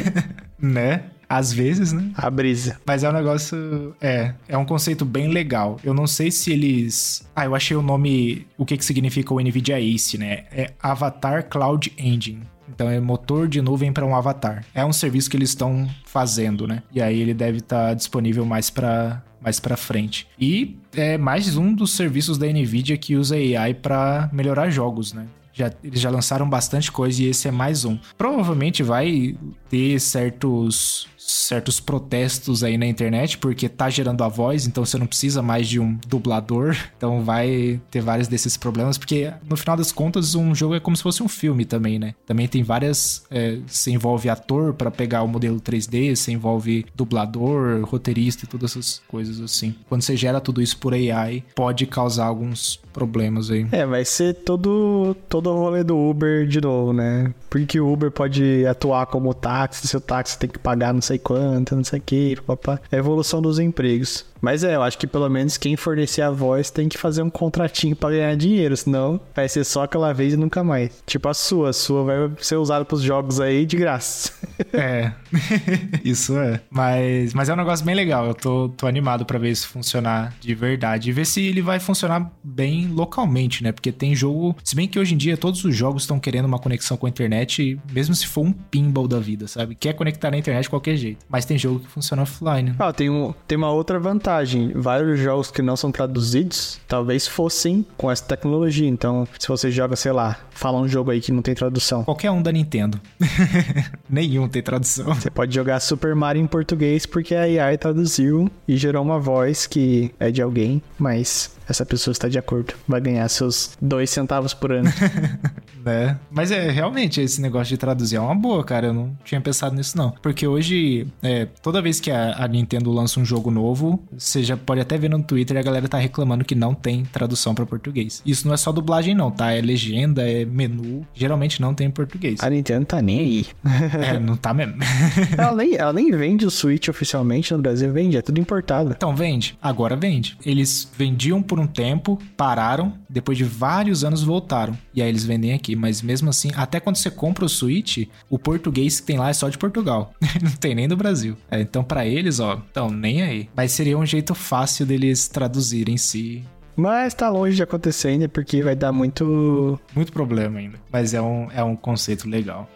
né? 0.58 1.04
Às 1.28 1.52
vezes, 1.52 1.92
né? 1.92 2.10
A 2.14 2.30
brisa. 2.30 2.80
Mas 2.86 3.04
é 3.04 3.10
um 3.10 3.12
negócio. 3.12 3.94
É, 4.00 4.32
é 4.48 4.56
um 4.56 4.64
conceito 4.64 5.04
bem 5.04 5.28
legal. 5.28 5.78
Eu 5.84 5.92
não 5.92 6.06
sei 6.06 6.30
se 6.30 6.50
eles. 6.50 7.28
Ah, 7.36 7.44
eu 7.44 7.54
achei 7.54 7.76
o 7.76 7.82
nome. 7.82 8.46
O 8.56 8.64
que, 8.64 8.78
que 8.78 8.84
significa 8.84 9.34
o 9.34 9.38
NVIDIA 9.38 9.78
Ace, 9.78 10.16
né? 10.16 10.44
É 10.50 10.72
Avatar 10.80 11.46
Cloud 11.50 11.92
Engine. 11.98 12.40
Então 12.66 12.88
é 12.88 12.98
motor 12.98 13.46
de 13.46 13.60
nuvem 13.60 13.92
para 13.92 14.06
um 14.06 14.16
avatar. 14.16 14.64
É 14.74 14.82
um 14.82 14.92
serviço 14.92 15.28
que 15.28 15.36
eles 15.36 15.50
estão 15.50 15.86
fazendo, 16.06 16.66
né? 16.66 16.82
E 16.90 17.02
aí 17.02 17.20
ele 17.20 17.34
deve 17.34 17.58
estar 17.58 17.88
tá 17.88 17.94
disponível 17.94 18.46
mais 18.46 18.70
para 18.70 19.22
mais 19.40 19.60
para 19.60 19.76
frente. 19.76 20.26
E 20.38 20.76
é 20.94 21.16
mais 21.16 21.56
um 21.56 21.72
dos 21.72 21.92
serviços 21.92 22.38
da 22.38 22.46
Nvidia 22.46 22.96
que 22.96 23.14
usa 23.16 23.36
AI 23.36 23.74
para 23.74 24.28
melhorar 24.32 24.70
jogos, 24.70 25.12
né? 25.12 25.26
Já, 25.58 25.72
eles 25.82 26.00
já 26.00 26.08
lançaram 26.08 26.48
bastante 26.48 26.92
coisa 26.92 27.20
e 27.20 27.26
esse 27.26 27.48
é 27.48 27.50
mais 27.50 27.84
um. 27.84 27.98
Provavelmente 28.16 28.80
vai 28.80 29.36
ter 29.68 29.98
certos 29.98 31.08
certos 31.18 31.80
protestos 31.80 32.62
aí 32.62 32.78
na 32.78 32.86
internet, 32.86 33.38
porque 33.38 33.68
tá 33.68 33.90
gerando 33.90 34.22
a 34.22 34.28
voz, 34.28 34.66
então 34.66 34.84
você 34.84 34.96
não 34.96 35.06
precisa 35.06 35.42
mais 35.42 35.68
de 35.68 35.80
um 35.80 35.98
dublador. 36.06 36.76
Então 36.98 37.22
vai 37.22 37.80
ter 37.92 38.00
vários 38.00 38.26
desses 38.26 38.56
problemas, 38.56 38.98
porque 38.98 39.32
no 39.48 39.56
final 39.56 39.76
das 39.76 39.92
contas 39.92 40.34
um 40.34 40.52
jogo 40.52 40.74
é 40.74 40.80
como 40.80 40.96
se 40.96 41.02
fosse 41.02 41.22
um 41.22 41.28
filme 41.28 41.64
também, 41.64 41.96
né? 41.96 42.14
Também 42.26 42.48
tem 42.48 42.62
várias. 42.64 43.24
É, 43.30 43.58
você 43.66 43.92
envolve 43.92 44.28
ator 44.28 44.74
para 44.74 44.90
pegar 44.90 45.22
o 45.22 45.28
modelo 45.28 45.60
3D, 45.60 46.16
você 46.16 46.32
envolve 46.32 46.86
dublador, 46.94 47.84
roteirista 47.84 48.44
e 48.44 48.48
todas 48.48 48.72
essas 48.72 49.00
coisas 49.06 49.40
assim. 49.40 49.76
Quando 49.88 50.02
você 50.02 50.16
gera 50.16 50.40
tudo 50.40 50.60
isso 50.60 50.76
por 50.78 50.92
AI, 50.92 51.44
pode 51.54 51.86
causar 51.86 52.26
alguns 52.26 52.80
problemas 52.92 53.48
aí. 53.48 53.64
É, 53.70 53.86
vai 53.86 54.04
ser 54.04 54.34
todo, 54.34 55.16
todo 55.28 55.50
o 55.50 55.56
rolê 55.56 55.84
do 55.84 55.96
Uber 55.96 56.46
de 56.48 56.60
novo, 56.60 56.92
né? 56.92 57.32
Porque 57.48 57.78
o 57.78 57.92
Uber 57.92 58.10
pode 58.10 58.66
atuar 58.66 59.06
como 59.06 59.32
táxi, 59.32 59.86
seu 59.86 60.00
táxi 60.00 60.36
tem 60.36 60.50
que 60.50 60.58
pagar 60.58 60.92
não 60.92 61.00
sei 61.08 61.18
quanto, 61.18 61.74
não 61.74 61.84
sei 61.84 61.98
o 61.98 62.02
que, 62.02 62.36
papá. 62.46 62.80
É 62.90 62.96
a 62.96 62.98
evolução 62.98 63.40
dos 63.40 63.58
empregos. 63.58 64.24
Mas 64.40 64.64
é, 64.64 64.76
eu 64.76 64.82
acho 64.82 64.98
que 64.98 65.06
pelo 65.06 65.28
menos 65.28 65.56
quem 65.56 65.76
fornecer 65.76 66.22
a 66.22 66.30
voz 66.30 66.70
tem 66.70 66.88
que 66.88 66.98
fazer 66.98 67.22
um 67.22 67.30
contratinho 67.30 67.96
para 67.96 68.10
ganhar 68.10 68.36
dinheiro, 68.36 68.76
senão 68.76 69.20
vai 69.34 69.48
ser 69.48 69.64
só 69.64 69.84
aquela 69.84 70.12
vez 70.12 70.34
e 70.34 70.36
nunca 70.36 70.62
mais. 70.62 71.02
Tipo 71.06 71.28
a 71.28 71.34
sua, 71.34 71.70
a 71.70 71.72
sua 71.72 72.04
vai 72.04 72.16
ser 72.38 72.56
usada 72.56 72.84
pros 72.84 73.02
jogos 73.02 73.40
aí 73.40 73.66
de 73.66 73.76
graça. 73.76 74.32
É, 74.72 75.12
isso 76.04 76.36
é. 76.38 76.60
Mas, 76.70 77.34
mas 77.34 77.48
é 77.48 77.52
um 77.52 77.56
negócio 77.56 77.84
bem 77.84 77.94
legal, 77.94 78.26
eu 78.26 78.34
tô, 78.34 78.68
tô 78.70 78.86
animado 78.86 79.24
para 79.24 79.38
ver 79.38 79.50
isso 79.50 79.68
funcionar 79.68 80.34
de 80.40 80.54
verdade. 80.54 81.10
E 81.10 81.12
ver 81.12 81.24
se 81.24 81.44
ele 81.44 81.62
vai 81.62 81.78
funcionar 81.78 82.30
bem 82.42 82.88
localmente, 82.88 83.62
né? 83.62 83.72
Porque 83.72 83.92
tem 83.92 84.14
jogo. 84.14 84.56
Se 84.62 84.74
bem 84.74 84.88
que 84.88 84.98
hoje 84.98 85.14
em 85.14 85.18
dia 85.18 85.36
todos 85.36 85.64
os 85.64 85.74
jogos 85.74 86.02
estão 86.02 86.18
querendo 86.18 86.46
uma 86.46 86.58
conexão 86.58 86.96
com 86.96 87.06
a 87.06 87.08
internet, 87.08 87.78
mesmo 87.92 88.14
se 88.14 88.26
for 88.26 88.42
um 88.42 88.52
pinball 88.52 89.08
da 89.08 89.18
vida, 89.18 89.46
sabe? 89.46 89.74
Quer 89.74 89.94
conectar 89.94 90.30
na 90.30 90.38
internet 90.38 90.64
de 90.64 90.70
qualquer 90.70 90.96
jeito. 90.96 91.24
Mas 91.28 91.44
tem 91.44 91.58
jogo 91.58 91.80
que 91.80 91.88
funciona 91.88 92.22
offline. 92.22 92.74
Ah, 92.78 92.92
tem, 92.92 93.10
um, 93.10 93.34
tem 93.46 93.56
uma 93.56 93.70
outra 93.70 93.98
vantagem 93.98 94.27
vantagem. 94.28 94.72
Vários 94.74 95.18
jogos 95.18 95.50
que 95.50 95.62
não 95.62 95.76
são 95.76 95.90
traduzidos, 95.90 96.78
talvez 96.86 97.26
fossem 97.26 97.84
com 97.96 98.10
essa 98.10 98.24
tecnologia. 98.24 98.86
Então, 98.86 99.26
se 99.38 99.48
você 99.48 99.70
joga, 99.70 99.96
sei 99.96 100.12
lá, 100.12 100.36
fala 100.50 100.78
um 100.78 100.86
jogo 100.86 101.10
aí 101.10 101.20
que 101.20 101.32
não 101.32 101.42
tem 101.42 101.54
tradução. 101.54 102.04
Qualquer 102.04 102.30
um 102.30 102.42
da 102.42 102.52
Nintendo. 102.52 103.00
Nenhum 104.08 104.48
tem 104.48 104.62
tradução. 104.62 105.14
Você 105.14 105.30
pode 105.30 105.54
jogar 105.54 105.80
Super 105.80 106.14
Mario 106.14 106.42
em 106.42 106.46
português 106.46 107.06
porque 107.06 107.34
a 107.34 107.42
AI 107.42 107.78
traduziu 107.78 108.50
e 108.66 108.76
gerou 108.76 109.02
uma 109.02 109.18
voz 109.18 109.66
que 109.66 110.12
é 110.20 110.30
de 110.30 110.42
alguém, 110.42 110.82
mas 110.98 111.57
essa 111.68 111.84
pessoa 111.84 112.12
está 112.12 112.28
de 112.28 112.38
acordo. 112.38 112.74
Vai 112.86 113.00
ganhar 113.00 113.28
seus 113.28 113.76
dois 113.80 114.10
centavos 114.10 114.54
por 114.54 114.72
ano. 114.72 114.90
né? 115.84 116.18
Mas 116.30 116.50
é, 116.50 116.70
realmente, 116.70 117.20
esse 117.20 117.40
negócio 117.40 117.68
de 117.68 117.76
traduzir 117.76 118.16
é 118.16 118.20
uma 118.20 118.34
boa, 118.34 118.64
cara. 118.64 118.88
Eu 118.88 118.94
não 118.94 119.16
tinha 119.24 119.40
pensado 119.40 119.74
nisso, 119.74 119.96
não. 119.96 120.10
Porque 120.22 120.46
hoje, 120.46 121.06
é, 121.22 121.46
toda 121.62 121.82
vez 121.82 122.00
que 122.00 122.10
a, 122.10 122.44
a, 122.44 122.48
Nintendo 122.48 122.90
lança 122.90 123.20
um 123.20 123.24
jogo 123.24 123.50
novo, 123.50 124.02
você 124.16 124.42
já 124.42 124.56
pode 124.56 124.80
até 124.80 124.96
ver 124.96 125.10
no 125.10 125.22
Twitter 125.22 125.56
a 125.56 125.62
galera 125.62 125.88
tá 125.88 125.98
reclamando 125.98 126.44
que 126.44 126.54
não 126.54 126.74
tem 126.74 127.04
tradução 127.04 127.54
para 127.54 127.66
português. 127.66 128.22
Isso 128.24 128.46
não 128.46 128.54
é 128.54 128.56
só 128.56 128.72
dublagem, 128.72 129.14
não, 129.14 129.30
tá? 129.30 129.52
É 129.52 129.60
legenda, 129.60 130.28
é 130.28 130.44
menu. 130.44 131.06
Geralmente 131.14 131.60
não 131.60 131.74
tem 131.74 131.88
em 131.88 131.90
português. 131.90 132.40
A 132.42 132.48
Nintendo 132.48 132.86
tá 132.86 133.02
nem 133.02 133.18
aí. 133.18 133.46
é, 134.14 134.18
não 134.18 134.36
tá 134.36 134.54
mesmo. 134.54 134.76
ela, 135.36 135.54
nem, 135.54 135.74
ela 135.74 135.92
nem 135.92 136.10
vende 136.12 136.46
o 136.46 136.50
Switch 136.50 136.88
oficialmente 136.88 137.52
no 137.52 137.60
Brasil, 137.60 137.92
vende, 137.92 138.16
é 138.16 138.22
tudo 138.22 138.40
importado. 138.40 138.90
Então, 138.90 139.14
vende. 139.14 139.58
Agora 139.60 139.96
vende. 139.96 140.36
Eles 140.44 140.90
vendiam 140.96 141.42
por 141.42 141.57
um 141.58 141.66
tempo, 141.66 142.18
pararam, 142.36 142.94
depois 143.08 143.36
de 143.36 143.44
vários 143.44 144.04
anos 144.04 144.22
voltaram. 144.22 144.76
E 144.94 145.02
aí 145.02 145.08
eles 145.08 145.24
vendem 145.24 145.52
aqui. 145.52 145.74
Mas 145.76 146.02
mesmo 146.02 146.30
assim, 146.30 146.50
até 146.56 146.80
quando 146.80 146.96
você 146.96 147.10
compra 147.10 147.44
o 147.44 147.48
Switch, 147.48 148.08
o 148.28 148.38
português 148.38 149.00
que 149.00 149.06
tem 149.06 149.18
lá 149.18 149.30
é 149.30 149.32
só 149.32 149.48
de 149.48 149.58
Portugal. 149.58 150.12
Não 150.42 150.52
tem 150.52 150.74
nem 150.74 150.88
do 150.88 150.96
Brasil. 150.96 151.36
É, 151.50 151.60
então, 151.60 151.84
para 151.84 152.06
eles, 152.06 152.40
ó, 152.40 152.60
então, 152.70 152.90
nem 152.90 153.22
aí. 153.22 153.48
Mas 153.54 153.72
seria 153.72 153.98
um 153.98 154.06
jeito 154.06 154.34
fácil 154.34 154.86
deles 154.86 155.28
traduzirem 155.28 155.96
si 155.96 156.44
mas 156.78 157.12
tá 157.12 157.28
longe 157.28 157.56
de 157.56 157.62
acontecer 157.64 158.06
ainda, 158.06 158.28
porque 158.28 158.62
vai 158.62 158.76
dar 158.76 158.92
muito. 158.92 159.80
Muito 159.96 160.12
problema 160.12 160.60
ainda. 160.60 160.78
Mas 160.92 161.12
é 161.12 161.20
um, 161.20 161.50
é 161.50 161.60
um 161.64 161.74
conceito 161.74 162.28
legal. 162.28 162.70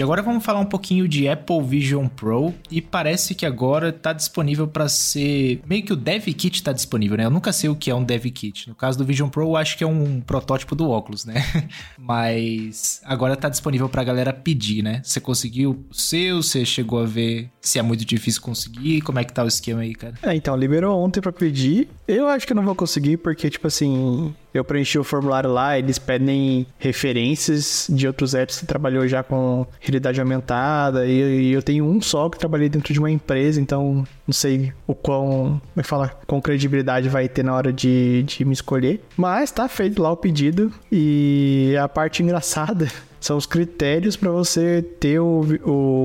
E 0.00 0.02
agora 0.02 0.22
vamos 0.22 0.42
falar 0.42 0.60
um 0.60 0.64
pouquinho 0.64 1.06
de 1.06 1.28
Apple 1.28 1.62
Vision 1.62 2.06
Pro 2.06 2.54
e 2.70 2.80
parece 2.80 3.34
que 3.34 3.44
agora 3.44 3.90
está 3.90 4.14
disponível 4.14 4.66
para 4.66 4.88
ser 4.88 5.60
meio 5.66 5.82
que 5.82 5.92
o 5.92 5.96
Dev 5.96 6.24
Kit 6.24 6.56
está 6.56 6.72
disponível, 6.72 7.18
né? 7.18 7.26
Eu 7.26 7.30
nunca 7.30 7.52
sei 7.52 7.68
o 7.68 7.76
que 7.76 7.90
é 7.90 7.94
um 7.94 8.02
Dev 8.02 8.24
Kit. 8.28 8.66
No 8.66 8.74
caso 8.74 8.96
do 8.96 9.04
Vision 9.04 9.28
Pro, 9.28 9.42
eu 9.42 9.56
acho 9.58 9.76
que 9.76 9.84
é 9.84 9.86
um 9.86 10.22
protótipo 10.22 10.74
do 10.74 10.88
óculos, 10.88 11.26
né? 11.26 11.44
Mas 11.98 13.02
agora 13.04 13.34
está 13.34 13.50
disponível 13.50 13.90
para 13.90 14.02
galera 14.02 14.32
pedir, 14.32 14.82
né? 14.82 15.02
Você 15.04 15.20
conseguiu 15.20 15.84
o 15.90 15.94
seu? 15.94 16.42
Você 16.42 16.64
chegou 16.64 17.02
a 17.02 17.04
ver 17.04 17.50
se 17.60 17.78
é 17.78 17.82
muito 17.82 18.02
difícil 18.02 18.40
conseguir? 18.40 19.02
Como 19.02 19.18
é 19.18 19.24
que 19.24 19.34
tá 19.34 19.44
o 19.44 19.48
esquema 19.48 19.82
aí, 19.82 19.94
cara? 19.94 20.14
É, 20.22 20.34
então 20.34 20.56
liberou 20.56 20.98
ontem 20.98 21.20
para 21.20 21.30
pedir. 21.30 21.90
Eu 22.08 22.26
acho 22.26 22.46
que 22.46 22.54
não 22.54 22.64
vou 22.64 22.74
conseguir 22.74 23.18
porque 23.18 23.50
tipo 23.50 23.66
assim, 23.66 24.34
eu 24.52 24.64
preenchi 24.64 24.98
o 24.98 25.04
formulário 25.04 25.50
lá, 25.50 25.78
eles 25.78 25.98
pedem 25.98 26.66
referências 26.78 27.86
de 27.88 28.06
outros 28.06 28.34
apps 28.34 28.60
que 28.60 28.66
trabalhou 28.66 29.06
já 29.06 29.22
com 29.22 29.66
realidade 29.80 30.20
aumentada, 30.20 31.06
e, 31.06 31.48
e, 31.48 31.52
eu 31.52 31.62
tenho 31.62 31.84
um 31.84 32.00
só 32.00 32.28
que 32.28 32.38
trabalhei 32.38 32.68
dentro 32.68 32.92
de 32.92 32.98
uma 32.98 33.10
empresa, 33.10 33.60
então 33.60 34.06
não 34.26 34.32
sei 34.32 34.72
o 34.86 34.94
quão, 34.94 35.60
como 35.60 35.62
é 35.76 35.82
fala, 35.82 36.08
com 36.26 36.40
credibilidade 36.40 37.08
vai 37.08 37.28
ter 37.28 37.42
na 37.42 37.54
hora 37.54 37.72
de, 37.72 38.22
de 38.24 38.44
me 38.44 38.52
escolher. 38.52 39.00
Mas 39.16 39.50
tá 39.50 39.68
feito 39.68 40.02
lá 40.02 40.10
o 40.10 40.16
pedido, 40.16 40.72
e 40.90 41.74
a 41.80 41.88
parte 41.88 42.22
engraçada 42.22 42.88
são 43.20 43.36
os 43.36 43.46
critérios 43.46 44.16
para 44.16 44.30
você 44.30 44.82
ter 44.98 45.20
o, 45.20 45.40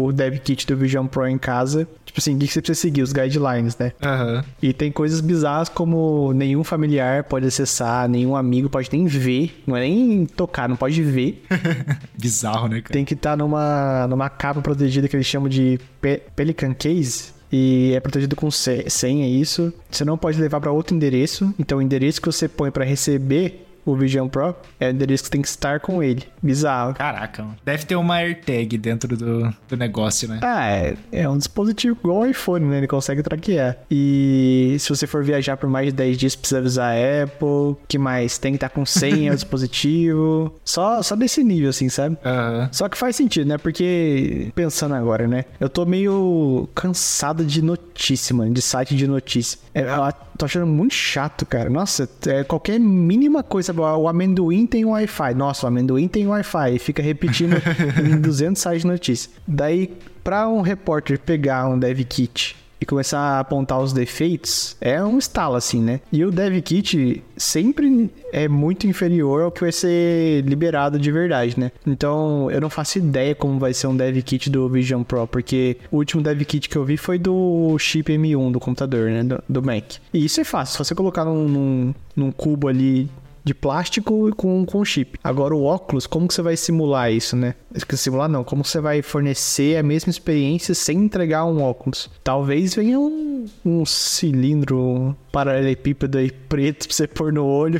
o 0.08 0.12
Dev 0.12 0.38
Kit 0.40 0.68
do 0.68 0.76
Vision 0.76 1.08
Pro 1.08 1.28
em 1.28 1.38
casa. 1.38 1.88
Tipo 2.06 2.20
assim, 2.20 2.36
o 2.36 2.40
que 2.40 2.48
você 2.48 2.62
precisa 2.62 2.80
seguir? 2.80 3.02
Os 3.02 3.14
guidelines, 3.14 3.78
né? 3.78 3.94
Uhum. 4.04 4.44
E 4.62 4.74
tem 4.74 4.92
coisas 4.92 5.22
bizarras 5.22 5.70
como 5.70 6.34
nenhum 6.34 6.64
familiar 6.64 7.24
pode 7.24 7.46
acessar, 7.46 8.08
nenhum 8.08 8.36
amigo 8.36 8.70
pode 8.70 8.90
nem 8.92 9.06
ver. 9.06 9.64
Não 9.66 9.76
é 9.76 9.82
nem 9.82 10.26
tocar, 10.26 10.68
não 10.68 10.76
pode 10.76 11.02
ver. 11.02 11.44
Bizarro, 12.18 12.68
né, 12.68 12.82
cara? 12.82 12.94
Tem 12.94 13.06
que 13.06 13.14
estar 13.14 13.32
tá 13.32 13.38
numa, 13.38 14.08
numa 14.08 14.30
capa 14.30 14.62
protegida 14.62 15.08
que 15.08 15.16
eles 15.16 15.26
chamam 15.26 15.50
de 15.50 15.80
pe 16.02 16.22
Pelican 16.36 16.74
Case 16.74 17.36
e 17.52 17.94
é 17.96 18.00
protegido 18.00 18.36
com 18.36 18.50
senha 18.52 19.28
isso. 19.28 19.74
Você 19.90 20.04
não 20.04 20.18
pode 20.18 20.40
levar 20.40 20.60
para 20.60 20.72
outro 20.72 20.96
endereço. 20.96 21.54
Então 21.58 21.78
o 21.78 21.82
endereço 21.82 22.22
que 22.22 22.28
você 22.28 22.48
põe 22.48 22.72
para 22.72 22.84
receber 22.84 23.65
o 23.86 23.96
Vision 23.96 24.28
Pro, 24.28 24.56
é 24.80 24.88
o 24.88 24.92
endereço 24.92 25.26
que 25.26 25.30
tem 25.30 25.42
que 25.42 25.48
estar 25.48 25.80
com 25.80 26.02
ele. 26.02 26.24
Bizarro. 26.42 26.94
Caraca, 26.96 27.44
mano. 27.44 27.56
Deve 27.64 27.86
ter 27.86 27.96
uma 27.96 28.16
AirTag 28.16 28.78
dentro 28.78 29.16
do, 29.16 29.54
do 29.68 29.78
negócio, 29.78 30.28
né? 30.28 30.40
Ah, 30.42 30.68
é, 30.70 30.96
é 31.12 31.30
um 31.30 31.38
dispositivo 31.38 31.98
igual 32.02 32.20
o 32.20 32.26
iPhone, 32.26 32.66
né? 32.66 32.78
Ele 32.80 32.88
consegue 32.88 33.22
traquear. 33.22 33.78
E 33.90 34.76
se 34.80 34.90
você 34.90 35.06
for 35.06 35.24
viajar 35.24 35.58
por 35.58 35.70
mais 35.70 35.88
de 35.88 35.94
10 35.94 36.18
dias, 36.18 36.36
precisa 36.36 36.60
avisar 36.60 36.96
a 36.96 37.24
Apple. 37.24 37.78
que 37.88 37.98
mais? 37.98 38.38
Tem 38.38 38.54
que 38.54 38.58
estar 38.58 38.70
com 38.70 38.86
senha 38.86 39.32
o 39.32 39.36
dispositivo. 39.36 40.56
Só, 40.64 41.02
só 41.04 41.16
desse 41.16 41.44
nível, 41.44 41.70
assim, 41.70 41.90
sabe? 41.90 42.18
Aham. 42.26 42.70
Só 42.72 42.90
que 42.90 42.98
faz 42.98 43.16
sentido, 43.16 43.48
né? 43.48 43.58
Porque, 43.58 44.52
pensando 44.56 44.96
agora, 44.96 45.28
né? 45.28 45.46
Eu 45.60 45.70
tô 45.70 45.86
meio 45.86 46.68
cansado 46.74 47.46
de 47.46 47.62
notícia, 47.62 48.36
mano. 48.36 48.54
De 48.54 48.62
site 48.62 48.96
de 48.96 49.08
notícia. 49.08 49.60
É, 49.74 49.82
eu 49.82 50.04
tô 50.38 50.46
achando 50.46 50.68
muito 50.68 50.94
chato, 50.94 51.46
cara. 51.46 51.70
Nossa, 51.70 52.10
é, 52.28 52.44
qualquer 52.44 52.80
mínima 52.80 53.44
coisa. 53.44 53.74
O 53.74 54.08
amendoim 54.08 54.66
tem 54.66 54.86
Wi-Fi. 54.86 55.34
Nossa, 55.34 55.66
o 55.66 55.70
amendoim 55.70 56.08
tem 56.08 56.28
Wi-Fi. 56.28 56.76
E 56.76 56.80
fica 56.80 57.02
repetindo 57.02 57.56
em 58.04 58.20
200 58.20 58.62
sites 58.62 58.82
de 58.82 58.88
notícia. 58.88 59.32
Daí, 59.48 59.94
pra 60.24 60.48
um 60.48 60.62
repórter 60.62 61.20
pegar 61.20 61.68
um 61.68 61.78
dev 61.78 62.00
kit 62.02 62.56
e 62.80 62.86
começar 62.86 63.20
a 63.20 63.40
apontar 63.40 63.80
os 63.80 63.94
defeitos, 63.94 64.76
é 64.82 65.04
um 65.04 65.18
estalo 65.18 65.56
assim, 65.56 65.82
né? 65.82 66.02
E 66.12 66.24
o 66.26 66.32
dev 66.32 66.62
kit 66.62 67.24
sempre 67.38 68.10
é 68.32 68.48
muito 68.48 68.88
inferior 68.88 69.44
ao 69.44 69.52
que 69.52 69.62
vai 69.62 69.72
ser 69.72 70.44
liberado 70.46 71.00
de 71.00 71.12
verdade, 71.12 71.60
né? 71.60 71.72
Então, 71.86 72.50
eu 72.52 72.60
não 72.60 72.70
faço 72.70 72.98
ideia 72.98 73.34
como 73.34 73.60
vai 73.60 73.74
ser 73.74 73.88
um 73.88 73.96
dev 73.96 74.18
kit 74.22 74.50
do 74.50 74.68
Vision 74.70 75.04
Pro, 75.04 75.28
porque 75.28 75.78
o 75.92 75.98
último 75.98 76.22
dev 76.22 76.42
kit 76.44 76.70
que 76.70 76.76
eu 76.76 76.86
vi 76.86 76.98
foi 76.98 77.18
do 77.18 77.78
chip 77.80 78.12
M1 78.12 78.52
do 78.52 78.60
computador, 78.60 79.10
né? 79.10 79.24
Do, 79.24 79.44
do 79.48 79.64
Mac. 79.64 79.96
E 80.14 80.26
isso 80.26 80.42
é 80.42 80.44
fácil, 80.44 80.78
só 80.78 80.84
você 80.84 80.96
colocar 80.96 81.26
num, 81.26 81.48
num, 81.48 81.94
num 82.16 82.32
cubo 82.32 82.68
ali 82.68 83.10
de 83.46 83.54
plástico 83.54 84.36
com, 84.36 84.66
com 84.66 84.84
chip. 84.84 85.20
Agora 85.24 85.56
o 85.56 85.64
óculos, 85.64 86.08
como 86.08 86.28
que 86.28 86.34
você 86.34 86.42
vai 86.42 86.58
simular 86.58 87.12
isso, 87.12 87.36
né? 87.36 87.54
Simular 87.94 88.28
não, 88.28 88.44
como 88.44 88.66
você 88.66 88.82
vai 88.82 89.04
fornecer 89.04 89.78
a 89.78 89.84
mesma 89.84 90.10
experiência 90.10 90.74
sem 90.74 90.98
entregar 90.98 91.46
um 91.46 91.62
óculos? 91.62 92.10
Talvez 92.24 92.74
venha 92.74 93.00
um, 93.00 93.46
um 93.64 93.86
cilindro 93.86 95.16
paralelepípedo 95.32 96.18
aí 96.18 96.32
preto 96.32 96.88
pra 96.88 96.96
você 96.96 97.08
pôr 97.08 97.32
no 97.32 97.46
olho. 97.46 97.80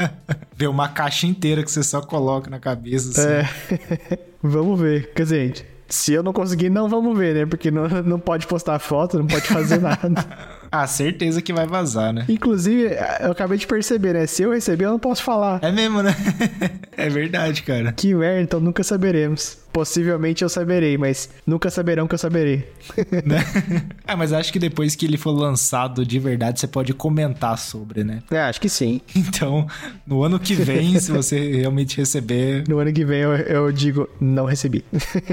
Ver 0.56 0.68
uma 0.68 0.88
caixa 0.88 1.26
inteira 1.26 1.62
que 1.62 1.70
você 1.70 1.82
só 1.82 2.00
coloca 2.00 2.48
na 2.48 2.58
cabeça. 2.58 3.10
Assim. 3.10 3.74
É. 3.74 4.18
vamos 4.42 4.80
ver. 4.80 5.12
Quer 5.12 5.22
dizer, 5.22 5.66
se 5.88 6.12
eu 6.12 6.22
não 6.22 6.32
conseguir, 6.32 6.70
não 6.70 6.88
vamos 6.88 7.16
ver, 7.18 7.34
né? 7.34 7.46
Porque 7.46 7.70
não, 7.70 7.86
não 8.02 8.18
pode 8.18 8.46
postar 8.46 8.78
foto, 8.78 9.18
não 9.18 9.26
pode 9.26 9.46
fazer 9.46 9.78
nada. 9.82 10.26
Ah, 10.72 10.86
certeza 10.86 11.42
que 11.42 11.52
vai 11.52 11.66
vazar, 11.66 12.12
né? 12.12 12.24
Inclusive, 12.28 12.96
eu 13.20 13.30
acabei 13.30 13.58
de 13.58 13.66
perceber, 13.66 14.14
né? 14.14 14.26
Se 14.26 14.42
eu 14.42 14.52
receber, 14.52 14.86
eu 14.86 14.90
não 14.90 14.98
posso 14.98 15.22
falar. 15.22 15.60
É 15.62 15.70
mesmo, 15.70 16.02
né? 16.02 16.16
é 16.96 17.10
verdade, 17.10 17.62
cara. 17.62 17.92
Que 17.92 18.14
merda, 18.14 18.40
então 18.40 18.58
nunca 18.58 18.82
saberemos. 18.82 19.58
Possivelmente 19.72 20.42
eu 20.42 20.48
saberei, 20.48 20.98
mas 20.98 21.30
nunca 21.46 21.70
saberão 21.70 22.06
que 22.06 22.14
eu 22.14 22.18
saberei. 22.18 22.68
Ah, 24.06 24.14
mas 24.16 24.32
acho 24.32 24.52
que 24.52 24.58
depois 24.58 24.94
que 24.94 25.06
ele 25.06 25.16
for 25.16 25.30
lançado 25.30 26.04
de 26.04 26.18
verdade, 26.18 26.60
você 26.60 26.66
pode 26.66 26.92
comentar 26.92 27.58
sobre, 27.58 28.04
né? 28.04 28.22
É, 28.30 28.40
acho 28.40 28.60
que 28.60 28.68
sim. 28.68 29.00
Então, 29.32 29.66
no 30.06 30.22
ano 30.22 30.38
que 30.38 30.54
vem, 30.54 30.98
se 30.98 31.10
você 31.10 31.52
realmente 31.52 31.96
receber. 31.96 32.64
No 32.68 32.78
ano 32.78 32.92
que 32.92 33.04
vem 33.04 33.20
eu, 33.20 33.32
eu 33.32 33.72
digo, 33.72 34.08
não 34.20 34.44
recebi. 34.44 34.84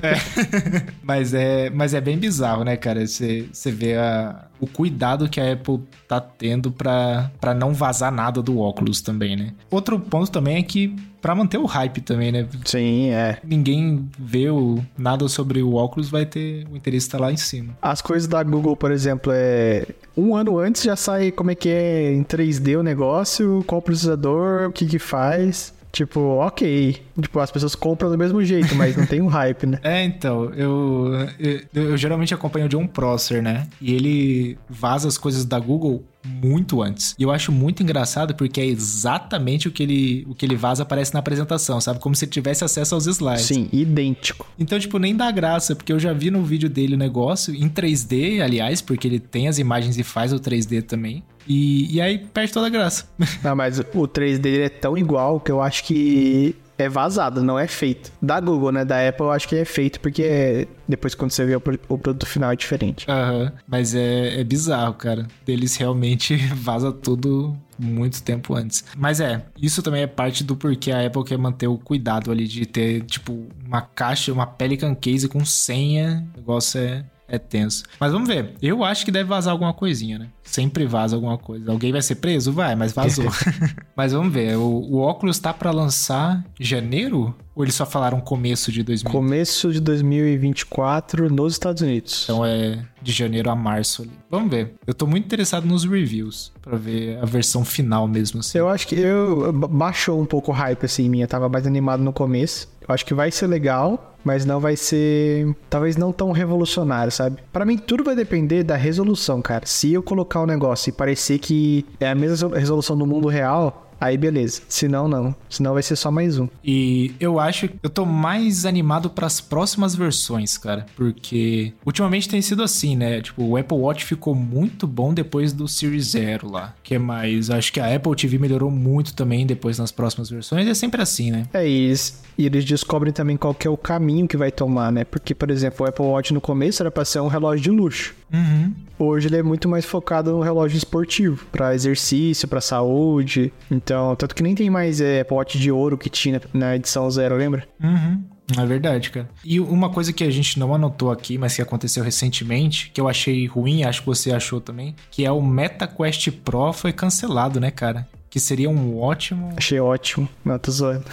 é. 0.01 0.83
mas, 1.03 1.33
é, 1.33 1.69
mas 1.69 1.93
é 1.93 2.01
bem 2.01 2.17
bizarro, 2.17 2.63
né, 2.63 2.77
cara? 2.77 3.05
Você, 3.05 3.47
você 3.51 3.71
vê 3.71 3.95
a, 3.95 4.47
o 4.59 4.67
cuidado 4.67 5.29
que 5.29 5.39
a 5.39 5.53
Apple 5.53 5.79
tá 6.07 6.19
tendo 6.19 6.71
para 6.71 7.53
não 7.55 7.73
vazar 7.73 8.11
nada 8.11 8.41
do 8.41 8.59
óculos 8.59 9.01
também, 9.01 9.35
né? 9.35 9.53
Outro 9.69 9.99
ponto 9.99 10.31
também 10.31 10.57
é 10.57 10.63
que 10.63 10.95
para 11.21 11.35
manter 11.35 11.57
o 11.57 11.65
hype 11.65 12.01
também, 12.01 12.31
né? 12.31 12.47
Sim, 12.65 13.09
é. 13.09 13.37
Ninguém 13.43 14.09
vê 14.17 14.49
o, 14.49 14.79
nada 14.97 15.27
sobre 15.27 15.61
o 15.61 15.75
óculos, 15.75 16.09
vai 16.09 16.25
ter 16.25 16.65
o 16.71 16.75
interesse 16.75 17.09
tá 17.09 17.17
lá 17.17 17.31
em 17.31 17.37
cima. 17.37 17.77
As 17.81 18.01
coisas 18.01 18.27
da 18.27 18.41
Google, 18.43 18.75
por 18.75 18.91
exemplo, 18.91 19.31
é 19.35 19.85
um 20.15 20.35
ano 20.35 20.57
antes 20.57 20.83
já 20.83 20.95
sai 20.95 21.31
como 21.31 21.51
é 21.51 21.55
que 21.55 21.69
é 21.69 22.13
em 22.13 22.23
3D 22.23 22.79
o 22.79 22.83
negócio, 22.83 23.63
qual 23.65 23.81
processador, 23.81 24.69
o 24.69 24.71
que 24.71 24.85
que 24.85 24.99
faz. 24.99 25.73
Tipo, 25.91 26.19
ok. 26.19 27.01
Tipo, 27.19 27.39
as 27.39 27.51
pessoas 27.51 27.73
compram 27.75 28.11
do 28.11 28.17
mesmo 28.17 28.43
jeito, 28.43 28.75
mas 28.75 28.95
não 28.95 29.05
tem 29.05 29.21
um 29.21 29.27
hype, 29.27 29.65
né? 29.65 29.79
É, 29.89 30.03
então, 30.03 30.53
eu, 30.53 31.11
eu, 31.39 31.61
eu, 31.73 31.97
geralmente 31.97 32.33
acompanho 32.33 32.67
o 32.67 32.69
John 32.69 32.85
Prosser, 32.85 33.41
né? 33.41 33.67
E 33.81 33.93
ele 33.93 34.57
vaza 34.69 35.07
as 35.07 35.17
coisas 35.17 35.45
da 35.45 35.57
Google 35.57 36.03
muito 36.23 36.81
antes. 36.81 37.15
E 37.17 37.23
eu 37.23 37.31
acho 37.31 37.51
muito 37.51 37.81
engraçado 37.81 38.35
porque 38.35 38.59
é 38.59 38.65
exatamente 38.65 39.67
o 39.67 39.71
que 39.71 39.83
ele, 39.83 40.25
o 40.29 40.35
que 40.35 40.45
ele 40.45 40.55
vaza 40.55 40.83
aparece 40.83 41.13
na 41.13 41.19
apresentação, 41.19 41.79
sabe? 41.79 41.99
Como 41.99 42.15
se 42.15 42.27
tivesse 42.27 42.63
acesso 42.63 42.95
aos 42.95 43.07
slides. 43.07 43.45
Sim, 43.45 43.69
idêntico. 43.71 44.47
Então, 44.57 44.79
tipo, 44.79 44.99
nem 44.99 45.15
dá 45.15 45.31
graça, 45.31 45.75
porque 45.75 45.93
eu 45.93 45.99
já 45.99 46.13
vi 46.13 46.29
no 46.29 46.43
vídeo 46.43 46.69
dele 46.69 46.95
o 46.95 46.97
negócio, 46.97 47.53
em 47.53 47.69
3D, 47.69 48.41
aliás, 48.41 48.81
porque 48.81 49.07
ele 49.07 49.19
tem 49.19 49.47
as 49.47 49.57
imagens 49.57 49.97
e 49.97 50.03
faz 50.03 50.33
o 50.33 50.39
3D 50.39 50.83
também. 50.83 51.23
E, 51.47 51.95
e 51.95 52.01
aí 52.01 52.19
perde 52.19 52.53
toda 52.53 52.67
a 52.67 52.69
graça. 52.69 53.09
Não, 53.43 53.55
mas 53.57 53.79
o 53.79 53.83
3D 54.07 54.37
dele 54.39 54.63
é 54.63 54.69
tão 54.69 54.97
igual 54.97 55.39
que 55.39 55.51
eu 55.51 55.61
acho 55.61 55.83
que 55.83 56.55
é 56.79 56.87
vazado, 56.87 57.43
não 57.43 57.59
é 57.59 57.67
feito. 57.67 58.11
Da 58.21 58.39
Google, 58.39 58.71
né? 58.71 58.85
Da 58.85 59.07
Apple 59.07 59.25
eu 59.25 59.31
acho 59.31 59.47
que 59.47 59.55
é 59.55 59.65
feito 59.65 59.99
porque 59.99 60.23
é... 60.23 60.67
depois 60.87 61.13
quando 61.13 61.31
você 61.31 61.45
vê 61.45 61.55
o, 61.55 61.61
o 61.89 61.97
produto 61.97 62.25
final 62.25 62.51
é 62.51 62.55
diferente. 62.55 63.05
Aham, 63.09 63.43
uhum. 63.43 63.51
mas 63.67 63.93
é, 63.93 64.39
é 64.39 64.43
bizarro, 64.43 64.93
cara. 64.93 65.27
Eles 65.45 65.75
realmente 65.75 66.37
vaza 66.55 66.91
tudo 66.91 67.55
muito 67.77 68.23
tempo 68.23 68.55
antes. 68.55 68.83
Mas 68.97 69.19
é, 69.19 69.45
isso 69.61 69.83
também 69.83 70.03
é 70.03 70.07
parte 70.07 70.43
do 70.43 70.55
porquê 70.55 70.91
a 70.91 71.05
Apple 71.05 71.23
quer 71.23 71.37
manter 71.37 71.67
o 71.67 71.77
cuidado 71.77 72.31
ali 72.31 72.47
de 72.47 72.65
ter, 72.65 73.03
tipo, 73.03 73.47
uma 73.65 73.81
caixa, 73.81 74.31
uma 74.31 74.47
Pelican 74.47 74.95
Case 74.95 75.27
com 75.27 75.43
senha. 75.43 76.27
O 76.35 76.37
negócio 76.39 76.79
é 76.79 77.03
é 77.29 77.37
tenso. 77.37 77.83
Mas 77.99 78.11
vamos 78.11 78.27
ver. 78.27 78.53
Eu 78.61 78.83
acho 78.83 79.05
que 79.05 79.11
deve 79.11 79.29
vazar 79.29 79.51
alguma 79.51 79.73
coisinha, 79.73 80.19
né? 80.19 80.27
Sempre 80.43 80.85
vaza 80.85 81.15
alguma 81.15 81.37
coisa. 81.37 81.71
Alguém 81.71 81.91
vai 81.91 82.01
ser 82.01 82.15
preso? 82.15 82.51
Vai, 82.51 82.75
mas 82.75 82.91
vazou. 82.91 83.25
mas 83.95 84.11
vamos 84.11 84.33
ver. 84.33 84.57
O, 84.57 84.63
o 84.63 84.97
óculos 84.97 85.39
tá 85.39 85.53
para 85.53 85.71
lançar 85.71 86.43
janeiro? 86.59 87.35
Ou 87.55 87.63
eles 87.63 87.75
só 87.75 87.85
falaram 87.85 88.19
começo 88.21 88.71
de 88.71 88.81
2024? 88.83 89.11
Começo 89.11 89.71
de 89.71 89.79
2024 89.79 91.29
nos 91.29 91.53
Estados 91.53 91.81
Unidos. 91.81 92.23
Então 92.23 92.45
é 92.45 92.85
de 93.01 93.11
janeiro 93.11 93.49
a 93.49 93.55
março 93.55 94.03
ali. 94.03 94.11
Vamos 94.29 94.49
ver. 94.49 94.75
Eu 94.87 94.93
tô 94.93 95.05
muito 95.05 95.25
interessado 95.25 95.65
nos 95.65 95.83
reviews 95.83 96.51
para 96.61 96.77
ver 96.77 97.19
a 97.21 97.25
versão 97.25 97.65
final 97.65 98.07
mesmo 98.07 98.39
assim. 98.39 98.57
Eu 98.57 98.69
acho 98.69 98.87
que 98.87 98.95
eu 98.95 99.51
baixou 99.51 100.21
um 100.21 100.25
pouco 100.25 100.51
o 100.51 100.53
hype 100.53 100.85
assim 100.85 101.05
em 101.05 101.09
mim. 101.09 101.21
Eu 101.21 101.27
tava 101.27 101.49
mais 101.49 101.67
animado 101.67 102.01
no 102.01 102.13
começo. 102.13 102.69
Eu 102.87 102.93
acho 102.93 103.05
que 103.05 103.13
vai 103.13 103.29
ser 103.29 103.47
legal, 103.47 104.08
mas 104.23 104.45
não 104.45 104.59
vai 104.59 104.75
ser. 104.75 105.55
Talvez 105.69 105.95
não 105.97 106.11
tão 106.11 106.31
revolucionário, 106.31 107.11
sabe? 107.11 107.41
Para 107.51 107.65
mim, 107.65 107.77
tudo 107.77 108.03
vai 108.03 108.15
depender 108.15 108.63
da 108.63 108.75
resolução, 108.75 109.41
cara. 109.41 109.65
Se 109.65 109.93
eu 109.93 110.03
colocar 110.03 110.39
o 110.39 110.43
um 110.43 110.47
negócio 110.47 110.89
e 110.89 110.93
parecer 110.93 111.39
que 111.39 111.85
é 111.99 112.09
a 112.09 112.15
mesma 112.15 112.57
resolução 112.57 112.97
do 112.97 113.05
mundo 113.05 113.27
real, 113.27 113.88
Aí 113.99 114.17
beleza. 114.17 114.61
Se 114.67 114.87
não, 114.87 115.07
não. 115.07 115.35
Senão 115.49 115.73
vai 115.73 115.83
ser 115.83 115.95
só 115.95 116.09
mais 116.11 116.39
um. 116.39 116.47
E 116.63 117.13
eu 117.19 117.39
acho 117.39 117.67
que 117.67 117.75
eu 117.83 117.89
tô 117.89 118.05
mais 118.05 118.65
animado 118.65 119.09
para 119.09 119.27
as 119.27 119.41
próximas 119.41 119.95
versões, 119.95 120.57
cara. 120.57 120.85
Porque 120.95 121.73
ultimamente 121.85 122.29
tem 122.29 122.41
sido 122.41 122.63
assim, 122.63 122.95
né? 122.95 123.21
Tipo, 123.21 123.43
o 123.43 123.57
Apple 123.57 123.77
Watch 123.77 124.05
ficou 124.05 124.33
muito 124.33 124.87
bom 124.87 125.13
depois 125.13 125.51
do 125.51 125.67
Series 125.67 126.11
Zero 126.11 126.49
lá. 126.51 126.75
Que 126.83 126.95
é 126.95 126.99
mais. 126.99 127.49
Acho 127.49 127.73
que 127.73 127.79
a 127.79 127.93
Apple 127.93 128.15
TV 128.15 128.37
melhorou 128.37 128.71
muito 128.71 129.13
também 129.13 129.45
depois 129.45 129.77
nas 129.77 129.91
próximas 129.91 130.29
versões. 130.29 130.67
É 130.67 130.73
sempre 130.73 131.01
assim, 131.01 131.31
né? 131.31 131.43
É 131.53 131.67
isso. 131.67 132.21
E 132.37 132.45
eles 132.45 132.63
descobrem 132.63 133.11
também 133.11 133.35
qual 133.35 133.53
que 133.53 133.67
é 133.67 133.69
o 133.69 133.77
caminho 133.77 134.27
que 134.27 134.37
vai 134.37 134.51
tomar, 134.51 134.91
né? 134.91 135.03
Porque, 135.03 135.35
por 135.35 135.51
exemplo, 135.51 135.85
o 135.85 135.89
Apple 135.89 136.05
Watch 136.05 136.33
no 136.33 136.39
começo 136.39 136.81
era 136.81 136.89
pra 136.89 137.03
ser 137.03 137.19
um 137.19 137.27
relógio 137.27 137.63
de 137.63 137.71
luxo. 137.71 138.15
Uhum. 138.31 138.73
Hoje 138.97 139.27
ele 139.27 139.37
é 139.37 139.43
muito 139.43 139.67
mais 139.67 139.85
focado 139.85 140.31
no 140.31 140.41
relógio 140.41 140.77
esportivo, 140.77 141.45
para 141.51 141.73
exercício, 141.73 142.47
para 142.47 142.61
saúde. 142.61 143.51
Então, 143.71 143.88
tanto 144.17 144.35
que 144.35 144.43
nem 144.43 144.55
tem 144.55 144.69
mais 144.69 145.01
é, 145.01 145.25
Watch 145.29 145.57
de 145.57 145.71
ouro 145.71 145.97
que 145.97 146.09
tinha 146.09 146.41
na 146.53 146.75
edição 146.75 147.09
zero, 147.09 147.35
lembra? 147.35 147.67
Uhum. 147.81 148.23
É 148.57 148.65
verdade, 148.65 149.11
cara. 149.11 149.29
E 149.43 149.59
uma 149.59 149.89
coisa 149.89 150.11
que 150.11 150.23
a 150.23 150.29
gente 150.29 150.57
não 150.57 150.73
anotou 150.73 151.11
aqui, 151.11 151.37
mas 151.37 151.55
que 151.55 151.61
aconteceu 151.61 152.03
recentemente, 152.03 152.89
que 152.91 152.99
eu 152.99 153.07
achei 153.07 153.45
ruim, 153.45 153.83
acho 153.83 154.01
que 154.01 154.07
você 154.07 154.31
achou 154.31 154.59
também, 154.59 154.95
que 155.11 155.23
é 155.25 155.31
o 155.31 155.41
MetaQuest 155.41 156.31
Pro 156.43 156.73
foi 156.73 156.91
cancelado, 156.91 157.59
né, 157.59 157.69
cara? 157.69 158.07
que 158.29 158.39
seria 158.39 158.69
um 158.69 158.99
ótimo. 158.99 159.51
Achei 159.57 159.79
ótimo. 159.79 160.29
Não, 160.45 160.59
tô 160.59 160.71
zoando. 160.71 161.05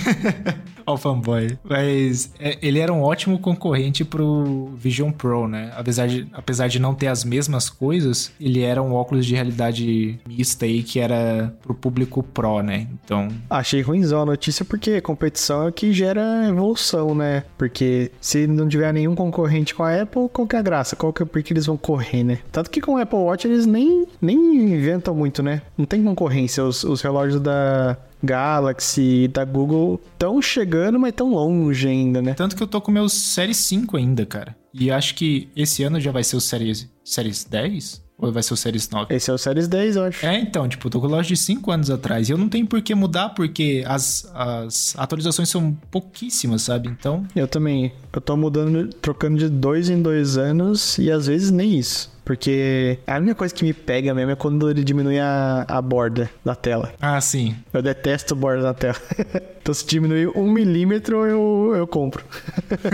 Ó, 0.86 0.94
o 0.94 0.96
fanboy. 0.96 1.58
Mas 1.64 2.32
é, 2.38 2.58
ele 2.62 2.78
era 2.78 2.92
um 2.92 3.02
ótimo 3.02 3.38
concorrente 3.38 4.04
pro 4.04 4.70
Vision 4.76 5.10
Pro, 5.10 5.48
né? 5.48 5.72
Apesar 5.76 6.06
de, 6.06 6.26
apesar 6.32 6.68
de 6.68 6.78
não 6.78 6.94
ter 6.94 7.08
as 7.08 7.24
mesmas 7.24 7.68
coisas, 7.68 8.32
ele 8.40 8.62
era 8.62 8.82
um 8.82 8.92
óculos 8.92 9.26
de 9.26 9.34
realidade 9.34 10.18
mista 10.26 10.64
aí 10.64 10.82
que 10.82 10.98
era 10.98 11.54
pro 11.62 11.74
público 11.74 12.22
Pro, 12.22 12.62
né? 12.62 12.86
Então. 13.04 13.28
Achei 13.48 13.80
ruimzão 13.80 14.22
a 14.22 14.26
notícia 14.26 14.64
porque 14.64 15.00
competição 15.00 15.68
é 15.68 15.72
que 15.72 15.92
gera 15.92 16.48
evolução, 16.48 17.14
né? 17.14 17.44
Porque 17.56 18.10
se 18.20 18.46
não 18.46 18.68
tiver 18.68 18.92
nenhum 18.92 19.14
concorrente 19.14 19.74
com 19.74 19.82
a 19.82 20.02
Apple, 20.02 20.28
qual 20.32 20.46
que 20.46 20.56
é 20.56 20.58
a 20.58 20.62
graça? 20.62 20.96
Qual 20.96 21.12
que 21.12 21.22
é 21.22 21.26
porque 21.26 21.52
eles 21.52 21.66
vão 21.66 21.76
correr, 21.76 22.24
né? 22.24 22.38
Tanto 22.52 22.70
que 22.70 22.80
com 22.80 22.94
o 22.94 22.98
Apple 22.98 23.18
Watch 23.18 23.46
eles 23.46 23.66
nem, 23.66 24.06
nem 24.20 24.36
inventam 24.74 25.14
muito, 25.14 25.42
né? 25.42 25.62
Não 25.76 25.84
tem 25.84 26.02
concorrência. 26.02 26.64
Os, 26.64 26.84
os 26.84 27.00
relógios 27.00 27.40
da, 27.40 27.96
Galaxy 28.22 29.24
e 29.24 29.28
da 29.28 29.44
Google 29.44 30.00
estão 30.12 30.40
chegando, 30.40 30.98
mas 30.98 31.12
tão 31.12 31.30
longe 31.30 31.88
ainda, 31.88 32.20
né? 32.20 32.34
Tanto 32.34 32.56
que 32.56 32.62
eu 32.62 32.66
tô 32.66 32.80
com 32.80 32.92
meus 32.92 33.12
Series 33.12 33.56
5 33.58 33.96
ainda, 33.96 34.26
cara. 34.26 34.56
E 34.72 34.90
acho 34.90 35.14
que 35.14 35.48
esse 35.56 35.82
ano 35.82 36.00
já 36.00 36.12
vai 36.12 36.22
ser 36.22 36.36
o 36.36 36.40
Series, 36.40 36.88
Series 37.04 37.44
10? 37.44 38.10
Ou 38.20 38.30
vai 38.30 38.42
ser 38.42 38.52
o 38.52 38.56
Series 38.56 38.88
9? 38.88 39.14
Esse 39.14 39.30
é 39.30 39.34
o 39.34 39.38
Series 39.38 39.66
10, 39.66 39.96
eu 39.96 40.04
acho. 40.04 40.26
É, 40.26 40.38
então, 40.38 40.68
tipo, 40.68 40.86
eu 40.86 40.90
tô 40.90 41.00
com 41.00 41.06
o 41.06 41.10
loja 41.10 41.28
de 41.28 41.36
5 41.36 41.70
anos 41.70 41.90
atrás. 41.90 42.28
E 42.28 42.32
eu 42.32 42.38
não 42.38 42.50
tenho 42.50 42.66
por 42.66 42.82
que 42.82 42.94
mudar, 42.94 43.30
porque 43.30 43.82
as, 43.86 44.30
as 44.34 44.94
atualizações 44.98 45.48
são 45.48 45.72
pouquíssimas, 45.90 46.62
sabe? 46.62 46.88
Então. 46.88 47.26
Eu 47.34 47.48
também. 47.48 47.92
Eu 48.12 48.20
tô 48.20 48.36
mudando, 48.36 48.88
trocando 48.94 49.38
de 49.38 49.48
dois 49.48 49.88
em 49.88 50.02
dois 50.02 50.36
anos 50.36 50.98
e 50.98 51.10
às 51.10 51.26
vezes 51.26 51.50
nem 51.50 51.78
isso. 51.78 52.12
Porque 52.30 53.00
a 53.08 53.16
única 53.16 53.34
coisa 53.34 53.52
que 53.52 53.64
me 53.64 53.72
pega 53.72 54.14
mesmo 54.14 54.30
é 54.30 54.36
quando 54.36 54.70
ele 54.70 54.84
diminui 54.84 55.18
a, 55.18 55.64
a 55.66 55.82
borda 55.82 56.30
da 56.44 56.54
tela. 56.54 56.94
Ah, 57.00 57.20
sim. 57.20 57.56
Eu 57.72 57.82
detesto 57.82 58.36
borda 58.36 58.62
da 58.62 58.72
tela. 58.72 58.94
então 59.60 59.74
se 59.74 59.84
diminuir 59.84 60.28
um 60.38 60.48
milímetro, 60.48 61.26
eu, 61.26 61.74
eu 61.74 61.88
compro. 61.88 62.24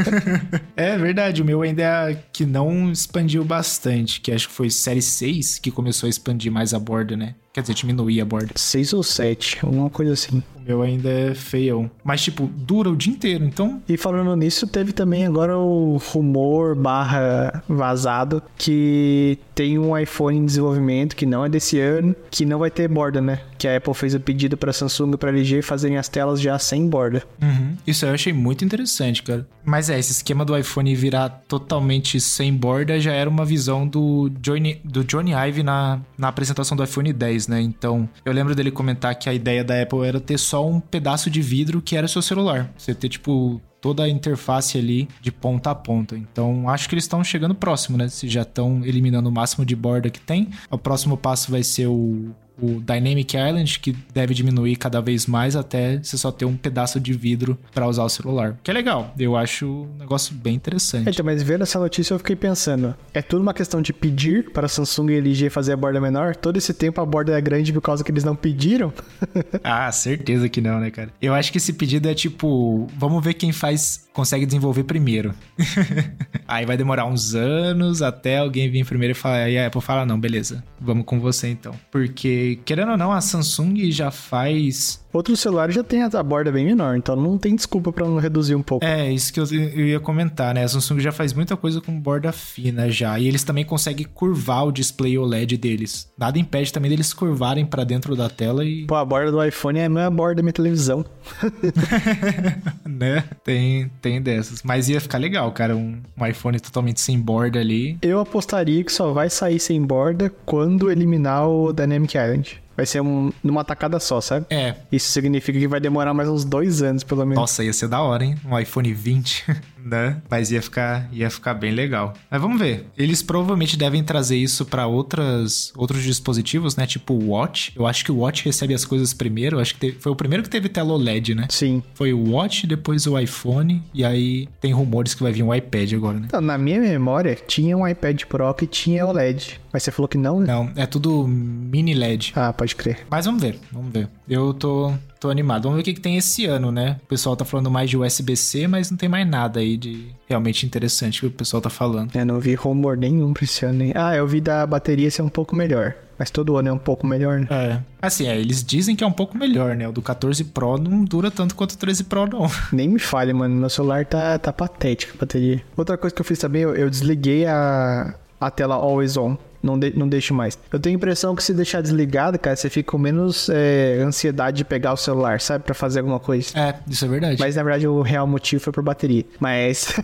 é 0.75 0.97
verdade, 0.97 1.43
o 1.43 1.45
meu 1.45 1.61
ainda 1.61 1.83
é 1.83 2.19
que 2.33 2.47
não 2.47 2.91
expandiu 2.91 3.45
bastante, 3.45 4.23
que 4.23 4.33
acho 4.33 4.49
que 4.49 4.55
foi 4.55 4.71
série 4.71 5.03
6 5.03 5.59
que 5.59 5.71
começou 5.71 6.07
a 6.07 6.11
expandir 6.11 6.51
mais 6.51 6.73
a 6.73 6.79
borda, 6.79 7.15
né? 7.15 7.35
Quer 7.57 7.63
dizer, 7.63 7.73
diminuir 7.73 8.21
a 8.21 8.25
borda. 8.27 8.53
6 8.55 8.93
ou 8.93 9.03
7, 9.03 9.61
alguma 9.63 9.89
coisa 9.89 10.13
assim. 10.13 10.43
O 10.55 10.61
meu 10.61 10.83
ainda 10.83 11.09
é 11.09 11.35
feião. 11.35 11.91
Mas, 12.05 12.23
tipo, 12.23 12.51
dura 12.55 12.91
o 12.91 12.95
dia 12.95 13.11
inteiro, 13.11 13.47
então. 13.47 13.81
E 13.89 13.97
falando 13.97 14.37
nisso, 14.37 14.67
teve 14.67 14.93
também 14.93 15.25
agora 15.25 15.57
o 15.57 15.97
rumor 15.97 16.75
barra 16.75 17.63
vazado 17.67 18.43
que 18.59 19.39
tem 19.55 19.79
um 19.79 19.97
iPhone 19.97 20.37
em 20.37 20.45
desenvolvimento 20.45 21.17
que 21.17 21.25
não 21.25 21.47
é 21.47 21.49
desse 21.49 21.81
ano, 21.81 22.15
que 22.31 22.45
não 22.45 22.59
vai 22.59 22.71
ter 22.71 22.89
borda, 22.89 23.23
né? 23.23 23.41
Que 23.59 23.69
a 23.69 23.77
Apple 23.77 23.95
fez 23.95 24.15
o 24.15 24.21
pedido 24.21 24.57
para 24.57 24.73
Samsung 24.73 25.13
e 25.13 25.17
para 25.17 25.31
LG 25.31 25.63
fazerem 25.63 25.97
as 25.97 26.09
telas 26.09 26.41
já 26.41 26.59
sem 26.59 26.89
borda. 26.89 27.23
Uhum. 27.41 27.77
Isso 27.87 28.05
eu 28.05 28.13
achei 28.13 28.33
muito 28.33 28.65
interessante, 28.65 29.23
cara. 29.23 29.47
Mas 29.65 29.91
é, 29.91 29.99
esse 29.99 30.13
esquema 30.13 30.45
do 30.45 30.57
iPhone 30.57 30.95
virar 30.95 31.29
totalmente 31.49 32.21
sem 32.21 32.55
borda 32.55 33.01
já 33.01 33.13
era 33.13 33.29
uma 33.29 33.45
visão 33.45 33.87
do 33.87 34.31
Johnny, 34.41 34.81
do 34.85 35.05
Johnny 35.05 35.33
Ive 35.33 35.63
na, 35.63 36.01
na 36.17 36.29
apresentação 36.29 36.77
do 36.77 36.85
iPhone 36.85 37.13
10, 37.13 37.49
né? 37.49 37.61
Então, 37.61 38.09
eu 38.25 38.33
lembro 38.33 38.55
dele 38.55 38.71
comentar 38.71 39.15
que 39.15 39.29
a 39.29 39.35
ideia 39.35 39.65
da 39.65 39.81
Apple 39.81 40.05
era 40.05 40.21
ter 40.21 40.39
só 40.39 40.67
um 40.67 40.81
pedaço 40.81 41.31
de 41.31 41.43
vidro 41.43 41.83
que 41.83 41.97
era 41.97 42.07
seu 42.07 42.23
celular. 42.23 42.71
Você 42.77 42.95
ter, 42.95 43.09
tipo, 43.09 43.61
toda 43.81 44.03
a 44.03 44.09
interface 44.09 44.79
ali 44.79 45.09
de 45.21 45.31
ponta 45.31 45.71
a 45.71 45.75
ponta. 45.75 46.17
Então, 46.17 46.69
acho 46.69 46.89
que 46.89 46.95
eles 46.95 47.05
estão 47.05 47.23
chegando 47.23 47.55
próximo, 47.55 47.97
né? 47.97 48.09
Se 48.09 48.29
já 48.29 48.43
estão 48.43 48.85
eliminando 48.85 49.29
o 49.29 49.33
máximo 49.33 49.65
de 49.65 49.77
borda 49.77 50.11
que 50.11 50.21
tem. 50.21 50.51
O 50.71 50.79
próximo 50.79 51.17
passo 51.17 51.51
vai 51.51 51.63
ser 51.63 51.87
o 51.87 52.35
o 52.61 52.81
Dynamic 52.81 53.37
Island, 53.37 53.79
que 53.81 53.97
deve 54.13 54.35
diminuir 54.35 54.77
cada 54.77 55.01
vez 55.01 55.27
mais 55.27 55.57
até 55.57 55.99
você 55.99 56.17
só 56.17 56.33
ter 56.33 56.45
um 56.45 56.57
pedaço 56.57 56.99
de 56.99 57.13
vidro 57.13 57.59
para 57.73 57.87
usar 57.87 58.05
o 58.05 58.09
celular. 58.09 58.57
Que 58.63 58.71
é 58.71 58.75
legal, 58.75 59.15
eu 59.19 59.37
acho 59.37 59.67
um 59.67 59.99
negócio 59.99 60.35
bem 60.35 60.55
interessante. 60.55 61.09
Então, 61.09 61.25
mas 61.25 61.43
vendo 61.43 61.63
essa 61.63 61.79
notícia 61.79 62.15
eu 62.15 62.19
fiquei 62.19 62.37
pensando, 62.37 62.95
é 63.13 63.23
tudo 63.23 63.43
uma 63.43 63.55
questão 63.55 63.83
de 63.83 63.93
pedir 63.93 64.51
para 64.51 64.69
Samsung 64.69 65.11
e 65.11 65.17
LG 65.17 65.51
fazer 65.51 65.73
a 65.73 65.77
borda 65.77 66.01
menor? 66.01 66.35
Todo 66.37 66.57
esse 66.57 66.73
tempo 66.73 67.01
a 67.01 67.07
borda 67.07 67.37
é 67.37 67.41
grande 67.41 67.73
por 67.73 67.83
causa 67.83 68.03
que 68.03 68.11
eles 68.11 68.25
não 68.25 68.35
pediram? 68.35 68.93
ah, 69.63 69.91
certeza 69.93 70.49
que 70.49 70.61
não, 70.61 70.81
né, 70.81 70.91
cara? 70.91 71.11
Eu 71.21 71.35
acho 71.35 71.53
que 71.53 71.59
esse 71.59 71.73
pedido 71.73 72.09
é 72.09 72.15
tipo, 72.15 72.87
vamos 72.97 73.23
ver 73.23 73.35
quem 73.35 73.53
faz, 73.53 74.09
consegue 74.13 74.47
desenvolver 74.47 74.85
primeiro. 74.85 75.35
Aí 76.49 76.65
vai 76.65 76.77
demorar 76.77 77.07
uns 77.07 77.35
anos 77.35 78.03
até 78.03 78.39
alguém 78.39 78.71
vir 78.71 78.85
primeiro 78.85 79.13
e 79.13 79.15
falar, 79.15 79.45
aí 79.45 79.59
a 79.59 79.67
Apple 79.67 79.81
fala, 79.81 80.07
não, 80.07 80.19
beleza, 80.19 80.63
vamos 80.81 81.05
com 81.05 81.19
você 81.19 81.49
então. 81.49 81.75
Porque 81.91 82.46
querendo 82.55 82.93
ou 82.93 82.97
não, 82.97 83.13
a 83.13 83.21
Samsung 83.21 83.91
já 83.91 84.11
faz. 84.11 85.05
Outros 85.17 85.41
celulares 85.41 85.75
já 85.75 85.83
tem 85.83 86.03
a 86.03 86.23
borda 86.23 86.53
bem 86.53 86.67
menor, 86.67 86.95
então 86.95 87.17
não 87.17 87.39
tem 87.39 87.57
desculpa 87.57 87.91
para 87.91 88.05
não 88.05 88.19
reduzir 88.19 88.55
um 88.55 88.63
pouco. 88.63 88.85
É, 88.85 89.11
isso 89.11 89.33
que 89.33 89.41
eu, 89.41 89.47
eu, 89.47 89.87
ia 89.87 89.99
comentar, 89.99 90.53
né? 90.53 90.63
A 90.63 90.69
Samsung 90.69 91.01
já 91.01 91.11
faz 91.11 91.33
muita 91.33 91.57
coisa 91.57 91.81
com 91.81 91.99
borda 91.99 92.31
fina 92.33 92.91
já. 92.91 93.19
E 93.19 93.27
eles 93.27 93.43
também 93.43 93.65
conseguem 93.65 94.07
curvar 94.13 94.67
o 94.67 94.71
display 94.73 95.17
OLED 95.17 95.57
deles. 95.57 96.13
Nada 96.19 96.39
impede 96.39 96.71
também 96.71 96.91
deles 96.91 97.15
curvarem 97.15 97.65
para 97.65 97.83
dentro 97.83 98.15
da 98.15 98.29
tela 98.29 98.63
e. 98.63 98.85
Pô, 98.85 98.95
a 98.95 99.05
borda 99.07 99.33
do 99.33 99.43
iPhone 99.43 99.79
é 99.79 99.87
a 99.87 99.89
mesma 99.89 100.11
borda 100.11 100.35
da 100.35 100.43
minha 100.43 100.53
televisão. 100.53 101.03
né? 102.85 103.25
Tem, 103.43 103.91
tem 104.03 104.21
dessas. 104.21 104.63
Mas 104.63 104.91
ia 104.91 105.01
ficar 105.01 105.17
legal, 105.17 105.51
cara. 105.53 105.75
Um, 105.75 105.99
um 106.15 106.27
iPhone 106.27 106.61
totalmente 106.61 107.01
sem 107.01 107.19
borda 107.19 107.59
ali. 107.59 107.97
Eu 108.03 108.21
apostaria 108.21 108.85
que 108.85 108.93
só 108.93 109.15
vai 109.15 109.31
sair 109.31 109.59
sem 109.59 109.81
borda 109.81 110.31
quando 110.45 110.91
eliminar 110.91 111.49
o 111.49 111.73
Dynamic 111.73 112.19
Island. 112.19 112.66
Vai 112.77 112.85
ser 112.85 113.01
um, 113.01 113.33
numa 113.43 113.65
tacada 113.65 113.99
só, 113.99 114.21
sabe? 114.21 114.47
É. 114.51 114.75
Isso 114.93 115.11
significa 115.11 115.59
que 115.59 115.67
vai 115.67 115.81
demorar 115.81 116.13
mais 116.13 116.29
uns 116.29 116.45
dois 116.45 116.83
anos, 116.83 117.03
pelo 117.03 117.23
menos. 117.25 117.37
Nossa, 117.37 117.65
ia 117.65 117.73
ser 117.73 117.89
da 117.89 118.03
hora, 118.03 118.25
hein? 118.25 118.37
Um 118.45 118.59
iPhone 118.59 118.93
20, 118.93 119.45
né? 119.87 120.21
Mas 120.29 120.51
ia 120.51 120.61
ficar, 120.61 121.09
ia 121.13 121.31
ficar 121.31 121.55
bem 121.55 121.73
legal. 121.73 122.13
Mas 122.31 122.41
vamos 122.41 122.59
ver. 122.59 122.87
Eles 122.97 123.23
provavelmente 123.23 123.77
devem 123.77 124.03
trazer 124.03 124.37
isso 124.37 124.65
para 124.65 124.87
outras 124.87 125.73
outros 125.77 126.03
dispositivos, 126.03 126.77
né? 126.77 126.87
Tipo 126.87 127.15
o 127.15 127.29
Watch. 127.31 127.73
Eu 127.77 127.87
acho 127.87 128.05
que 128.05 128.13
o 128.13 128.19
Watch 128.19 128.45
recebe 128.45 128.75
as 128.75 128.85
coisas 128.85 129.15
primeiro. 129.15 129.57
Eu 129.57 129.61
acho 129.61 129.75
que 129.75 129.81
teve, 129.81 129.99
foi 130.01 130.13
o 130.13 130.17
primeiro 130.17 130.43
que 130.43 130.51
teve 130.51 130.69
tela 130.69 130.93
OLED, 130.93 131.35
né? 131.35 131.47
Sim. 131.51 131.83
Foi 131.95 132.13
o 132.13 132.33
Watch, 132.33 132.67
depois 132.67 133.07
o 133.07 133.19
iPhone. 133.19 133.83
E 133.95 134.05
aí 134.05 134.49
tem 134.61 134.73
rumores 134.73 135.15
que 135.15 135.23
vai 135.23 135.33
vir 135.33 135.43
um 135.43 135.55
iPad 135.55 135.93
agora, 135.93 136.19
né? 136.19 136.27
Então, 136.27 136.41
na 136.41 136.59
minha 136.59 136.81
memória, 136.81 137.37
tinha 137.47 137.77
um 137.77 137.87
iPad 137.87 138.25
Pro 138.25 138.53
que 138.55 138.67
tinha 138.67 139.07
OLED. 139.07 139.61
Mas 139.73 139.83
você 139.83 139.91
falou 139.91 140.09
que 140.09 140.19
não? 140.19 140.41
Não, 140.41 140.71
é 140.75 140.87
tudo 140.87 141.27
mini 141.29 141.95
LED. 141.95 142.33
Ah, 142.35 142.53
pode 142.53 142.75
crer. 142.75 143.07
Mas 143.11 143.27
vamos 143.27 143.43
ver, 143.43 143.59
vamos 143.71 143.93
ver. 143.93 144.09
Eu 144.29 144.55
tô, 144.55 144.93
tô 145.19 145.31
animado. 145.31 145.65
Vamos 145.65 145.77
ver 145.77 145.83
o 145.83 145.85
que, 145.85 145.95
que 145.95 146.01
tem 146.01 146.17
esse 146.17 146.47
ano, 146.47 146.71
né? 146.71 146.97
O 147.05 147.07
pessoal 147.07 147.37
tá 147.37 147.45
falando 147.45 147.71
mais 147.71 147.91
de 147.91 147.97
USB-C, 147.97 148.69
mas 148.69 148.91
não 148.91 148.99
tem 148.99 149.09
mais 149.09 149.27
nada 149.29 149.61
aí 149.61 149.77
de 149.77 150.09
realmente 150.27 150.65
interessante 150.67 151.21
que 151.21 151.27
o 151.27 151.31
pessoal 151.31 151.61
tá 151.61 151.71
falando. 151.71 152.15
Eu 152.15 152.27
não 152.27 152.41
vi 152.41 152.55
rumor 152.55 152.97
nenhum 152.97 153.33
pra 153.33 153.45
esse 153.45 153.65
ano. 153.65 153.83
Hein? 153.83 153.93
Ah, 153.95 154.15
eu 154.15 154.27
vi 154.27 154.41
da 154.41 154.67
bateria 154.67 155.11
ser 155.11 155.23
um 155.23 155.29
pouco 155.29 155.55
melhor. 155.55 155.95
Mas 156.19 156.31
todo 156.31 156.57
ano 156.57 156.69
é 156.69 156.73
um 156.73 156.79
pouco 156.79 157.07
melhor, 157.07 157.41
né? 157.41 157.47
É. 157.51 157.79
Assim, 158.01 158.27
é, 158.27 158.39
eles 158.39 158.65
dizem 158.65 158.97
que 158.97 159.05
é 159.05 159.07
um 159.07 159.13
pouco 159.13 159.37
melhor, 159.37 159.77
né? 159.77 159.87
O 159.87 159.93
do 159.93 160.01
14 160.01 160.43
Pro 160.45 160.79
não 160.79 161.05
dura 161.05 161.31
tanto 161.31 161.55
quanto 161.55 161.73
o 161.73 161.79
13 161.79 162.05
Pro, 162.05 162.27
não. 162.27 162.47
Nem 162.73 162.89
me 162.89 162.99
falha, 162.99 163.35
mano. 163.35 163.55
Meu 163.55 163.69
celular 163.69 164.07
tá, 164.07 164.39
tá 164.39 164.53
patético 164.53 165.13
a 165.17 165.21
bateria. 165.21 165.63
Outra 165.77 165.99
coisa 165.99 166.15
que 166.15 166.21
eu 166.21 166.25
fiz 166.25 166.39
também, 166.39 166.63
eu, 166.63 166.75
eu 166.75 166.89
desliguei 166.89 167.45
a, 167.47 168.15
a 168.41 168.51
tela 168.51 168.77
Always 168.77 169.17
On 169.19 169.37
não, 169.67 169.79
de, 169.79 169.93
não 169.97 170.09
deixo 170.09 170.33
mais. 170.33 170.59
Eu 170.73 170.79
tenho 170.79 170.95
a 170.95 170.97
impressão 170.97 171.35
que 171.35 171.43
se 171.43 171.53
deixar 171.53 171.83
desligado, 171.83 172.39
cara, 172.39 172.57
você 172.57 172.71
fica 172.71 172.91
com 172.91 172.99
menos 172.99 173.49
é, 173.51 174.01
ansiedade 174.03 174.59
de 174.59 174.65
pegar 174.65 174.93
o 174.93 174.97
celular, 174.97 175.41
sabe? 175.41 175.67
para 175.67 175.75
fazer 175.75 175.99
alguma 175.99 176.21
coisa. 176.21 176.59
É, 176.59 176.75
isso 176.89 177.05
é 177.05 177.09
verdade. 177.09 177.37
Mas 177.39 177.57
na 177.57 177.63
verdade 177.63 177.87
o 177.87 178.01
real 178.03 178.27
motivo 178.27 178.63
foi 178.63 178.73
por 178.73 178.83
bateria. 178.83 179.25
Mas 179.41 179.95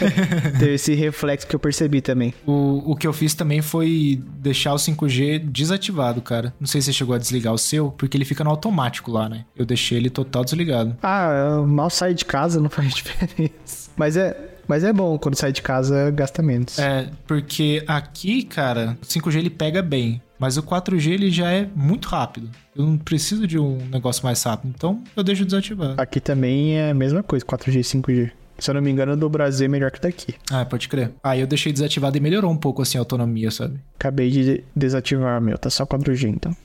teve 0.58 0.74
esse 0.74 0.94
reflexo 0.94 1.46
que 1.46 1.54
eu 1.54 1.60
percebi 1.60 2.00
também. 2.00 2.34
O, 2.46 2.92
o 2.92 2.96
que 2.96 3.06
eu 3.06 3.12
fiz 3.12 3.34
também 3.34 3.60
foi 3.60 4.20
deixar 4.38 4.72
o 4.72 4.76
5G 4.76 5.38
desativado, 5.38 6.22
cara. 6.22 6.54
Não 6.58 6.66
sei 6.66 6.80
se 6.80 6.86
você 6.86 6.92
chegou 6.94 7.14
a 7.14 7.18
desligar 7.18 7.52
o 7.52 7.58
seu, 7.58 7.90
porque 7.90 8.16
ele 8.16 8.24
fica 8.24 8.42
no 8.42 8.50
automático 8.50 9.10
lá, 9.10 9.28
né? 9.28 9.44
Eu 9.54 9.66
deixei 9.66 9.98
ele 9.98 10.08
total 10.08 10.44
desligado. 10.44 10.96
Ah, 11.02 11.56
eu 11.56 11.66
mal 11.66 11.90
sair 11.90 12.14
de 12.14 12.24
casa, 12.24 12.60
não 12.60 12.70
faz 12.70 12.92
diferença. 12.94 13.90
Mas 13.96 14.16
é, 14.16 14.49
mas 14.70 14.84
é 14.84 14.92
bom 14.92 15.18
quando 15.18 15.34
sai 15.34 15.50
de 15.50 15.62
casa 15.62 16.12
gasta 16.12 16.40
menos. 16.40 16.78
É, 16.78 17.10
porque 17.26 17.82
aqui, 17.88 18.44
cara, 18.44 18.96
o 19.02 19.04
5G 19.04 19.38
ele 19.38 19.50
pega 19.50 19.82
bem. 19.82 20.22
Mas 20.38 20.56
o 20.56 20.62
4G 20.62 21.10
ele 21.10 21.28
já 21.28 21.50
é 21.50 21.68
muito 21.74 22.08
rápido. 22.08 22.48
Eu 22.76 22.86
não 22.86 22.96
preciso 22.96 23.48
de 23.48 23.58
um 23.58 23.78
negócio 23.90 24.24
mais 24.24 24.40
rápido. 24.44 24.72
Então 24.72 25.02
eu 25.16 25.24
deixo 25.24 25.44
desativado. 25.44 26.00
Aqui 26.00 26.20
também 26.20 26.78
é 26.78 26.90
a 26.90 26.94
mesma 26.94 27.20
coisa, 27.20 27.44
4G 27.44 27.74
e 27.74 27.80
5G. 27.80 28.30
Se 28.60 28.70
eu 28.70 28.74
não 28.74 28.80
me 28.80 28.92
engano, 28.92 29.16
do 29.16 29.28
Brasil 29.28 29.64
é 29.64 29.68
melhor 29.68 29.90
que 29.90 30.00
daqui. 30.00 30.36
Ah, 30.52 30.64
pode 30.64 30.88
crer. 30.88 31.14
Aí 31.20 31.40
ah, 31.40 31.42
eu 31.42 31.46
deixei 31.48 31.72
desativado 31.72 32.16
e 32.16 32.20
melhorou 32.20 32.52
um 32.52 32.56
pouco 32.56 32.80
assim 32.80 32.96
a 32.96 33.00
autonomia, 33.00 33.50
sabe? 33.50 33.80
Acabei 33.96 34.30
de 34.30 34.62
desativar 34.76 35.40
meu, 35.40 35.58
tá 35.58 35.68
só 35.68 35.84
4G 35.84 36.28
então. 36.28 36.56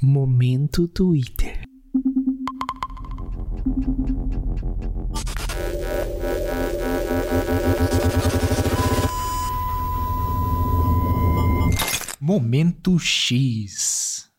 Momento 0.00 0.86
Twitter. 0.86 1.58
Momento 12.32 12.96
X 12.96 14.30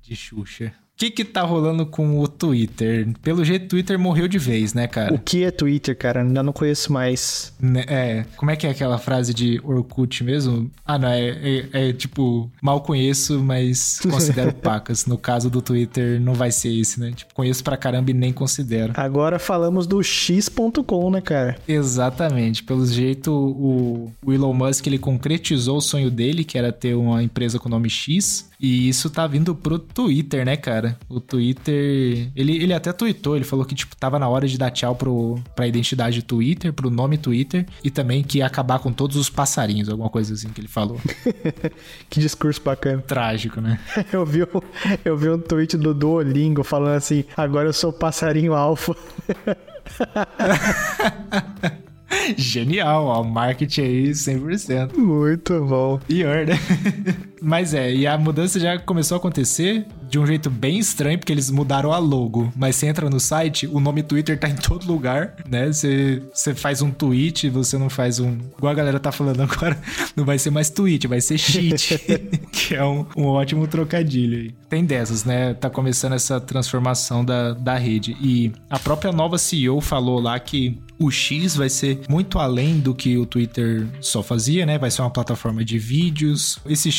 de 0.00 0.16
Xuxa. 0.16 0.74
Que 0.96 1.10
que 1.10 1.24
tá 1.24 1.42
rolando 1.42 1.84
com 1.86 2.20
o 2.20 2.28
Twitter? 2.28 3.08
Pelo 3.22 3.44
jeito, 3.44 3.64
o 3.64 3.68
Twitter 3.68 3.98
morreu 3.98 4.28
de 4.28 4.38
vez, 4.38 4.74
né, 4.74 4.86
cara? 4.86 5.12
O 5.14 5.18
que 5.18 5.42
é 5.44 5.50
Twitter, 5.50 5.96
cara? 5.96 6.22
Ainda 6.22 6.42
não 6.42 6.52
conheço 6.52 6.92
mais. 6.92 7.52
Né, 7.60 7.84
É, 7.88 8.24
como 8.36 8.50
é 8.50 8.56
que 8.56 8.66
é 8.66 8.70
aquela 8.70 8.98
frase 8.98 9.34
de 9.34 9.60
Orkut 9.64 10.22
mesmo? 10.22 10.70
Ah, 10.86 10.98
não, 10.98 11.08
é, 11.08 11.28
é- 11.72 11.88
é 11.88 11.92
tipo, 11.92 12.50
mal 12.62 12.80
conheço, 12.80 13.40
mas 13.40 13.98
considero 14.08 14.52
pacas. 14.54 15.06
No 15.06 15.18
caso 15.18 15.50
do 15.50 15.60
Twitter, 15.60 16.20
não 16.20 16.34
vai 16.34 16.50
ser 16.50 16.72
esse, 16.74 16.98
né? 17.00 17.12
Tipo, 17.14 17.34
conheço 17.34 17.62
pra 17.64 17.76
caramba 17.76 18.10
e 18.10 18.14
nem 18.14 18.32
considero. 18.32 18.92
Agora 18.96 19.38
falamos 19.38 19.86
do 19.86 20.02
x.com, 20.02 21.10
né, 21.10 21.20
cara? 21.20 21.56
Exatamente. 21.66 22.62
Pelo 22.62 22.86
jeito, 22.86 23.30
o, 23.32 24.12
o 24.24 24.32
Elon 24.32 24.52
Musk 24.52 24.86
ele 24.86 24.98
concretizou 24.98 25.78
o 25.78 25.80
sonho 25.82 26.10
dele, 26.10 26.44
que 26.44 26.56
era 26.58 26.72
ter 26.72 26.94
uma 26.94 27.22
empresa 27.22 27.58
com 27.58 27.68
o 27.68 27.70
nome 27.70 27.88
X. 27.90 28.48
E 28.60 28.88
isso 28.88 29.10
tá 29.10 29.26
vindo 29.26 29.54
pro 29.54 29.78
Twitter, 29.78 30.44
né, 30.46 30.56
cara? 30.56 30.83
O 31.08 31.20
Twitter. 31.20 32.30
Ele, 32.34 32.62
ele 32.62 32.72
até 32.72 32.92
tweetou, 32.92 33.36
ele 33.36 33.44
falou 33.44 33.64
que, 33.64 33.74
tipo, 33.74 33.96
tava 33.96 34.18
na 34.18 34.28
hora 34.28 34.46
de 34.46 34.58
dar 34.58 34.70
tchau 34.70 34.94
pro, 34.94 35.38
pra 35.54 35.66
identidade 35.66 36.22
Twitter, 36.22 36.72
pro 36.72 36.90
nome 36.90 37.18
Twitter, 37.18 37.66
e 37.82 37.90
também 37.90 38.22
que 38.22 38.38
ia 38.38 38.46
acabar 38.46 38.78
com 38.78 38.92
todos 38.92 39.16
os 39.16 39.30
passarinhos, 39.30 39.88
alguma 39.88 40.10
coisa 40.10 40.34
assim 40.34 40.48
que 40.48 40.60
ele 40.60 40.68
falou. 40.68 41.00
Que 42.08 42.20
discurso 42.20 42.60
bacana. 42.62 43.02
Trágico, 43.02 43.60
né? 43.60 43.78
Eu 44.12 44.24
vi, 44.24 44.42
um, 44.42 44.60
eu 45.04 45.16
vi 45.16 45.28
um 45.28 45.38
tweet 45.38 45.76
do 45.76 45.92
Duolingo 45.92 46.62
falando 46.62 46.96
assim: 46.96 47.24
agora 47.36 47.68
eu 47.68 47.72
sou 47.72 47.92
passarinho 47.92 48.54
alfa. 48.54 48.94
Genial, 52.36 53.04
ó. 53.04 53.22
Marketing 53.22 53.80
aí 53.80 54.10
100%. 54.10 54.96
Muito 54.96 55.64
bom. 55.64 55.98
Pior, 56.06 56.46
né? 56.46 56.58
Mas 57.44 57.74
é, 57.74 57.94
e 57.94 58.06
a 58.06 58.16
mudança 58.16 58.58
já 58.58 58.78
começou 58.78 59.16
a 59.16 59.18
acontecer 59.18 59.86
de 60.08 60.18
um 60.18 60.26
jeito 60.26 60.48
bem 60.48 60.78
estranho, 60.78 61.18
porque 61.18 61.32
eles 61.32 61.50
mudaram 61.50 61.92
a 61.92 61.98
logo. 61.98 62.52
Mas 62.56 62.76
você 62.76 62.86
entra 62.86 63.10
no 63.10 63.20
site, 63.20 63.66
o 63.66 63.80
nome 63.80 64.02
Twitter 64.02 64.38
tá 64.38 64.48
em 64.48 64.54
todo 64.54 64.86
lugar, 64.86 65.34
né? 65.48 65.66
Você, 65.66 66.22
você 66.32 66.54
faz 66.54 66.82
um 66.82 66.90
tweet, 66.90 67.48
você 67.50 67.76
não 67.76 67.90
faz 67.90 68.20
um. 68.20 68.38
Igual 68.56 68.72
a 68.72 68.74
galera 68.74 69.00
tá 69.00 69.12
falando 69.12 69.42
agora, 69.42 69.78
não 70.16 70.24
vai 70.24 70.38
ser 70.38 70.50
mais 70.50 70.70
tweet, 70.70 71.06
vai 71.06 71.20
ser 71.20 71.38
cheat. 71.38 71.98
que 72.52 72.74
é 72.74 72.84
um, 72.84 73.06
um 73.16 73.24
ótimo 73.26 73.66
trocadilho 73.66 74.38
aí. 74.38 74.54
Tem 74.68 74.84
dessas, 74.84 75.24
né? 75.24 75.54
Tá 75.54 75.68
começando 75.68 76.14
essa 76.14 76.40
transformação 76.40 77.24
da, 77.24 77.52
da 77.52 77.76
rede. 77.76 78.16
E 78.20 78.52
a 78.70 78.78
própria 78.78 79.12
nova 79.12 79.36
CEO 79.38 79.80
falou 79.80 80.20
lá 80.20 80.38
que 80.38 80.78
o 80.98 81.10
X 81.10 81.56
vai 81.56 81.68
ser 81.68 82.00
muito 82.08 82.38
além 82.38 82.78
do 82.78 82.94
que 82.94 83.16
o 83.18 83.26
Twitter 83.26 83.86
só 84.00 84.22
fazia, 84.22 84.64
né? 84.64 84.78
Vai 84.78 84.90
ser 84.90 85.02
uma 85.02 85.10
plataforma 85.10 85.64
de 85.64 85.78
vídeos. 85.78 86.58
Esse 86.66 86.90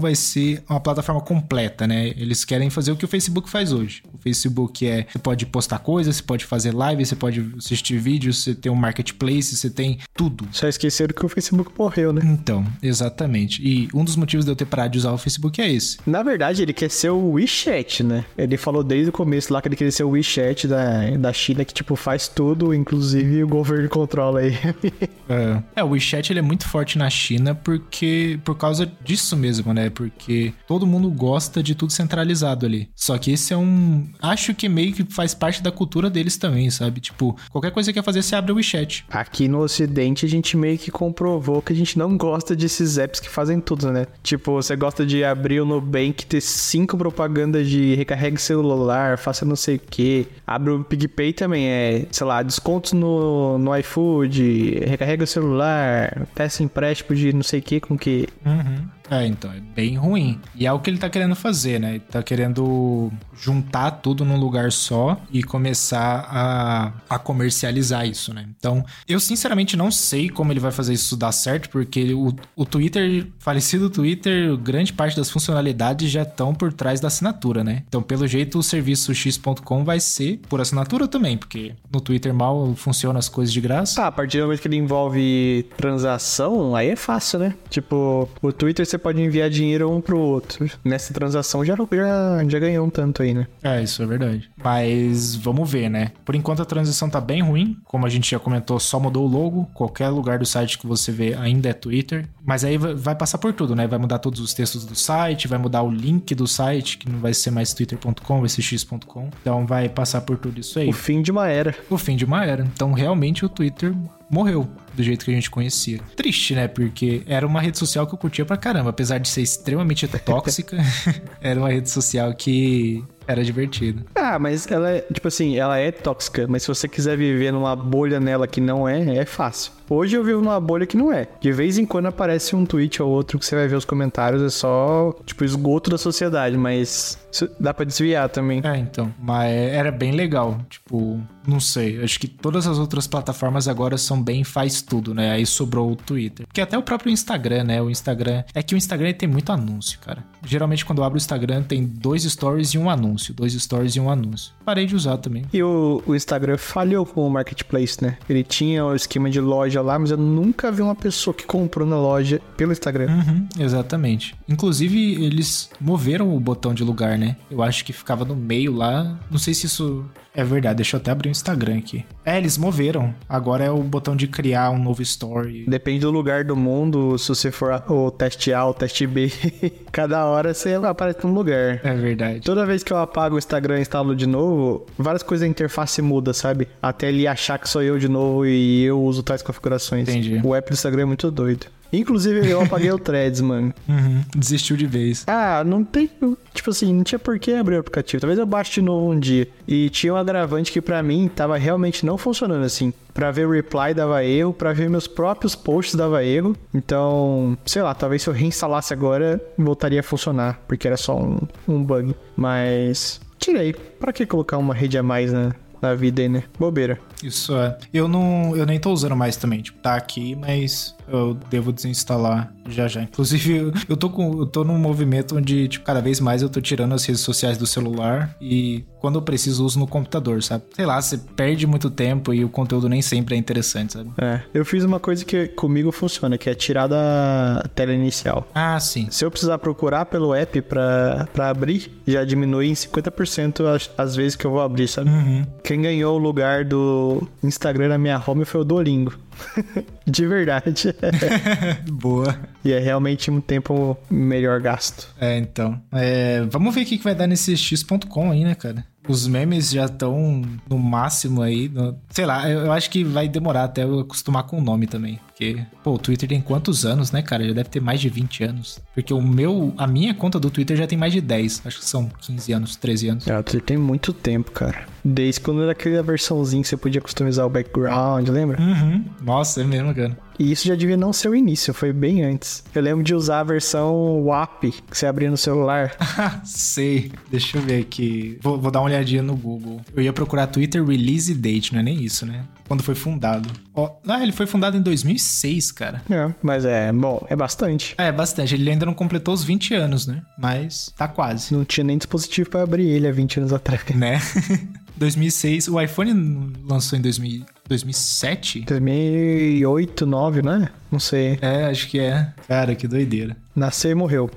vai 0.00 0.14
ser 0.14 0.62
uma 0.68 0.80
plataforma 0.80 1.20
completa, 1.20 1.86
né? 1.86 2.08
Eles 2.08 2.44
querem 2.44 2.70
fazer 2.70 2.92
o 2.92 2.96
que 2.96 3.04
o 3.04 3.08
Facebook 3.08 3.48
faz 3.48 3.72
hoje. 3.72 4.02
O 4.12 4.18
Facebook 4.18 4.86
é, 4.86 5.06
você 5.10 5.18
pode 5.18 5.46
postar 5.46 5.78
coisas, 5.78 6.16
você 6.16 6.22
pode 6.22 6.44
fazer 6.44 6.74
live, 6.74 7.04
você 7.04 7.16
pode 7.16 7.52
assistir 7.58 7.98
vídeos, 7.98 8.42
você 8.42 8.54
tem 8.54 8.70
um 8.70 8.74
marketplace, 8.74 9.56
você 9.56 9.70
tem 9.70 9.98
tudo. 10.14 10.46
Só 10.52 10.68
esqueceram 10.68 11.14
que 11.14 11.24
o 11.24 11.28
Facebook 11.28 11.70
morreu, 11.78 12.12
né? 12.12 12.22
Então, 12.24 12.64
exatamente. 12.82 13.62
E 13.62 13.88
um 13.94 14.04
dos 14.04 14.16
motivos 14.16 14.44
de 14.44 14.50
eu 14.50 14.56
ter 14.56 14.64
parado 14.64 14.92
de 14.92 14.98
usar 14.98 15.12
o 15.12 15.18
Facebook 15.18 15.60
é 15.60 15.70
esse. 15.70 15.98
Na 16.06 16.22
verdade, 16.22 16.62
ele 16.62 16.72
quer 16.72 16.90
ser 16.90 17.10
o 17.10 17.32
WeChat, 17.32 18.02
né? 18.02 18.24
Ele 18.36 18.56
falou 18.56 18.82
desde 18.82 19.10
o 19.10 19.12
começo 19.12 19.52
lá 19.52 19.60
que 19.60 19.68
ele 19.68 19.76
queria 19.76 19.92
ser 19.92 20.04
o 20.04 20.10
WeChat 20.10 20.66
da, 20.66 21.10
da 21.16 21.32
China, 21.32 21.64
que, 21.64 21.74
tipo, 21.74 21.96
faz 21.96 22.28
tudo, 22.28 22.74
inclusive 22.74 23.42
o 23.42 23.48
governo 23.48 23.88
controla 23.88 24.40
aí. 24.40 24.54
É. 25.26 25.62
É, 25.76 25.82
o 25.82 25.88
WeChat 25.88 26.30
ele 26.30 26.38
é 26.38 26.42
muito 26.42 26.68
forte 26.68 26.98
na 26.98 27.08
China 27.08 27.54
porque 27.54 28.38
por 28.44 28.54
causa 28.56 28.90
disso 29.02 29.36
mesmo, 29.44 29.74
né? 29.74 29.90
Porque 29.90 30.54
todo 30.66 30.86
mundo 30.86 31.10
gosta 31.10 31.62
de 31.62 31.74
tudo 31.74 31.92
centralizado 31.92 32.64
ali. 32.64 32.88
Só 32.96 33.18
que 33.18 33.30
esse 33.30 33.52
é 33.52 33.56
um, 33.56 34.08
acho 34.22 34.54
que 34.54 34.68
meio 34.70 34.94
que 34.94 35.04
faz 35.04 35.34
parte 35.34 35.62
da 35.62 35.70
cultura 35.70 36.08
deles 36.08 36.38
também, 36.38 36.70
sabe? 36.70 37.00
Tipo, 37.00 37.36
qualquer 37.50 37.70
coisa 37.70 37.92
que 37.92 37.98
quer 37.98 38.04
fazer, 38.04 38.22
você 38.22 38.34
abre 38.34 38.52
o 38.52 38.56
WeChat. 38.56 39.04
Aqui 39.10 39.46
no 39.46 39.60
Ocidente, 39.60 40.24
a 40.24 40.28
gente 40.28 40.56
meio 40.56 40.78
que 40.78 40.90
comprovou 40.90 41.60
que 41.60 41.74
a 41.74 41.76
gente 41.76 41.98
não 41.98 42.16
gosta 42.16 42.56
desses 42.56 42.96
apps 42.96 43.20
que 43.20 43.28
fazem 43.28 43.60
tudo, 43.60 43.92
né? 43.92 44.06
Tipo, 44.22 44.52
você 44.52 44.74
gosta 44.74 45.04
de 45.04 45.22
abrir 45.22 45.60
o 45.60 45.66
Nubank, 45.66 46.24
ter 46.24 46.40
cinco 46.40 46.96
propagandas 46.96 47.68
de 47.68 47.94
recarregue 47.94 48.40
celular, 48.40 49.18
faça 49.18 49.44
não 49.44 49.56
sei 49.56 49.76
o 49.76 49.80
que. 49.80 50.26
Abre 50.46 50.70
o 50.70 50.82
PicPay 50.82 51.34
também, 51.34 51.66
é, 51.66 52.06
sei 52.10 52.26
lá, 52.26 52.42
descontos 52.42 52.92
no, 52.92 53.58
no 53.58 53.76
iFood, 53.76 54.84
recarrega 54.86 55.24
o 55.24 55.26
celular, 55.26 56.26
peça 56.34 56.62
empréstimo 56.62 57.14
de 57.14 57.32
não 57.32 57.42
sei 57.42 57.60
o 57.60 57.62
que 57.62 57.80
com 57.80 57.98
que. 57.98 58.26
Uhum. 58.44 58.93
É, 59.10 59.26
então, 59.26 59.52
é 59.52 59.60
bem 59.60 59.96
ruim. 59.96 60.40
E 60.54 60.66
é 60.66 60.72
o 60.72 60.78
que 60.78 60.88
ele 60.88 60.98
tá 60.98 61.10
querendo 61.10 61.34
fazer, 61.34 61.78
né? 61.78 61.90
Ele 61.90 62.00
tá 62.00 62.22
querendo 62.22 63.12
juntar 63.36 63.90
tudo 63.90 64.24
num 64.24 64.38
lugar 64.38 64.72
só 64.72 65.20
e 65.30 65.42
começar 65.42 66.26
a, 66.30 66.92
a 67.08 67.18
comercializar 67.18 68.06
isso, 68.06 68.32
né? 68.32 68.46
Então, 68.56 68.84
eu 69.06 69.20
sinceramente 69.20 69.76
não 69.76 69.90
sei 69.90 70.28
como 70.30 70.52
ele 70.52 70.60
vai 70.60 70.72
fazer 70.72 70.94
isso 70.94 71.16
dar 71.16 71.32
certo, 71.32 71.68
porque 71.68 72.14
o, 72.14 72.34
o 72.56 72.64
Twitter, 72.64 73.26
falecido 73.38 73.90
Twitter, 73.90 74.56
grande 74.56 74.92
parte 74.92 75.16
das 75.16 75.30
funcionalidades 75.30 76.10
já 76.10 76.22
estão 76.22 76.54
por 76.54 76.72
trás 76.72 77.00
da 77.00 77.08
assinatura, 77.08 77.62
né? 77.62 77.82
Então, 77.86 78.02
pelo 78.02 78.26
jeito, 78.26 78.58
o 78.58 78.62
serviço 78.62 79.14
x.com 79.14 79.84
vai 79.84 80.00
ser 80.00 80.40
por 80.48 80.60
assinatura 80.60 81.06
também, 81.06 81.36
porque 81.36 81.74
no 81.92 82.00
Twitter 82.00 82.32
mal 82.32 82.74
funciona 82.74 83.18
as 83.18 83.28
coisas 83.28 83.52
de 83.52 83.60
graça. 83.60 84.02
Ah, 84.02 84.06
a 84.06 84.12
partir 84.12 84.38
do 84.38 84.44
momento 84.44 84.60
que 84.60 84.68
ele 84.68 84.76
envolve 84.76 85.66
transação, 85.76 86.74
aí 86.74 86.88
é 86.88 86.96
fácil, 86.96 87.38
né? 87.40 87.54
Tipo, 87.68 88.28
o 88.40 88.52
Twitter 88.52 88.86
você 88.94 88.98
pode 88.98 89.20
enviar 89.20 89.50
dinheiro 89.50 89.90
um 89.90 90.00
pro 90.00 90.16
outro. 90.18 90.70
Nessa 90.84 91.12
transação 91.12 91.64
já, 91.64 91.74
já, 91.76 92.44
já 92.48 92.58
ganhou 92.58 92.86
um 92.86 92.90
tanto 92.90 93.22
aí, 93.22 93.34
né? 93.34 93.46
É, 93.62 93.82
isso 93.82 94.02
é 94.02 94.06
verdade. 94.06 94.48
Mas 94.62 95.34
vamos 95.34 95.70
ver, 95.70 95.88
né? 95.88 96.12
Por 96.24 96.34
enquanto 96.34 96.62
a 96.62 96.64
transição 96.64 97.10
tá 97.10 97.20
bem 97.20 97.42
ruim. 97.42 97.76
Como 97.84 98.06
a 98.06 98.08
gente 98.08 98.30
já 98.30 98.38
comentou, 98.38 98.78
só 98.78 99.00
mudou 99.00 99.24
o 99.24 99.28
logo. 99.28 99.68
Qualquer 99.74 100.08
lugar 100.10 100.38
do 100.38 100.46
site 100.46 100.78
que 100.78 100.86
você 100.86 101.10
vê 101.10 101.34
ainda 101.34 101.68
é 101.68 101.72
Twitter. 101.72 102.28
Mas 102.44 102.64
aí 102.64 102.78
vai- 102.78 103.14
passar 103.14 103.38
por 103.38 103.52
tudo, 103.52 103.74
né? 103.74 103.86
Vai 103.86 103.98
mudar 103.98 104.18
todos 104.18 104.38
os 104.40 104.54
textos 104.54 104.84
do 104.84 104.94
site, 104.94 105.48
vai 105.48 105.58
mudar 105.58 105.82
o 105.82 105.90
link 105.90 106.34
do 106.34 106.46
site, 106.46 106.98
que 106.98 107.08
não 107.10 107.18
vai 107.18 107.32
ser 107.34 107.50
mais 107.50 107.72
twitter.com, 107.74 108.40
vai 108.40 108.48
ser 108.48 108.62
x.com. 108.62 109.28
Então 109.40 109.66
vai 109.66 109.88
passar 109.88 110.20
por 110.20 110.36
tudo 110.38 110.60
isso 110.60 110.78
aí. 110.78 110.88
O 110.88 110.92
fim 110.92 111.22
de 111.22 111.30
uma 111.30 111.48
era. 111.48 111.74
O 111.90 111.98
fim 111.98 112.16
de 112.16 112.24
uma 112.24 112.44
era. 112.44 112.62
Então 112.74 112.92
realmente 112.92 113.44
o 113.44 113.48
Twitter 113.48 113.94
morreu 114.30 114.68
do 114.94 115.02
jeito 115.02 115.24
que 115.24 115.30
a 115.30 115.34
gente 115.34 115.50
conhecia. 115.50 116.00
Triste, 116.16 116.54
né? 116.54 116.68
Porque 116.68 117.22
era 117.26 117.46
uma 117.46 117.60
rede 117.60 117.78
social 117.78 118.06
que 118.06 118.14
eu 118.14 118.18
curtia 118.18 118.44
pra 118.44 118.56
caramba. 118.56 118.90
Apesar 118.90 119.18
de 119.18 119.28
ser 119.28 119.42
extremamente 119.42 120.06
tóxica, 120.24 120.76
era 121.40 121.58
uma 121.58 121.68
rede 121.68 121.90
social 121.90 122.32
que 122.34 123.04
era 123.26 123.42
divertida. 123.42 124.04
Ah, 124.14 124.38
mas 124.38 124.70
ela 124.70 124.90
é, 124.90 125.00
tipo 125.12 125.28
assim, 125.28 125.56
ela 125.56 125.78
é 125.78 125.90
tóxica, 125.90 126.46
mas 126.46 126.62
se 126.62 126.68
você 126.68 126.86
quiser 126.86 127.16
viver 127.16 127.52
numa 127.52 127.74
bolha 127.74 128.20
nela 128.20 128.46
que 128.46 128.60
não 128.60 128.88
é, 128.88 129.16
é 129.16 129.24
fácil. 129.24 129.72
Hoje 129.88 130.16
eu 130.16 130.24
vivo 130.24 130.40
numa 130.40 130.58
bolha 130.60 130.86
que 130.86 130.96
não 130.96 131.12
é. 131.12 131.28
De 131.40 131.52
vez 131.52 131.78
em 131.78 131.84
quando 131.84 132.06
aparece 132.06 132.56
um 132.56 132.64
tweet 132.64 133.02
ou 133.02 133.10
outro 133.10 133.38
que 133.38 133.44
você 133.44 133.54
vai 133.54 133.68
ver 133.68 133.76
os 133.76 133.84
comentários, 133.84 134.42
é 134.42 134.48
só, 134.48 135.14
tipo, 135.26 135.44
esgoto 135.44 135.90
da 135.90 135.98
sociedade, 135.98 136.56
mas 136.56 137.18
dá 137.60 137.74
pra 137.74 137.84
desviar 137.84 138.28
também. 138.28 138.62
É, 138.64 138.76
então. 138.76 139.12
Mas 139.18 139.52
era 139.52 139.92
bem 139.92 140.12
legal. 140.12 140.58
Tipo, 140.70 141.20
não 141.46 141.60
sei. 141.60 142.02
Acho 142.02 142.18
que 142.18 142.28
todas 142.28 142.66
as 142.66 142.78
outras 142.78 143.06
plataformas 143.06 143.68
agora 143.68 143.98
são 143.98 144.22
bem 144.22 144.42
faz 144.42 144.80
tudo, 144.84 145.14
né? 145.14 145.32
Aí 145.32 145.46
sobrou 145.46 145.92
o 145.92 145.96
Twitter. 145.96 146.46
Porque 146.46 146.60
até 146.60 146.76
o 146.76 146.82
próprio 146.82 147.10
Instagram, 147.10 147.64
né? 147.64 147.82
O 147.82 147.90
Instagram. 147.90 148.44
É 148.54 148.62
que 148.62 148.74
o 148.74 148.76
Instagram 148.76 149.12
tem 149.12 149.28
muito 149.28 149.50
anúncio, 149.50 149.98
cara. 149.98 150.24
Geralmente 150.44 150.84
quando 150.84 150.98
eu 150.98 151.04
abro 151.04 151.16
o 151.16 151.18
Instagram 151.18 151.62
tem 151.62 151.84
dois 151.84 152.24
stories 152.24 152.70
e 152.70 152.78
um 152.78 152.90
anúncio. 152.90 153.34
Dois 153.34 153.52
stories 153.54 153.96
e 153.96 154.00
um 154.00 154.10
anúncio. 154.10 154.52
Parei 154.64 154.86
de 154.86 154.94
usar 154.94 155.18
também. 155.18 155.44
E 155.52 155.62
o, 155.62 156.02
o 156.06 156.14
Instagram 156.14 156.56
falhou 156.56 157.06
com 157.06 157.26
o 157.26 157.30
marketplace, 157.30 158.02
né? 158.02 158.18
Ele 158.28 158.42
tinha 158.42 158.84
o 158.84 158.94
esquema 158.94 159.30
de 159.30 159.40
loja 159.40 159.80
lá, 159.80 159.98
mas 159.98 160.10
eu 160.10 160.16
nunca 160.16 160.70
vi 160.70 160.82
uma 160.82 160.94
pessoa 160.94 161.34
que 161.34 161.44
comprou 161.44 161.86
na 161.86 161.96
loja 161.96 162.40
pelo 162.56 162.72
Instagram. 162.72 163.08
Uhum, 163.08 163.48
exatamente. 163.58 164.34
Inclusive, 164.48 165.24
eles 165.24 165.70
moveram 165.80 166.34
o 166.34 166.40
botão 166.40 166.74
de 166.74 166.84
lugar, 166.84 167.18
né? 167.18 167.36
Eu 167.50 167.62
acho 167.62 167.84
que 167.84 167.92
ficava 167.92 168.24
no 168.24 168.36
meio 168.36 168.74
lá. 168.74 169.18
Não 169.30 169.38
sei 169.38 169.54
se 169.54 169.66
isso 169.66 170.04
é 170.34 170.42
verdade. 170.42 170.76
Deixa 170.76 170.96
eu 170.96 171.00
até 171.00 171.10
abrir 171.10 171.28
o 171.28 171.30
Instagram 171.30 171.78
aqui. 171.78 172.04
É, 172.24 172.36
eles 172.36 172.58
moveram. 172.58 173.14
Agora 173.28 173.64
é 173.64 173.70
o 173.70 173.78
botão 173.78 174.16
de 174.16 174.26
criar 174.26 174.70
um 174.70 174.78
novo 174.78 175.00
story. 175.02 175.64
Depende 175.68 176.00
do 176.00 176.10
lugar 176.10 176.44
do 176.44 176.56
mundo, 176.56 177.16
se 177.18 177.28
você 177.28 177.50
for 177.50 177.82
o 177.88 178.10
teste 178.10 178.52
A 178.52 178.64
ou 178.64 178.74
teste 178.74 179.06
B, 179.06 179.30
cada 179.92 180.24
hora 180.24 180.52
você 180.52 180.74
aparece 180.74 181.24
num 181.24 181.32
lugar. 181.32 181.80
É 181.84 181.94
verdade. 181.94 182.40
Toda 182.40 182.66
vez 182.66 182.82
que 182.82 182.92
eu 182.92 182.98
apago 182.98 183.36
o 183.36 183.38
Instagram 183.38 183.78
e 183.78 183.82
instalo 183.82 184.16
de 184.16 184.26
novo, 184.26 184.86
várias 184.98 185.22
coisas 185.22 185.46
da 185.46 185.50
interface 185.50 186.02
muda, 186.02 186.32
sabe? 186.32 186.66
Até 186.82 187.08
ele 187.08 187.26
achar 187.26 187.58
que 187.58 187.68
sou 187.68 187.82
eu 187.82 187.98
de 187.98 188.08
novo 188.08 188.44
e 188.44 188.84
eu 188.84 189.00
uso 189.00 189.22
tais 189.22 189.42
configurações. 189.42 190.08
Entendi. 190.08 190.40
O 190.42 190.54
app 190.54 190.68
do 190.68 190.74
Instagram 190.74 191.02
é 191.02 191.06
muito 191.06 191.30
doido. 191.30 191.66
Inclusive, 191.92 192.48
eu 192.48 192.60
apaguei 192.62 192.90
o 192.90 192.98
Threads, 193.00 193.40
mano. 193.40 193.72
Uhum, 193.88 194.22
desistiu 194.34 194.76
de 194.76 194.86
vez. 194.86 195.24
Ah, 195.26 195.62
não 195.64 195.84
tem. 195.84 196.10
Tipo 196.52 196.70
assim, 196.70 196.92
não 196.92 197.04
tinha 197.04 197.18
por 197.18 197.38
que 197.38 197.52
abrir 197.52 197.76
o 197.76 197.80
aplicativo. 197.80 198.20
Talvez 198.20 198.38
eu 198.38 198.46
baixe 198.46 198.74
de 198.74 198.82
novo 198.82 199.10
um 199.12 199.18
dia. 199.18 199.48
E 199.66 199.88
tinha 199.90 200.12
um 200.12 200.16
agravante 200.16 200.72
que 200.72 200.80
pra 200.80 201.02
mim 201.02 201.30
tava 201.34 201.56
realmente 201.56 202.04
não 202.04 202.18
funcionando 202.18 202.64
assim. 202.64 202.92
Pra 203.12 203.30
ver 203.30 203.46
o 203.46 203.50
reply 203.50 203.94
dava 203.94 204.24
erro, 204.24 204.52
pra 204.52 204.72
ver 204.72 204.90
meus 204.90 205.06
próprios 205.06 205.54
posts 205.54 205.94
dava 205.94 206.24
erro. 206.24 206.56
Então, 206.74 207.56
sei 207.64 207.82
lá, 207.82 207.94
talvez 207.94 208.22
se 208.22 208.28
eu 208.28 208.34
reinstalasse 208.34 208.92
agora 208.92 209.40
voltaria 209.56 210.00
a 210.00 210.02
funcionar, 210.02 210.60
porque 210.66 210.86
era 210.86 210.96
só 210.96 211.16
um, 211.16 211.38
um 211.68 211.82
bug. 211.82 212.14
Mas 212.36 213.20
tirei. 213.38 213.72
Pra 213.72 214.12
que 214.12 214.26
colocar 214.26 214.58
uma 214.58 214.74
rede 214.74 214.98
a 214.98 215.02
mais 215.02 215.32
na, 215.32 215.54
na 215.80 215.94
vida 215.94 216.22
aí, 216.22 216.28
né? 216.28 216.42
Bobeira. 216.58 216.98
Isso 217.22 217.56
é. 217.56 217.78
Eu 217.92 218.08
não. 218.08 218.56
Eu 218.56 218.66
nem 218.66 218.78
tô 218.78 218.90
usando 218.92 219.16
mais 219.16 219.36
também. 219.36 219.62
Tipo, 219.62 219.78
tá 219.78 219.94
aqui, 219.94 220.34
mas 220.34 220.94
eu 221.08 221.34
devo 221.50 221.72
desinstalar 221.72 222.52
já 222.68 222.88
já. 222.88 223.02
Inclusive, 223.02 223.56
eu, 223.56 223.72
eu 223.88 223.96
tô 223.96 224.08
com. 224.08 224.40
Eu 224.40 224.46
tô 224.46 224.64
num 224.64 224.78
movimento 224.78 225.36
onde, 225.36 225.68
tipo, 225.68 225.84
cada 225.84 226.00
vez 226.00 226.20
mais 226.20 226.42
eu 226.42 226.48
tô 226.48 226.60
tirando 226.60 226.94
as 226.94 227.04
redes 227.04 227.22
sociais 227.22 227.58
do 227.58 227.66
celular 227.66 228.34
e 228.40 228.84
quando 229.00 229.16
eu 229.16 229.22
preciso 229.22 229.64
uso 229.64 229.78
no 229.78 229.86
computador, 229.86 230.42
sabe? 230.42 230.64
Sei 230.74 230.86
lá, 230.86 231.00
você 231.00 231.18
perde 231.18 231.66
muito 231.66 231.90
tempo 231.90 232.32
e 232.32 232.42
o 232.44 232.48
conteúdo 232.48 232.88
nem 232.88 233.02
sempre 233.02 233.34
é 233.34 233.38
interessante, 233.38 233.92
sabe? 233.92 234.10
É. 234.16 234.40
Eu 234.54 234.64
fiz 234.64 234.82
uma 234.82 234.98
coisa 234.98 235.24
que 235.24 235.48
comigo 235.48 235.92
funciona, 235.92 236.38
que 236.38 236.48
é 236.48 236.54
tirar 236.54 236.86
da 236.86 237.64
tela 237.74 237.92
inicial. 237.92 238.48
Ah, 238.54 238.80
sim. 238.80 239.08
Se 239.10 239.24
eu 239.24 239.30
precisar 239.30 239.58
procurar 239.58 240.06
pelo 240.06 240.34
app 240.34 240.62
pra, 240.62 241.28
pra 241.32 241.50
abrir, 241.50 241.90
já 242.06 242.24
diminui 242.24 242.68
em 242.68 242.72
50% 242.72 243.66
as, 243.66 243.90
as 243.98 244.16
vezes 244.16 244.36
que 244.36 244.46
eu 244.46 244.50
vou 244.50 244.62
abrir, 244.62 244.88
sabe? 244.88 245.10
Uhum. 245.10 245.46
Quem 245.62 245.82
ganhou 245.82 246.16
o 246.16 246.18
lugar 246.18 246.64
do 246.64 247.28
Instagram 247.42 247.88
na 247.88 247.98
minha 247.98 248.22
home 248.26 248.46
foi 248.46 248.62
o 248.62 248.64
Duolingo. 248.64 249.12
De 250.06 250.26
verdade. 250.26 250.94
Boa. 251.90 252.36
E 252.64 252.72
é 252.72 252.78
realmente 252.78 253.30
um 253.30 253.40
tempo 253.40 253.96
melhor 254.10 254.60
gasto. 254.60 255.08
É, 255.20 255.36
então. 255.38 255.80
É, 255.92 256.42
vamos 256.50 256.74
ver 256.74 256.82
o 256.82 256.86
que 256.86 256.98
vai 256.98 257.14
dar 257.14 257.26
nesse 257.26 257.56
x.com 257.56 258.30
aí, 258.30 258.44
né, 258.44 258.54
cara? 258.54 258.84
Os 259.06 259.26
memes 259.26 259.70
já 259.70 259.84
estão 259.84 260.40
no 260.68 260.78
máximo 260.78 261.42
aí. 261.42 261.68
no- 261.68 261.98
Sei 262.08 262.24
lá, 262.24 262.48
eu 262.48 262.72
acho 262.72 262.88
que 262.90 263.04
vai 263.04 263.28
demorar 263.28 263.64
até 263.64 263.84
eu 263.84 264.00
acostumar 264.00 264.44
com 264.44 264.58
o 264.58 264.62
nome 264.62 264.86
também. 264.86 265.20
Porque, 265.34 265.66
pô, 265.82 265.94
o 265.94 265.98
Twitter 265.98 266.28
tem 266.28 266.40
quantos 266.40 266.86
anos, 266.86 267.10
né, 267.10 267.20
cara? 267.20 267.44
Já 267.44 267.52
deve 267.52 267.68
ter 267.68 267.80
mais 267.80 268.00
de 268.00 268.08
20 268.08 268.44
anos. 268.44 268.80
Porque 268.94 269.12
o 269.12 269.20
meu, 269.20 269.74
a 269.76 269.84
minha 269.84 270.14
conta 270.14 270.38
do 270.38 270.48
Twitter 270.48 270.76
já 270.76 270.86
tem 270.86 270.96
mais 270.96 271.12
de 271.12 271.20
10. 271.20 271.62
Acho 271.64 271.80
que 271.80 271.84
são 271.84 272.08
15 272.20 272.52
anos, 272.52 272.76
13 272.76 273.08
anos. 273.08 273.26
É, 273.26 273.36
o 273.36 273.42
Twitter 273.42 273.62
tem 273.62 273.76
muito 273.76 274.12
tempo, 274.12 274.52
cara. 274.52 274.86
Desde 275.04 275.40
quando 275.40 275.62
era 275.62 275.72
aquela 275.72 276.04
versãozinha 276.04 276.62
que 276.62 276.68
você 276.68 276.76
podia 276.76 277.00
customizar 277.00 277.44
o 277.44 277.50
background, 277.50 278.28
lembra? 278.28 278.62
Uhum. 278.62 279.04
Nossa, 279.20 279.62
é 279.62 279.64
mesmo, 279.64 279.92
cara. 279.92 280.16
E 280.38 280.50
isso 280.50 280.66
já 280.66 280.74
devia 280.74 280.96
não 280.96 281.12
ser 281.12 281.28
o 281.28 281.34
início, 281.34 281.72
foi 281.72 281.92
bem 281.92 282.24
antes. 282.24 282.64
Eu 282.74 282.82
lembro 282.82 283.04
de 283.04 283.14
usar 283.14 283.40
a 283.40 283.44
versão 283.44 284.24
WAP 284.24 284.62
que 284.62 284.96
você 284.96 285.06
abria 285.06 285.30
no 285.30 285.36
celular. 285.36 285.94
Sei. 286.44 287.12
Deixa 287.30 287.58
eu 287.58 287.62
ver 287.62 287.82
aqui. 287.82 288.38
Vou, 288.40 288.60
vou 288.60 288.70
dar 288.70 288.80
uma 288.80 288.86
olhadinha 288.86 289.22
no 289.22 289.36
Google. 289.36 289.80
Eu 289.94 290.02
ia 290.02 290.12
procurar 290.12 290.46
Twitter 290.48 290.84
Release 290.84 291.32
Date, 291.34 291.72
não 291.72 291.80
é 291.80 291.82
nem 291.82 292.02
isso, 292.02 292.26
né? 292.26 292.44
Quando 292.66 292.82
foi 292.82 292.94
fundado. 292.94 293.48
Ó, 293.74 293.90
ah, 294.08 294.22
ele 294.22 294.32
foi 294.32 294.46
fundado 294.46 294.76
em 294.76 294.82
2006, 294.82 295.72
cara. 295.72 296.02
É, 296.10 296.32
mas 296.42 296.64
é, 296.64 296.92
bom, 296.92 297.24
é 297.28 297.36
bastante. 297.36 297.94
É, 297.98 298.10
bastante. 298.10 298.54
Ele 298.54 298.70
ainda 298.70 298.86
não 298.86 298.94
completou 298.94 299.34
os 299.34 299.44
20 299.44 299.74
anos, 299.74 300.06
né? 300.06 300.22
Mas 300.38 300.90
tá 300.96 301.06
quase, 301.06 301.54
Não 301.54 301.64
tinha 301.64 301.84
nem 301.84 301.98
dispositivo 301.98 302.48
pra 302.50 302.62
abrir 302.62 302.86
ele 302.86 303.06
há 303.06 303.12
20 303.12 303.40
anos 303.40 303.52
atrás. 303.52 303.82
né? 303.94 304.20
2006. 304.96 305.68
O 305.68 305.80
iPhone 305.80 306.52
lançou 306.68 306.98
em 306.98 307.02
2000, 307.02 307.44
2007? 307.68 308.60
2008, 308.60 310.06
2009, 310.06 310.42
né? 310.42 310.68
Não 310.90 310.98
sei. 311.00 311.38
É, 311.42 311.64
acho 311.66 311.88
que 311.88 311.98
é. 311.98 312.32
Cara, 312.46 312.74
que 312.74 312.86
doideira. 312.86 313.36
Nasceu 313.54 313.90
e 313.90 313.94
morreu. 313.94 314.30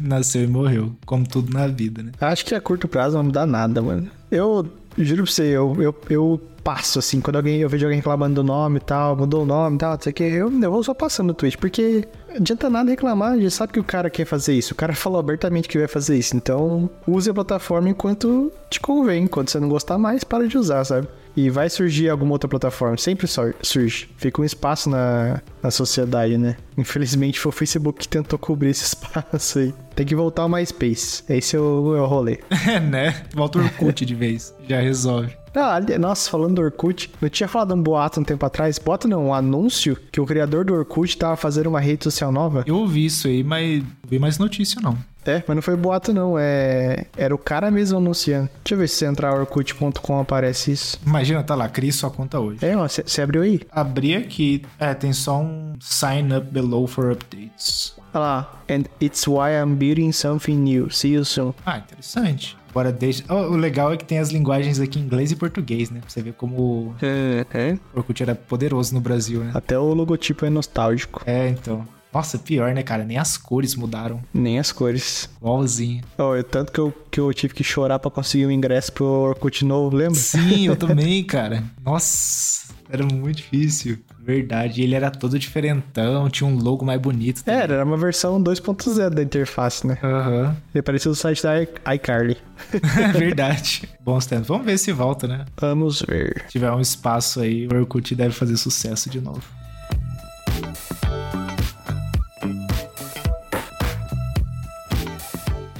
Nasceu 0.00 0.44
e 0.44 0.46
morreu. 0.46 0.94
Como 1.04 1.26
tudo 1.26 1.52
na 1.52 1.66
vida, 1.66 2.02
né? 2.02 2.12
Acho 2.20 2.44
que 2.44 2.54
a 2.54 2.60
curto 2.60 2.88
prazo 2.88 3.16
não 3.16 3.22
vai 3.22 3.26
mudar 3.26 3.46
nada, 3.46 3.82
mano. 3.82 4.08
Eu 4.30 4.72
juro 4.96 5.24
pra 5.24 5.32
você, 5.32 5.44
eu, 5.44 5.76
eu, 5.80 5.94
eu 6.08 6.40
passo, 6.62 6.98
assim, 6.98 7.20
quando 7.20 7.36
alguém, 7.36 7.58
eu 7.60 7.68
vejo 7.68 7.84
alguém 7.86 7.96
reclamando 7.98 8.36
do 8.36 8.44
nome 8.44 8.76
e 8.78 8.80
tal, 8.80 9.16
mudou 9.16 9.42
o 9.42 9.46
nome 9.46 9.76
e 9.76 9.78
tal, 9.78 9.94
não 9.94 10.00
sei 10.00 10.10
o 10.10 10.14
que, 10.14 10.22
eu, 10.22 10.50
eu 10.62 10.70
vou 10.70 10.82
só 10.82 10.94
passando 10.94 11.28
no 11.28 11.34
Twitch, 11.34 11.56
porque 11.56 12.06
não 12.28 12.36
adianta 12.36 12.70
nada 12.70 12.90
reclamar, 12.90 13.38
já 13.40 13.50
sabe 13.50 13.72
que 13.72 13.80
o 13.80 13.84
cara 13.84 14.08
quer 14.08 14.24
fazer 14.24 14.54
isso, 14.54 14.72
o 14.72 14.76
cara 14.76 14.94
falou 14.94 15.18
abertamente 15.18 15.68
que 15.68 15.78
vai 15.78 15.88
fazer 15.88 16.16
isso, 16.16 16.36
então 16.36 16.88
use 17.06 17.28
a 17.28 17.34
plataforma 17.34 17.88
enquanto 17.88 18.52
te 18.70 18.80
convém, 18.80 19.26
quando 19.26 19.48
você 19.50 19.58
não 19.58 19.68
gostar 19.68 19.98
mais, 19.98 20.22
para 20.24 20.46
de 20.46 20.56
usar, 20.56 20.84
sabe? 20.84 21.08
E 21.34 21.48
vai 21.48 21.70
surgir 21.70 22.10
alguma 22.10 22.32
outra 22.32 22.46
plataforma, 22.46 22.96
sempre 22.98 23.26
sur- 23.26 23.54
surge. 23.62 24.06
Fica 24.18 24.42
um 24.42 24.44
espaço 24.44 24.90
na, 24.90 25.40
na 25.62 25.70
sociedade, 25.70 26.36
né? 26.36 26.56
Infelizmente 26.76 27.40
foi 27.40 27.48
o 27.48 27.52
Facebook 27.52 28.00
que 28.00 28.06
tentou 28.08 28.38
cobrir 28.38 28.68
esse 28.68 28.84
espaço 28.94 29.58
aí. 29.58 29.74
Tem 29.96 30.04
que 30.04 30.14
voltar 30.14 30.42
ao 30.42 30.48
MySpace. 30.50 31.24
Esse 31.30 31.56
é 31.56 31.58
o, 31.58 31.96
é 31.96 32.00
o 32.02 32.06
rolê. 32.06 32.38
É, 32.68 32.78
né? 32.78 33.22
Volta 33.34 33.58
o 33.58 33.62
Orkut 33.62 34.04
de 34.04 34.14
vez. 34.14 34.54
Já 34.68 34.78
resolve. 34.82 35.34
Ah, 35.54 35.78
nossa, 35.98 36.30
falando 36.30 36.56
do 36.56 36.62
Orkut, 36.62 37.10
não 37.20 37.28
tinha 37.28 37.48
falado 37.48 37.74
um 37.74 37.82
boato 37.82 38.20
um 38.20 38.24
tempo 38.24 38.44
atrás? 38.44 38.78
Boato 38.78 39.06
não, 39.06 39.26
um 39.26 39.34
anúncio 39.34 39.96
que 40.10 40.20
o 40.20 40.26
criador 40.26 40.64
do 40.64 40.74
Orkut 40.74 41.16
tava 41.16 41.36
fazendo 41.36 41.68
uma 41.68 41.80
rede 41.80 42.04
social 42.04 42.32
nova? 42.32 42.64
Eu 42.66 42.76
ouvi 42.76 43.06
isso 43.06 43.28
aí, 43.28 43.44
mas 43.44 43.82
não 43.82 43.86
vi 44.08 44.18
mais 44.18 44.38
notícia, 44.38 44.80
não. 44.80 44.96
É, 45.24 45.42
mas 45.46 45.54
não 45.54 45.62
foi 45.62 45.76
boato 45.76 46.12
não, 46.12 46.36
é... 46.36 47.06
Era 47.16 47.34
o 47.34 47.38
cara 47.38 47.70
mesmo 47.70 47.98
anunciando. 47.98 48.48
Deixa 48.64 48.74
eu 48.74 48.78
ver 48.78 48.88
se 48.88 48.96
você 48.96 49.06
entrar 49.06 49.32
orkut.com 49.34 50.20
aparece 50.20 50.72
isso. 50.72 50.98
Imagina, 51.06 51.42
tá 51.44 51.54
lá, 51.54 51.68
crie 51.68 51.92
sua 51.92 52.10
conta 52.10 52.40
hoje. 52.40 52.64
É, 52.64 52.76
ó, 52.76 52.88
você 52.88 53.22
abriu 53.22 53.42
aí? 53.42 53.60
Abri 53.70 54.16
aqui. 54.16 54.62
É, 54.80 54.94
tem 54.94 55.12
só 55.12 55.40
um 55.40 55.74
sign 55.80 56.34
up 56.34 56.48
below 56.50 56.86
for 56.86 57.12
updates. 57.12 57.94
Olha 58.12 58.20
lá. 58.20 58.62
And 58.68 58.84
it's 59.00 59.26
why 59.26 59.52
I'm 59.52 59.76
building 59.76 60.12
something 60.12 60.56
new. 60.56 60.90
See 60.90 61.12
you 61.12 61.24
soon. 61.24 61.54
Ah, 61.64 61.78
interessante. 61.78 62.56
Agora 62.72 62.90
deixa. 62.90 63.22
Oh, 63.28 63.52
o 63.52 63.56
legal 63.56 63.92
é 63.92 63.96
que 63.98 64.04
tem 64.04 64.18
as 64.18 64.30
linguagens 64.30 64.80
aqui 64.80 64.98
em 64.98 65.02
inglês 65.02 65.30
e 65.30 65.36
português, 65.36 65.90
né? 65.90 66.00
Pra 66.00 66.08
você 66.08 66.22
ver 66.22 66.32
como 66.32 66.94
É, 67.02 67.76
o 67.94 67.98
Orkut 67.98 68.22
era 68.22 68.34
poderoso 68.34 68.94
no 68.94 69.00
Brasil, 69.00 69.44
né? 69.44 69.50
Até 69.54 69.78
o 69.78 69.92
logotipo 69.92 70.46
é 70.46 70.50
nostálgico. 70.50 71.22
É, 71.26 71.48
então. 71.48 71.86
Nossa, 72.12 72.38
pior, 72.38 72.74
né, 72.74 72.82
cara? 72.82 73.04
Nem 73.04 73.16
as 73.16 73.38
cores 73.38 73.74
mudaram. 73.74 74.22
Nem 74.34 74.58
as 74.58 74.70
cores. 74.70 75.30
Igualzinho. 75.38 76.02
Oh, 76.18 76.34
eu, 76.34 76.44
tanto 76.44 76.70
que 76.70 76.78
eu, 76.78 76.92
que 77.10 77.20
eu 77.20 77.32
tive 77.32 77.54
que 77.54 77.64
chorar 77.64 77.98
pra 77.98 78.10
conseguir 78.10 78.46
um 78.46 78.50
ingresso 78.50 78.92
pro 78.92 79.04
Orkut 79.06 79.64
novo, 79.64 79.96
lembra? 79.96 80.14
Sim, 80.14 80.66
eu 80.66 80.76
também, 80.76 81.24
cara. 81.24 81.62
Nossa, 81.82 82.66
era 82.92 83.04
muito 83.04 83.38
difícil. 83.38 83.98
Verdade. 84.20 84.82
Ele 84.82 84.94
era 84.94 85.10
todo 85.10 85.38
diferentão, 85.38 86.28
tinha 86.28 86.48
um 86.48 86.56
logo 86.56 86.84
mais 86.84 87.00
bonito. 87.00 87.42
também. 87.42 87.60
Era, 87.60 87.74
era 87.74 87.84
uma 87.84 87.96
versão 87.96 88.42
2.0 88.42 89.10
da 89.10 89.22
interface, 89.22 89.86
né? 89.86 89.98
Aham. 90.02 90.56
Ele 90.74 90.82
parecia 90.82 91.10
o 91.10 91.14
site 91.14 91.42
da 91.42 91.62
iCarly. 91.94 92.36
Verdade. 93.18 93.88
Bons 94.00 94.26
tempos. 94.26 94.48
Vamos 94.48 94.66
ver 94.66 94.78
se 94.78 94.92
volta, 94.92 95.26
né? 95.26 95.44
Vamos 95.58 96.02
ver. 96.02 96.42
Se 96.46 96.52
tiver 96.52 96.70
um 96.70 96.80
espaço 96.80 97.40
aí, 97.40 97.66
o 97.66 97.74
Orkut 97.74 98.14
deve 98.14 98.34
fazer 98.34 98.56
sucesso 98.56 99.08
de 99.08 99.20
novo. 99.20 99.42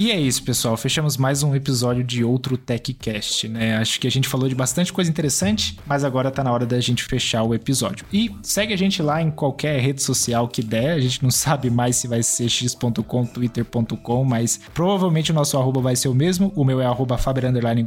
E 0.02 0.10
é 0.10 0.18
isso, 0.18 0.42
pessoal. 0.42 0.76
Fechamos 0.76 1.16
mais 1.16 1.44
um 1.44 1.54
episódio 1.54 2.02
de 2.02 2.24
outro 2.24 2.56
TechCast, 2.56 3.46
né? 3.46 3.76
Acho 3.76 4.00
que 4.00 4.08
a 4.08 4.10
gente 4.10 4.28
falou 4.28 4.48
de 4.48 4.54
bastante 4.56 4.92
coisa 4.92 5.08
interessante, 5.08 5.78
mas 5.86 6.02
agora 6.02 6.28
tá 6.28 6.42
na 6.42 6.50
hora 6.50 6.66
da 6.66 6.80
gente 6.80 7.04
fechar 7.04 7.44
o 7.44 7.54
episódio. 7.54 8.04
E 8.12 8.28
segue 8.42 8.74
a 8.74 8.76
gente 8.76 9.00
lá 9.00 9.22
em 9.22 9.30
qualquer 9.30 9.78
rede 9.78 10.02
social 10.02 10.48
que 10.48 10.60
der. 10.60 10.94
A 10.94 11.00
gente 11.00 11.22
não 11.22 11.30
sabe 11.30 11.70
mais 11.70 11.94
se 11.94 12.08
vai 12.08 12.20
ser 12.20 12.48
x.com, 12.48 13.24
twitter.com, 13.26 14.24
mas 14.24 14.58
provavelmente 14.74 15.30
o 15.30 15.34
nosso 15.34 15.56
arroba 15.56 15.80
vai 15.80 15.94
ser 15.94 16.08
o 16.08 16.14
mesmo. 16.16 16.52
O 16.56 16.64
meu 16.64 16.80
é 16.80 16.84
arroba 16.84 17.16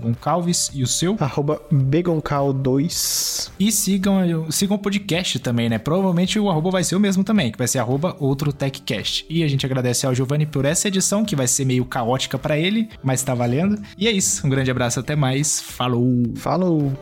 Goncalves 0.02 0.72
e 0.74 0.84
o 0.84 0.88
seu? 0.88 1.18
Arroba 1.20 1.62
Begoncal2. 1.70 3.52
E 3.60 3.70
sigam, 3.74 4.50
sigam 4.50 4.78
o 4.78 4.80
podcast 4.80 5.38
também, 5.40 5.68
né? 5.68 5.78
Provavelmente 5.78 6.40
o 6.40 6.50
arroba 6.50 6.72
vai 6.72 6.84
ser 6.86 6.96
o 6.96 7.00
mesmo 7.00 7.26
também, 7.26 7.52
que 7.52 7.58
vai 7.58 7.68
ser 7.68 7.80
arroba 7.80 8.16
outro 8.22 8.54
TechCast. 8.54 9.26
E 9.30 9.44
a 9.44 9.50
gente 9.50 9.66
agradece 9.66 10.08
ao 10.08 10.16
Giovanni 10.16 10.46
por 10.46 10.64
essa 10.64 10.88
edição, 10.88 11.26
que 11.26 11.36
vai 11.36 11.46
ser 11.46 11.66
meio 11.66 11.84
caótica 11.84 12.05
pra 12.38 12.58
ele, 12.58 12.90
mas 13.04 13.24
tá 13.24 13.34
valendo. 13.34 13.82
E 13.98 14.08
é 14.08 14.12
isso. 14.12 14.46
Um 14.46 14.50
grande 14.50 14.72
abraço, 14.72 15.00
até 15.00 15.16
mais. 15.16 15.62
Falou! 15.62 16.24
Falou! 16.36 16.94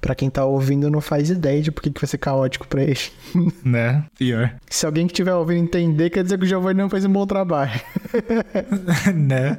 Pra 0.00 0.14
quem 0.14 0.30
tá 0.30 0.44
ouvindo, 0.44 0.90
não 0.90 1.00
faz 1.00 1.30
ideia 1.30 1.60
de 1.60 1.70
por 1.70 1.82
que 1.82 1.90
que 1.90 2.00
vai 2.00 2.08
ser 2.08 2.18
caótico 2.18 2.66
pra 2.66 2.82
ele. 2.82 2.98
Né? 3.64 4.04
Pior. 4.18 4.56
Se 4.68 4.84
alguém 4.86 5.06
que 5.06 5.12
estiver 5.12 5.34
ouvindo 5.34 5.62
entender, 5.62 6.10
quer 6.10 6.24
dizer 6.24 6.38
que 6.38 6.44
o 6.44 6.48
Giovanni 6.48 6.78
não 6.78 6.90
fez 6.90 7.04
um 7.04 7.12
bom 7.12 7.26
trabalho. 7.26 7.80
né? 9.14 9.58